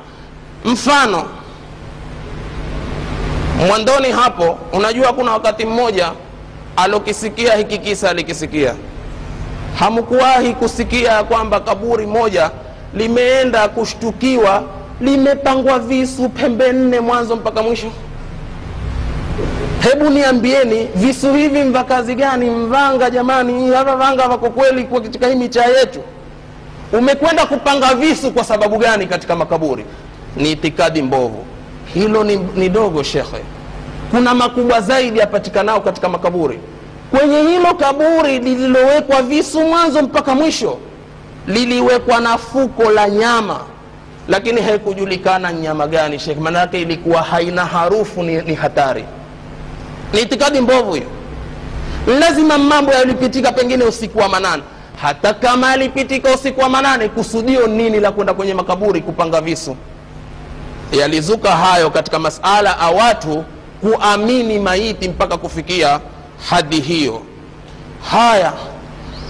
Mfano 0.65 1.23
mwandoni 3.67 4.11
hapo 4.11 4.57
unajua 4.73 5.13
kuna 5.13 5.31
wakati 5.31 5.65
mmoja 5.65 6.11
alokisikia 6.75 7.55
hiki 7.55 7.77
kisa 7.77 8.09
alikisikia. 8.09 8.75
Hamkuwahi 9.79 10.53
kusikia 10.53 11.23
kwamba 11.23 11.59
kaburi 11.59 12.05
moja 12.05 12.51
limeenda 12.93 13.67
kushtukiwa 13.67 14.63
limepangwa 15.01 15.79
visu 15.79 16.29
pembe 16.29 16.71
nne 16.71 16.99
mwanzo 16.99 17.35
mpaka 17.35 17.61
mwisho 17.63 17.91
hebu 19.83 20.09
niambieni 20.09 20.87
visu 20.95 21.33
hivi 21.33 21.63
mva 21.63 21.83
kazi 21.83 22.15
gani? 22.15 22.49
Mvanga 22.49 23.09
jamani 23.09 23.71
hava 23.71 23.95
vanga 23.95 24.27
vako 24.27 24.49
kweli 24.49 24.83
katika 24.83 25.27
hii 25.27 25.35
michaa 25.35 25.65
yetu? 25.65 25.99
Umekwenda 26.93 27.45
kupanga 27.45 27.95
visu 27.95 28.31
kwa 28.31 28.43
sababu 28.43 28.77
gani 28.77 29.05
katika 29.07 29.35
makaburi? 29.35 29.85
Ni 30.35 30.51
itikadi 30.51 31.01
mbovu. 31.01 31.45
Hilo 31.93 32.23
ni, 32.23 32.35
ni 32.55 32.69
dogo 32.69 33.03
shekhe. 33.03 33.41
Kuna 34.11 34.35
makubwa 34.35 34.81
zaidi 34.81 35.19
yapatikanao 35.19 35.81
katika 35.81 36.09
makaburi. 36.09 36.59
Kwenye 37.11 37.41
hilo 37.41 37.73
kaburi 37.75 38.39
lililowekwa 38.39 39.21
visu 39.21 39.61
mwanzo 39.61 40.01
mpaka 40.01 40.35
mwisho 40.35 40.77
liliwekwa 41.47 42.19
na 42.19 42.37
fuko 42.37 42.91
la 42.91 43.09
nyama. 43.09 43.59
Lakini 44.27 44.61
haikujulikana 44.61 45.53
nyama 45.53 45.87
gani 45.87 46.19
shekhe. 46.19 46.39
Maanayake 46.39 46.81
ilikuwa 46.81 47.21
haina 47.21 47.65
harufu 47.65 48.23
ni, 48.23 48.41
ni 48.41 48.55
hatari 48.55 49.05
ni 50.13 50.21
itikadi 50.21 50.61
mbovu 50.61 50.93
hiyo. 50.93 51.07
Lazima 52.19 52.57
mambo 52.57 52.91
yalipitika 52.93 53.51
pengine 53.51 53.83
usiku 53.83 54.19
wa 54.19 54.29
manane. 54.29 54.63
Hata 55.01 55.33
kama 55.33 55.69
yalipitika 55.71 56.33
usiku 56.35 56.61
wa 56.61 56.69
manane 56.69 57.09
kusudio 57.09 57.67
nini 57.67 57.99
la 57.99 58.11
kwenda 58.11 58.33
kwenye 58.33 58.53
makaburi 58.53 59.01
kupanga 59.01 59.41
visu? 59.41 59.75
Yalizuka 60.91 61.51
hayo 61.51 61.89
katika 61.89 62.19
masala 62.19 62.79
a 62.79 62.91
watu 62.91 63.43
kuamini 63.81 64.59
maiti 64.59 65.09
mpaka 65.09 65.37
kufikia 65.37 65.99
hadi 66.49 66.79
hiyo. 66.79 67.21
Haya 68.11 68.53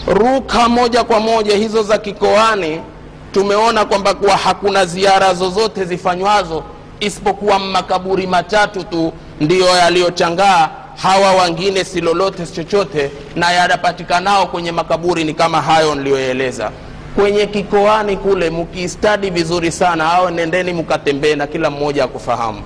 ruka 0.08 0.70
moja 0.70 1.04
kwa 1.04 1.20
moja 1.20 1.56
hizo 1.58 1.84
za 1.84 1.98
kikoani. 1.98 2.82
Tumeona 3.32 3.86
kwamba 3.86 4.14
kuwa 4.14 4.38
hakuna 4.38 4.86
ziara 4.86 5.34
zozote 5.34 5.86
zifanywazo 5.86 6.64
isipokuwa 7.00 7.60
makaburi 7.60 8.28
matatu 8.28 8.84
tu 8.84 9.14
ndiyo 9.42 9.66
yaliyochangaa 9.68 10.70
hawa 11.02 11.32
wangine 11.34 11.84
si 11.84 12.02
lolote 12.02 12.46
si 12.46 12.54
chochote 12.54 13.12
na 13.36 13.52
yanapatikanao 13.52 14.48
kwenye 14.48 14.72
makaburi 14.72 15.24
ni 15.24 15.34
kama 15.34 15.62
hayo 15.62 15.96
niliyoeleza 15.96 16.72
kwenye 17.16 17.46
kikoani 17.46 18.18
kule 18.18 18.50
mkiistadi 18.50 19.30
vizuri 19.30 19.72
sana. 19.72 20.14
Au 20.14 20.30
nendeni 20.30 20.74
mkatembee 20.74 21.36
na 21.36 21.48
kila 21.48 21.70
mmoja 21.70 22.04
akufahamu. 22.04 22.62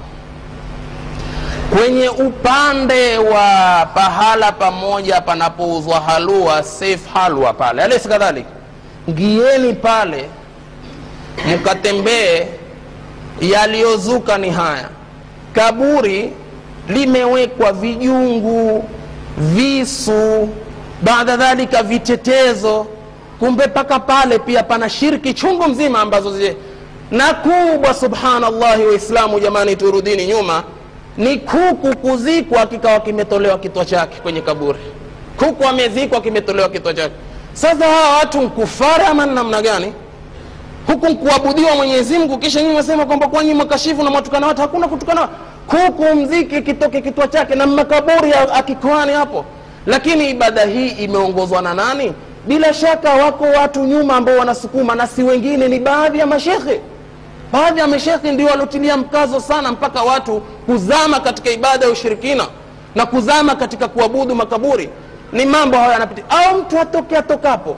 Kwenye 1.78 2.10
upande 2.10 3.18
wa 3.18 3.86
pahala 3.94 4.52
pamoja 4.52 5.22
panapouzwa 5.22 6.00
halua 6.00 6.64
safe 6.64 7.00
halwa 7.14 7.54
pale. 7.54 7.84
Alesi 7.84 8.10
kadhalika. 8.10 8.50
Ngieni 9.10 9.74
pale 9.74 10.30
mkatembee 11.56 12.48
yaliyozuka 13.42 14.38
ni 14.38 14.50
haya. 14.50 14.90
Kaburi 15.54 16.32
limewekwa 16.90 17.72
vijungu 17.74 18.84
visu 19.38 20.50
baada 21.02 21.38
dhalika 21.38 21.84
vitetezo. 21.84 22.88
Kumbe 23.40 23.66
mpaka 23.68 24.00
pale 24.00 24.40
pia 24.40 24.64
pana 24.64 24.90
shirki 24.90 25.34
chungu 25.34 25.64
mzima 25.68 26.00
ambazo 26.00 26.38
zi 26.38 26.56
na 27.12 27.34
kubwa 27.34 27.94
subhanallahi 27.94 28.86
waislamu 28.86 29.40
jamani 29.40 29.76
turudini 29.76 30.26
nyuma. 30.28 30.64
Ni 31.18 31.38
kuku 31.38 31.98
kuzikwa 31.98 32.66
kikawa 32.66 33.00
kimetolewa 33.00 33.58
kitwa 33.58 33.86
chake 33.86 34.20
kwenye 34.22 34.42
kaburi. 34.42 34.80
Kuku 35.38 35.64
amezikwa 35.68 36.22
kimetolewa 36.22 36.70
kitwa 36.70 36.94
chake. 36.94 37.16
Sasa 37.54 37.86
hawa 37.86 38.18
watu 38.18 38.42
nkufari 38.42 39.04
ama 39.06 39.26
namna 39.26 39.62
gani? 39.62 39.94
Huku 40.88 41.08
nkuabudiwa 41.10 41.76
mwenyezi 41.76 42.16
kisha 42.40 42.62
nyinyi 42.62 42.76
wasema 42.76 43.06
kwamba 43.06 43.28
kwa 43.28 43.44
nyinyi 43.44 43.56
mwakashifu 43.56 44.04
na 44.04 44.10
mwatukana 44.10 44.48
watu 44.48 44.62
hakuna 44.62 44.88
kutukana 44.88 45.30
kuku 45.68 46.16
mziki 46.16 46.62
kitoke 46.62 47.02
kitwa 47.02 47.28
chake 47.28 47.56
na 47.56 47.68
makaburi 47.68 48.34
akikoani 48.54 49.14
hapo. 49.14 49.46
Lakini 49.86 50.30
ibada 50.30 50.66
hii 50.66 50.88
imeongozwa 50.88 51.62
na 51.62 51.74
nani? 51.74 52.14
Bila 52.48 52.74
shaka 52.74 53.14
wako 53.14 53.44
watu 53.44 53.84
nyuma 53.86 54.16
ambao 54.16 54.38
wanasukuma 54.38 54.96
na 54.96 55.08
si 55.08 55.24
wengine 55.24 55.68
ni 55.68 55.80
baadhi 55.80 56.20
ya 56.20 56.26
mashekhe. 56.28 56.82
Baadhi 57.52 57.80
ya 57.80 57.88
mashekhe 57.88 58.32
ndio 58.32 58.48
waliotilia 58.48 58.98
mkazo 58.98 59.40
sana 59.40 59.72
mpaka 59.72 60.02
watu 60.02 60.42
kuzama 60.66 61.20
katika 61.20 61.50
ibada 61.52 61.86
ya 61.86 61.92
ushirikina 61.92 62.48
na 62.96 63.06
kuzama 63.06 63.56
katika 63.56 63.88
kuabudu 63.88 64.36
makaburi. 64.36 64.90
Ni 65.34 65.46
mambo 65.46 65.78
hayo 65.78 65.92
yanapitia 65.92 66.24
au 66.30 66.58
mtu 66.62 66.80
atoke 66.80 67.18
atokapo 67.18 67.76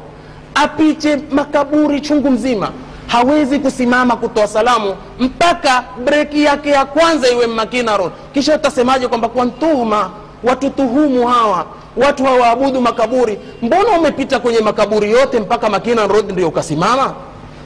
apiche 0.56 1.20
makaburi 1.32 2.02
chungu 2.02 2.32
mzima 2.32 2.72
hawezi 3.08 3.60
kusimama 3.60 4.16
kutoa 4.16 4.48
salamu 4.48 4.96
mpaka 5.20 5.84
breki 6.06 6.44
yake 6.44 6.70
ya 6.70 6.86
kwanza 6.86 7.28
iwe 7.30 7.48
makina 7.48 8.00
kisha 8.34 8.56
utasemaje 8.56 9.08
kwamba 9.08 9.30
kwa 9.30 9.46
ntuma 9.46 10.10
watutuhumu 10.44 11.28
hawa 11.28 11.66
watu 11.98 12.24
hawaabudu 12.26 12.82
makaburi? 12.82 13.40
Mbona 13.62 13.90
umepita 14.00 14.40
kwenye 14.40 14.60
makaburi 14.60 15.12
yote 15.12 15.40
mpaka 15.40 15.70
makina 15.70 16.08
road 16.08 16.32
ndio 16.32 16.48
ukasimama? 16.48 17.14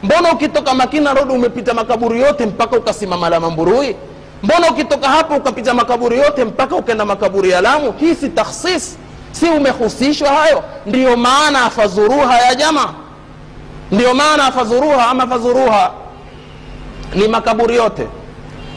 Mbona 0.03 0.31
ukitoka 0.31 0.73
makina 0.73 1.13
road 1.13 1.31
umepita 1.33 1.73
makaburi 1.73 2.21
yote 2.21 2.45
mpaka 2.45 2.77
ukasimama 2.77 3.29
la 3.29 3.39
mamburui 3.39 3.95
mbona 4.43 4.69
ukitoka 4.71 5.09
hapo 5.09 5.35
ukapita 5.35 5.73
makaburi 5.73 6.17
yote 6.19 6.45
mpaka 6.45 6.75
ukaenda 6.75 7.05
makaburi 7.05 7.49
ya 7.49 7.61
lamu? 7.61 7.93
Hii 7.99 8.15
si 8.15 8.29
takhsis 8.29 8.97
si 9.31 9.45
umehusishwa 9.49 10.29
hayo? 10.29 10.63
Ndiyo 10.85 11.17
maana 11.17 11.65
afazuruha 11.65 12.37
ya 12.37 12.55
jamaa 12.55 12.89
ndio 13.91 14.13
maana 14.13 14.51
fadhuruha 14.51 15.07
ama 15.09 15.27
fadhuruha 15.27 15.91
ni 17.15 17.27
makaburi 17.27 17.75
yote. 17.75 18.07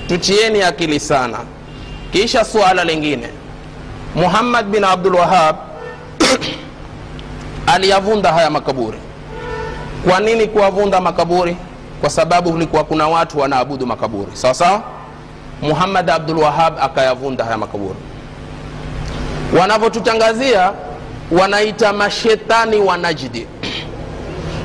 Tuchieni 0.09 0.63
akili 0.63 1.01
sana. 1.01 1.39
Kisha 2.13 2.45
suala 2.45 2.85
lingine. 2.85 3.29
Muhammad 4.15 4.67
bin 4.67 4.85
abdul 4.85 5.15
wahab 5.15 5.57
aliyavunda 7.75 8.33
haya 8.33 8.51
makaburi. 8.51 8.99
Kwa 10.09 10.21
nini 10.21 10.47
kuwavunda 10.47 11.01
makaburi? 11.01 11.57
Kwa 12.01 12.11
sababu 12.11 12.53
kulikuwa 12.53 12.85
kuna 12.85 13.09
watu 13.09 13.39
wanaabudu 13.39 13.87
makaburi. 13.87 14.31
Sawa 14.37 14.55
sawa? 14.55 14.83
Muhammad 15.63 16.11
abdul 16.11 16.39
wahab 16.39 16.75
akayavunda 16.81 17.45
haya 17.45 17.59
makaburi. 17.59 17.99
Wanavyotutangazia 19.61 20.73
wanaita 21.31 21.93
mashetani 21.93 22.77
wa 22.77 22.97
najdi 22.97 23.47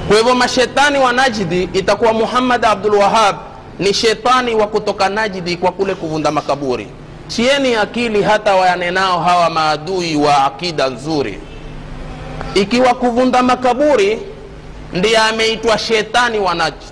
kwa 0.10 0.18
hivyo 0.18 0.36
mashetani 0.36 0.98
wa 1.00 1.14
najdi 1.14 1.64
itakuwa 1.74 2.14
muhammad 2.14 2.66
abdul 2.66 2.96
wahab 2.96 3.36
ni 3.80 3.94
shetani 3.94 4.56
wa 4.56 4.68
kutoka 4.68 5.10
najdi 5.10 5.58
kwa 5.58 5.72
kule 5.72 5.96
kuvunda 5.96 6.32
makaburi. 6.32 6.88
Tieni 7.28 7.76
akili 7.76 8.24
hata 8.24 8.56
wayanenao 8.56 9.20
hawa 9.20 9.50
maadui 9.50 10.16
wa 10.16 10.46
akida 10.46 10.88
nzuri. 10.90 11.40
Ikiwa 12.56 12.94
kuvunda 12.94 13.44
makaburi 13.44 14.20
ndiye 14.94 15.18
ameitwa 15.18 15.78
shetani 15.78 16.40
wa 16.40 16.56
najdi. 16.56 16.86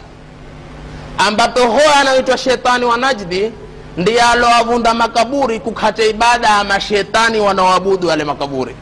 Ambapo 1.17 1.59
hoya 1.59 1.95
anayoitwa 1.95 2.37
shetani 2.37 2.85
wa 2.85 2.97
najdi 2.97 3.51
ndiye 3.97 4.21
aloavunda 4.21 4.93
makaburi 4.93 5.59
kukata 5.59 6.03
ibada 6.05 6.47
ya 6.49 6.63
mashetani 6.63 7.39
wanaoabudu 7.39 8.07
yale 8.07 8.23
makaburi. 8.23 8.75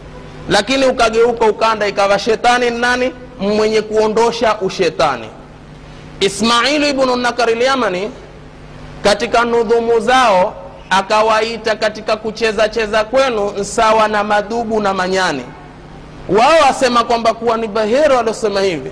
Lakini 0.49 0.85
ukageuka 0.85 1.45
ukanda 1.45 1.87
ikawa 1.87 2.19
shetani 2.19 2.69
ni 2.69 2.77
nani 2.79 3.11
mwenye 3.39 3.81
kuondosha 3.81 4.57
ushetani. 4.61 5.29
Ismailu 6.19 6.87
ibnu 6.87 7.15
nakari 7.15 7.55
lyamani 7.55 8.11
katika 9.03 9.45
nudhumu 9.45 9.99
zao 9.99 10.53
akawaita 10.89 11.75
katika 11.75 12.15
kucheza 12.17 12.69
cheza 12.69 13.03
kwenu 13.03 13.63
sawa 13.63 14.07
na 14.07 14.23
madubu 14.23 14.81
na 14.81 14.93
manyani. 14.93 15.43
Wao 16.29 16.61
wasema 16.67 17.03
kwamba 17.03 17.33
kuwa 17.33 17.57
ni 17.57 17.67
bahero 17.67 18.19
aliosema 18.19 18.61
hivi 18.61 18.91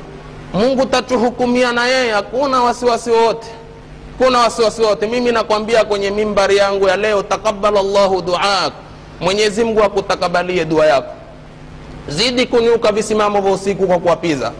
mungu 0.54 0.86
tatuhukumia 0.86 1.72
na 1.72 1.86
yeye 1.88 2.12
hakuna 2.12 2.62
wasiwasi 2.64 3.12
wote 3.12 3.48
kuna 4.18 4.40
wasiwasi 4.40 4.82
wote 4.82 5.08
mimi 5.08 5.32
nakwambia 5.32 5.84
kwenye 5.86 6.12
mimbari 6.12 6.58
yangu 6.58 6.88
ya 6.88 6.98
leo 6.98 7.24
takabala 7.24 7.82
llahu 7.84 8.22
duaak 8.22 8.74
mwenyezi 9.20 9.64
mungu 9.64 9.84
akutakabalie 9.84 10.66
dua 10.66 10.86
yako 10.86 11.14
zidi 12.08 12.46
kunyuka 12.46 12.92
visimamo 12.92 13.42
vya 13.42 13.52
usiku 13.52 13.88
kwa 13.88 14.00
kuwapiza. 14.00 14.52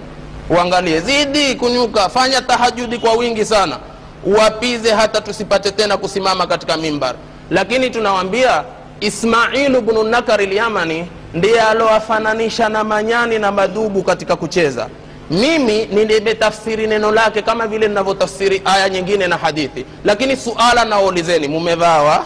Uangalie 0.50 1.00
zidi 1.00 1.56
kunyuka 1.56 2.10
fanya 2.10 2.42
tahajudi 2.42 2.98
kwa 2.98 3.14
wingi 3.14 3.46
sana. 3.46 3.78
Uwapize 4.24 4.92
hata 4.92 5.22
tusipate 5.22 5.72
tena 5.72 5.98
kusimama 5.98 6.48
katika 6.48 6.78
mimbar. 6.78 7.16
Lakini 7.52 7.90
tunawambia 7.90 8.64
ismailu 9.00 9.82
bnu 9.82 10.04
nakari 10.04 10.46
lyamani 10.46 11.08
ndiye 11.34 11.62
alowafananisha 11.62 12.70
na 12.70 12.84
manyani 12.84 13.40
na 13.40 13.52
madubu 13.52 14.04
katika 14.04 14.36
kucheza. 14.36 14.88
Mimi 15.32 15.86
nimetafsiri 15.86 16.88
neno 16.88 17.12
lake 17.12 17.42
kama 17.42 17.68
vile 17.68 17.88
ninavyotafsiri 17.88 18.62
aya 18.66 18.90
nyingine 18.90 19.28
na 19.28 19.38
hadithi. 19.38 19.86
Lakini 20.06 20.36
suala 20.38 20.86
nawaulizeni 20.86 21.48
mumevawa 21.48 22.26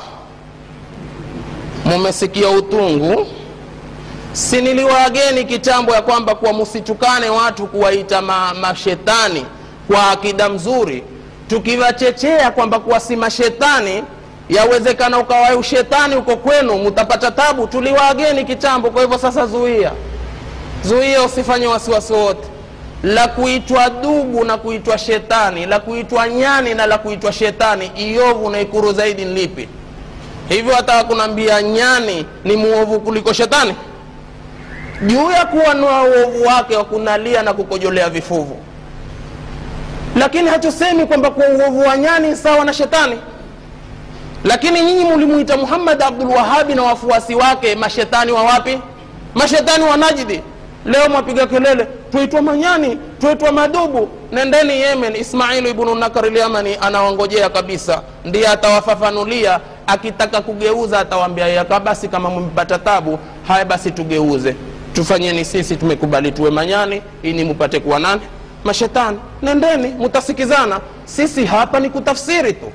mumesikia 1.86 2.50
utungu 2.50 3.28
si 4.38 4.62
niliwaageni 4.62 5.44
kitambo 5.46 5.94
ya 5.94 6.02
kwamba 6.02 6.36
kuwa 6.36 6.54
msitukane 6.54 7.30
watu 7.30 7.68
kuwaita 7.68 8.22
ma, 8.22 8.54
mashetani 8.54 9.46
kwa 9.88 10.10
akida 10.12 10.50
mzuri 10.50 11.04
tukiwachechea 11.48 12.52
kwamba 12.52 12.80
kuwa 12.80 13.00
si 13.00 13.16
mashetani 13.16 14.04
yawezekana 14.50 15.20
ukawa 15.20 15.56
ushetani 15.56 16.16
uko 16.16 16.36
kwenu 16.36 16.78
mutapata 16.78 17.32
tabu. 17.32 17.68
Tuliwaageni 17.68 18.46
kitambo 18.46 18.90
kwa 18.90 19.02
hivyo 19.02 19.18
sasa 19.18 19.46
zuia. 19.48 19.92
Zuia 20.84 21.24
usifanye 21.24 21.68
wasiwasi 21.68 22.14
wote 22.14 22.48
la 23.04 23.28
kuitwa 23.28 23.90
dubu 23.90 24.46
na 24.46 24.58
kuitwa 24.58 24.98
shetani 24.98 25.66
la 25.66 25.80
kuitwa 25.80 26.28
nyani 26.30 26.74
na 26.74 26.86
la 26.86 26.98
kuitwa 26.98 27.32
shetani 27.32 27.92
iovu 27.96 28.50
na 28.50 28.60
ikuru 28.62 28.94
zaidi 28.94 29.26
nlipi 29.26 29.62
lipi? 29.62 29.70
Hivyo 30.50 30.76
hata 30.76 31.04
kunaambia 31.04 31.62
nyani 31.62 32.26
ni 32.44 32.56
muovu 32.56 33.00
kuliko 33.00 33.34
shetani 33.34 33.76
juu 35.06 35.32
ya 35.32 35.46
kuwa 35.46 35.74
na 35.74 36.02
uovu 36.04 36.44
wake 36.44 36.76
wa 36.76 36.84
kunalia 36.86 37.44
na 37.44 37.54
kukojolea 37.54 38.10
vifuvu. 38.10 38.58
Lakini 40.16 40.50
hatusemi 40.50 41.06
kwamba 41.06 41.30
kwa 41.32 41.46
uovu 41.50 41.80
wa 41.80 41.98
nyani 41.98 42.36
sawa 42.36 42.66
na 42.66 42.74
shetani. 42.74 43.16
Lakini 44.44 44.82
nyinyi 44.82 45.06
mulimuita 45.06 45.58
muhammad 45.58 46.02
abdul 46.04 46.28
wahabi 46.28 46.76
na 46.76 46.84
wafuasi 46.84 47.36
wake 47.36 47.76
mashetani 47.76 48.32
wa 48.32 48.44
wapi? 48.44 48.80
Mashetani 49.36 49.84
wa 49.84 49.98
najdi. 49.98 50.42
Leo 50.86 51.10
mwapiga 51.10 51.48
kelele 51.48 51.88
tuitwa 52.12 52.42
manyani 52.42 52.98
tuitwa 53.22 53.52
madubu. 53.52 54.10
Nendeni 54.32 54.82
yemen 54.82 55.16
ismailu 55.16 55.68
ibnu 55.70 55.96
nakar 55.96 56.32
lyamani 56.32 56.78
anawangojea 56.82 57.50
kabisa. 57.50 58.02
Ndiye 58.26 58.48
atawafafanulia 58.48 59.60
akitaka 59.88 60.42
kugeuza 60.42 61.00
atawambia 61.00 61.48
yaka 61.48 61.80
basi 61.80 62.08
kama 62.08 62.30
mmepata 62.30 62.80
tabu 62.80 63.20
haya 63.48 63.66
basi 63.66 63.92
tugeuze 63.92 64.56
tufanyeni 64.98 65.46
sisi 65.46 65.76
tumekubali 65.76 66.32
tuwe 66.32 66.52
manyani 66.52 67.02
ili 67.24 67.46
mupate 67.46 67.80
kuwa 67.80 68.00
nani? 68.00 68.22
Mashetani 68.64 69.18
nendeni 69.42 69.88
mutasikizana. 69.88 70.80
Sisi 71.06 71.46
hapa 71.46 71.80
ni 71.80 71.90
kutafsiri 71.90 72.54
tu. 72.54 72.72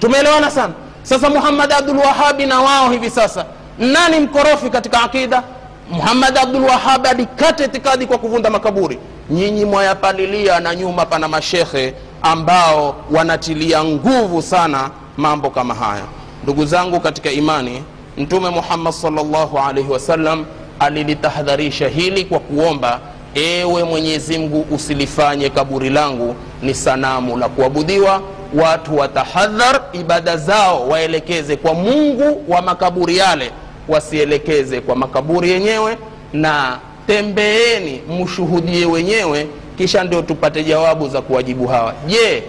Tumeelewana 0.00 0.50
sana? 0.50 0.72
Sasa 1.02 1.30
muhammad 1.30 1.72
abdul 1.72 1.96
wahabi 1.98 2.46
na 2.46 2.60
wao 2.60 2.90
hivi 2.90 3.10
sasa 3.10 3.44
nani 3.78 4.20
mkorofi 4.20 4.70
katika 4.70 5.02
akida? 5.02 5.42
Muhammad 5.90 6.38
abdul 6.38 6.62
wahabi 6.62 7.08
alikata 7.08 7.64
itikadi 7.64 8.06
kwa 8.06 8.18
kuvunda 8.18 8.50
makaburi. 8.50 8.98
Nyinyi 9.30 9.64
mwayapalilia 9.64 10.60
na 10.60 10.74
nyuma 10.74 11.06
pana 11.06 11.28
mashekhe 11.28 11.94
ambao 12.22 12.96
wanatilia 13.10 13.84
nguvu 13.84 14.42
sana 14.42 14.90
mambo 15.16 15.50
kama 15.50 15.74
haya. 15.74 16.04
Ndugu 16.42 16.64
zangu 16.66 17.00
katika 17.00 17.30
imani 17.30 17.82
mtume 18.18 18.50
muhammad 18.50 18.92
salllahu 18.92 19.58
alaihi 19.58 19.92
wasallam 19.92 20.44
alilitahadharisha 20.84 21.88
hili 21.88 22.24
kwa 22.24 22.38
kuomba 22.40 23.00
ewe 23.34 23.84
mwenyezi 23.84 24.38
mungu 24.38 24.66
usilifanye 24.74 25.48
kaburi 25.50 25.90
langu 25.90 26.34
ni 26.62 26.74
sanamu 26.74 27.36
la 27.38 27.48
kuabudiwa. 27.48 28.20
Watu 28.54 28.96
watahadhar 28.98 29.80
ibada 29.92 30.36
zao 30.36 30.88
waelekeze 30.88 31.56
kwa 31.56 31.74
mungu 31.74 32.44
wa 32.48 32.62
makaburi 32.62 33.16
yale 33.16 33.50
wasielekeze 33.88 34.80
kwa 34.80 34.96
makaburi 34.96 35.50
yenyewe. 35.50 35.96
Na 36.32 36.78
tembeeni 37.06 38.00
mshuhudie 38.22 38.86
wenyewe 38.86 39.46
kisha 39.78 40.04
ndio 40.04 40.22
tupate 40.22 40.64
jawabu 40.64 41.08
za 41.08 41.20
kuwajibu 41.20 41.66
hawa. 41.66 41.94
Je 42.06 42.42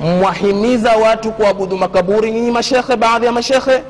mwahimiza 0.00 0.96
watu 0.96 1.32
kuabudu 1.32 1.76
makaburi 1.78 2.30
nyinyi 2.32 2.50
mashekhe 2.50 2.96
baadhi 2.96 3.26
ya 3.26 3.32
mashekhe 3.32 3.82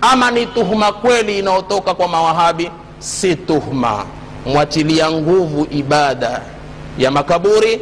ama 0.00 0.30
ni 0.30 0.46
tuhuma 0.46 0.92
kweli 0.92 1.38
inayotoka 1.38 1.94
kwa 1.94 2.08
mawahabi 2.08 2.70
si 2.98 3.34
tuhma 3.36 4.04
mwatilia 4.46 5.10
nguvu 5.10 5.66
ibada 5.70 6.40
ya 6.98 7.10
makaburi 7.10 7.80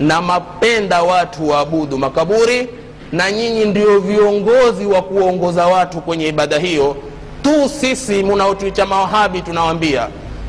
na 0.00 0.22
mapenda 0.22 1.02
watu 1.02 1.48
waabudu 1.48 1.98
makaburi 1.98 2.68
na 3.12 3.32
nyinyi 3.32 3.64
ndio 3.64 4.00
viongozi 4.00 4.86
wa 4.86 5.02
kuongoza 5.02 5.66
watu 5.66 6.00
kwenye 6.00 6.28
ibada 6.28 6.58
hiyo. 6.58 6.96
Tu 7.42 7.68
sisi 7.68 8.22
munaotuita 8.22 8.86
mawahabi 8.86 9.42
tunawambia 9.42 10.08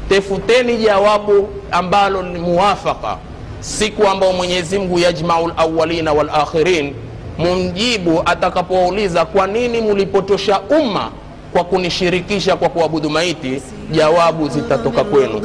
tefuteni 0.09 0.77
jawabu 0.77 1.49
ambalo 1.71 2.21
ni 2.23 2.39
muwafaka 2.39 3.17
siku 3.59 4.07
ambao 4.07 4.33
mwenyezimngu 4.33 4.99
yajmau 4.99 5.47
lawalina 5.47 6.13
walakhirin 6.13 6.93
mumjibu 7.37 8.21
atakapowauliza 8.25 9.25
kwa 9.25 9.47
nini 9.47 9.81
mulipotosha 9.81 10.59
umma 10.59 11.11
kwa 11.57 11.63
kunishirikisha 11.65 12.55
kwa 12.55 12.69
kuabudu 12.69 13.09
maiti 13.09 13.61
jawabu 13.91 14.49
zitatoka 14.49 15.03
kwenu. 15.03 15.41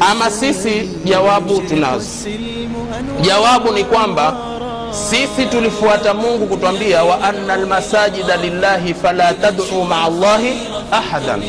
Ama 0.00 0.30
sisi 0.30 0.88
jawabu 1.04 1.60
tunazo. 1.60 2.06
Jawabu 3.20 3.72
ni 3.72 3.84
kwamba 3.84 4.36
sisi 4.90 5.46
tulifuata 5.50 6.14
mungu 6.14 6.46
kutwambia 6.46 7.04
wa 7.04 7.22
anna 7.22 7.56
lmasajida 7.56 8.36
lillahi 8.36 8.94
fala 8.94 9.34
taduu 9.34 9.84
maa 9.88 10.08
llahi 10.08 10.52
ahadan. 10.90 11.42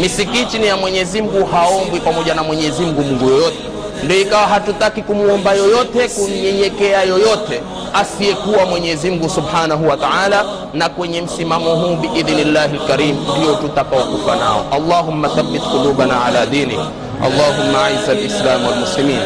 Misikiti 0.00 0.58
ni 0.58 0.66
ya 0.66 0.76
mwenyezi 0.76 1.22
mungu 1.22 1.46
haombwi 1.46 2.00
pamoja 2.00 2.34
na 2.34 2.42
mwenyezi 2.42 2.82
mungu 2.82 3.02
mungu 3.02 3.28
yoyote 3.30 3.56
ndio 4.04 4.20
ikawa 4.20 4.46
hatutaki 4.46 5.02
kumwomba 5.02 5.52
yoyote 5.52 6.08
kumnyenyekea 6.08 7.02
yoyote 7.02 7.60
asiyekuwa 7.94 8.66
mwenyezi 8.66 9.10
mungu 9.10 9.28
subhanahu 9.28 9.88
wa 9.88 9.96
taala 9.96 10.44
na 10.74 10.88
kwenye 10.88 11.22
msimamo 11.22 11.74
huu 11.74 11.96
biidhnillahi 11.96 12.76
lkarim 12.76 13.16
ndio 13.38 13.54
tutakaokufa 13.54 14.36
nao 14.36 14.64
allahumma 14.72 15.28
thabit 15.28 15.62
qulubana 15.62 16.24
ala 16.24 16.46
dinik 16.46 16.78
اللهم 17.26 17.74
اعز 17.76 18.08
الاسلام 18.10 18.66
والمسلمين 18.66 19.20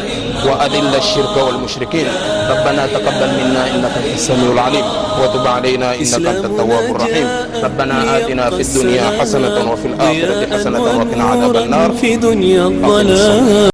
واذل 0.45 0.95
الشرك 0.95 1.37
والمشركين 1.47 2.05
ربنا 2.49 2.87
تقبل 2.87 3.29
منا 3.39 3.67
انك 3.75 3.91
انت 3.97 4.13
السميع 4.15 4.51
العليم 4.51 4.85
وتب 5.23 5.47
علينا 5.47 5.95
انك 5.95 6.25
انت 6.27 6.45
التواب 6.45 6.95
الرحيم 6.95 7.27
ربنا 7.63 8.17
اتنا 8.17 8.49
في 8.49 8.61
الدنيا 8.61 9.19
حسنه 9.21 9.71
وفي 9.71 9.87
الاخره 9.87 10.57
حسنه 10.57 10.81
وقنا 10.81 11.23
عذاب 11.23 11.55
النار 11.55 11.91
في 11.91 12.15
دنيا 12.15 12.67
الضلال 12.67 13.72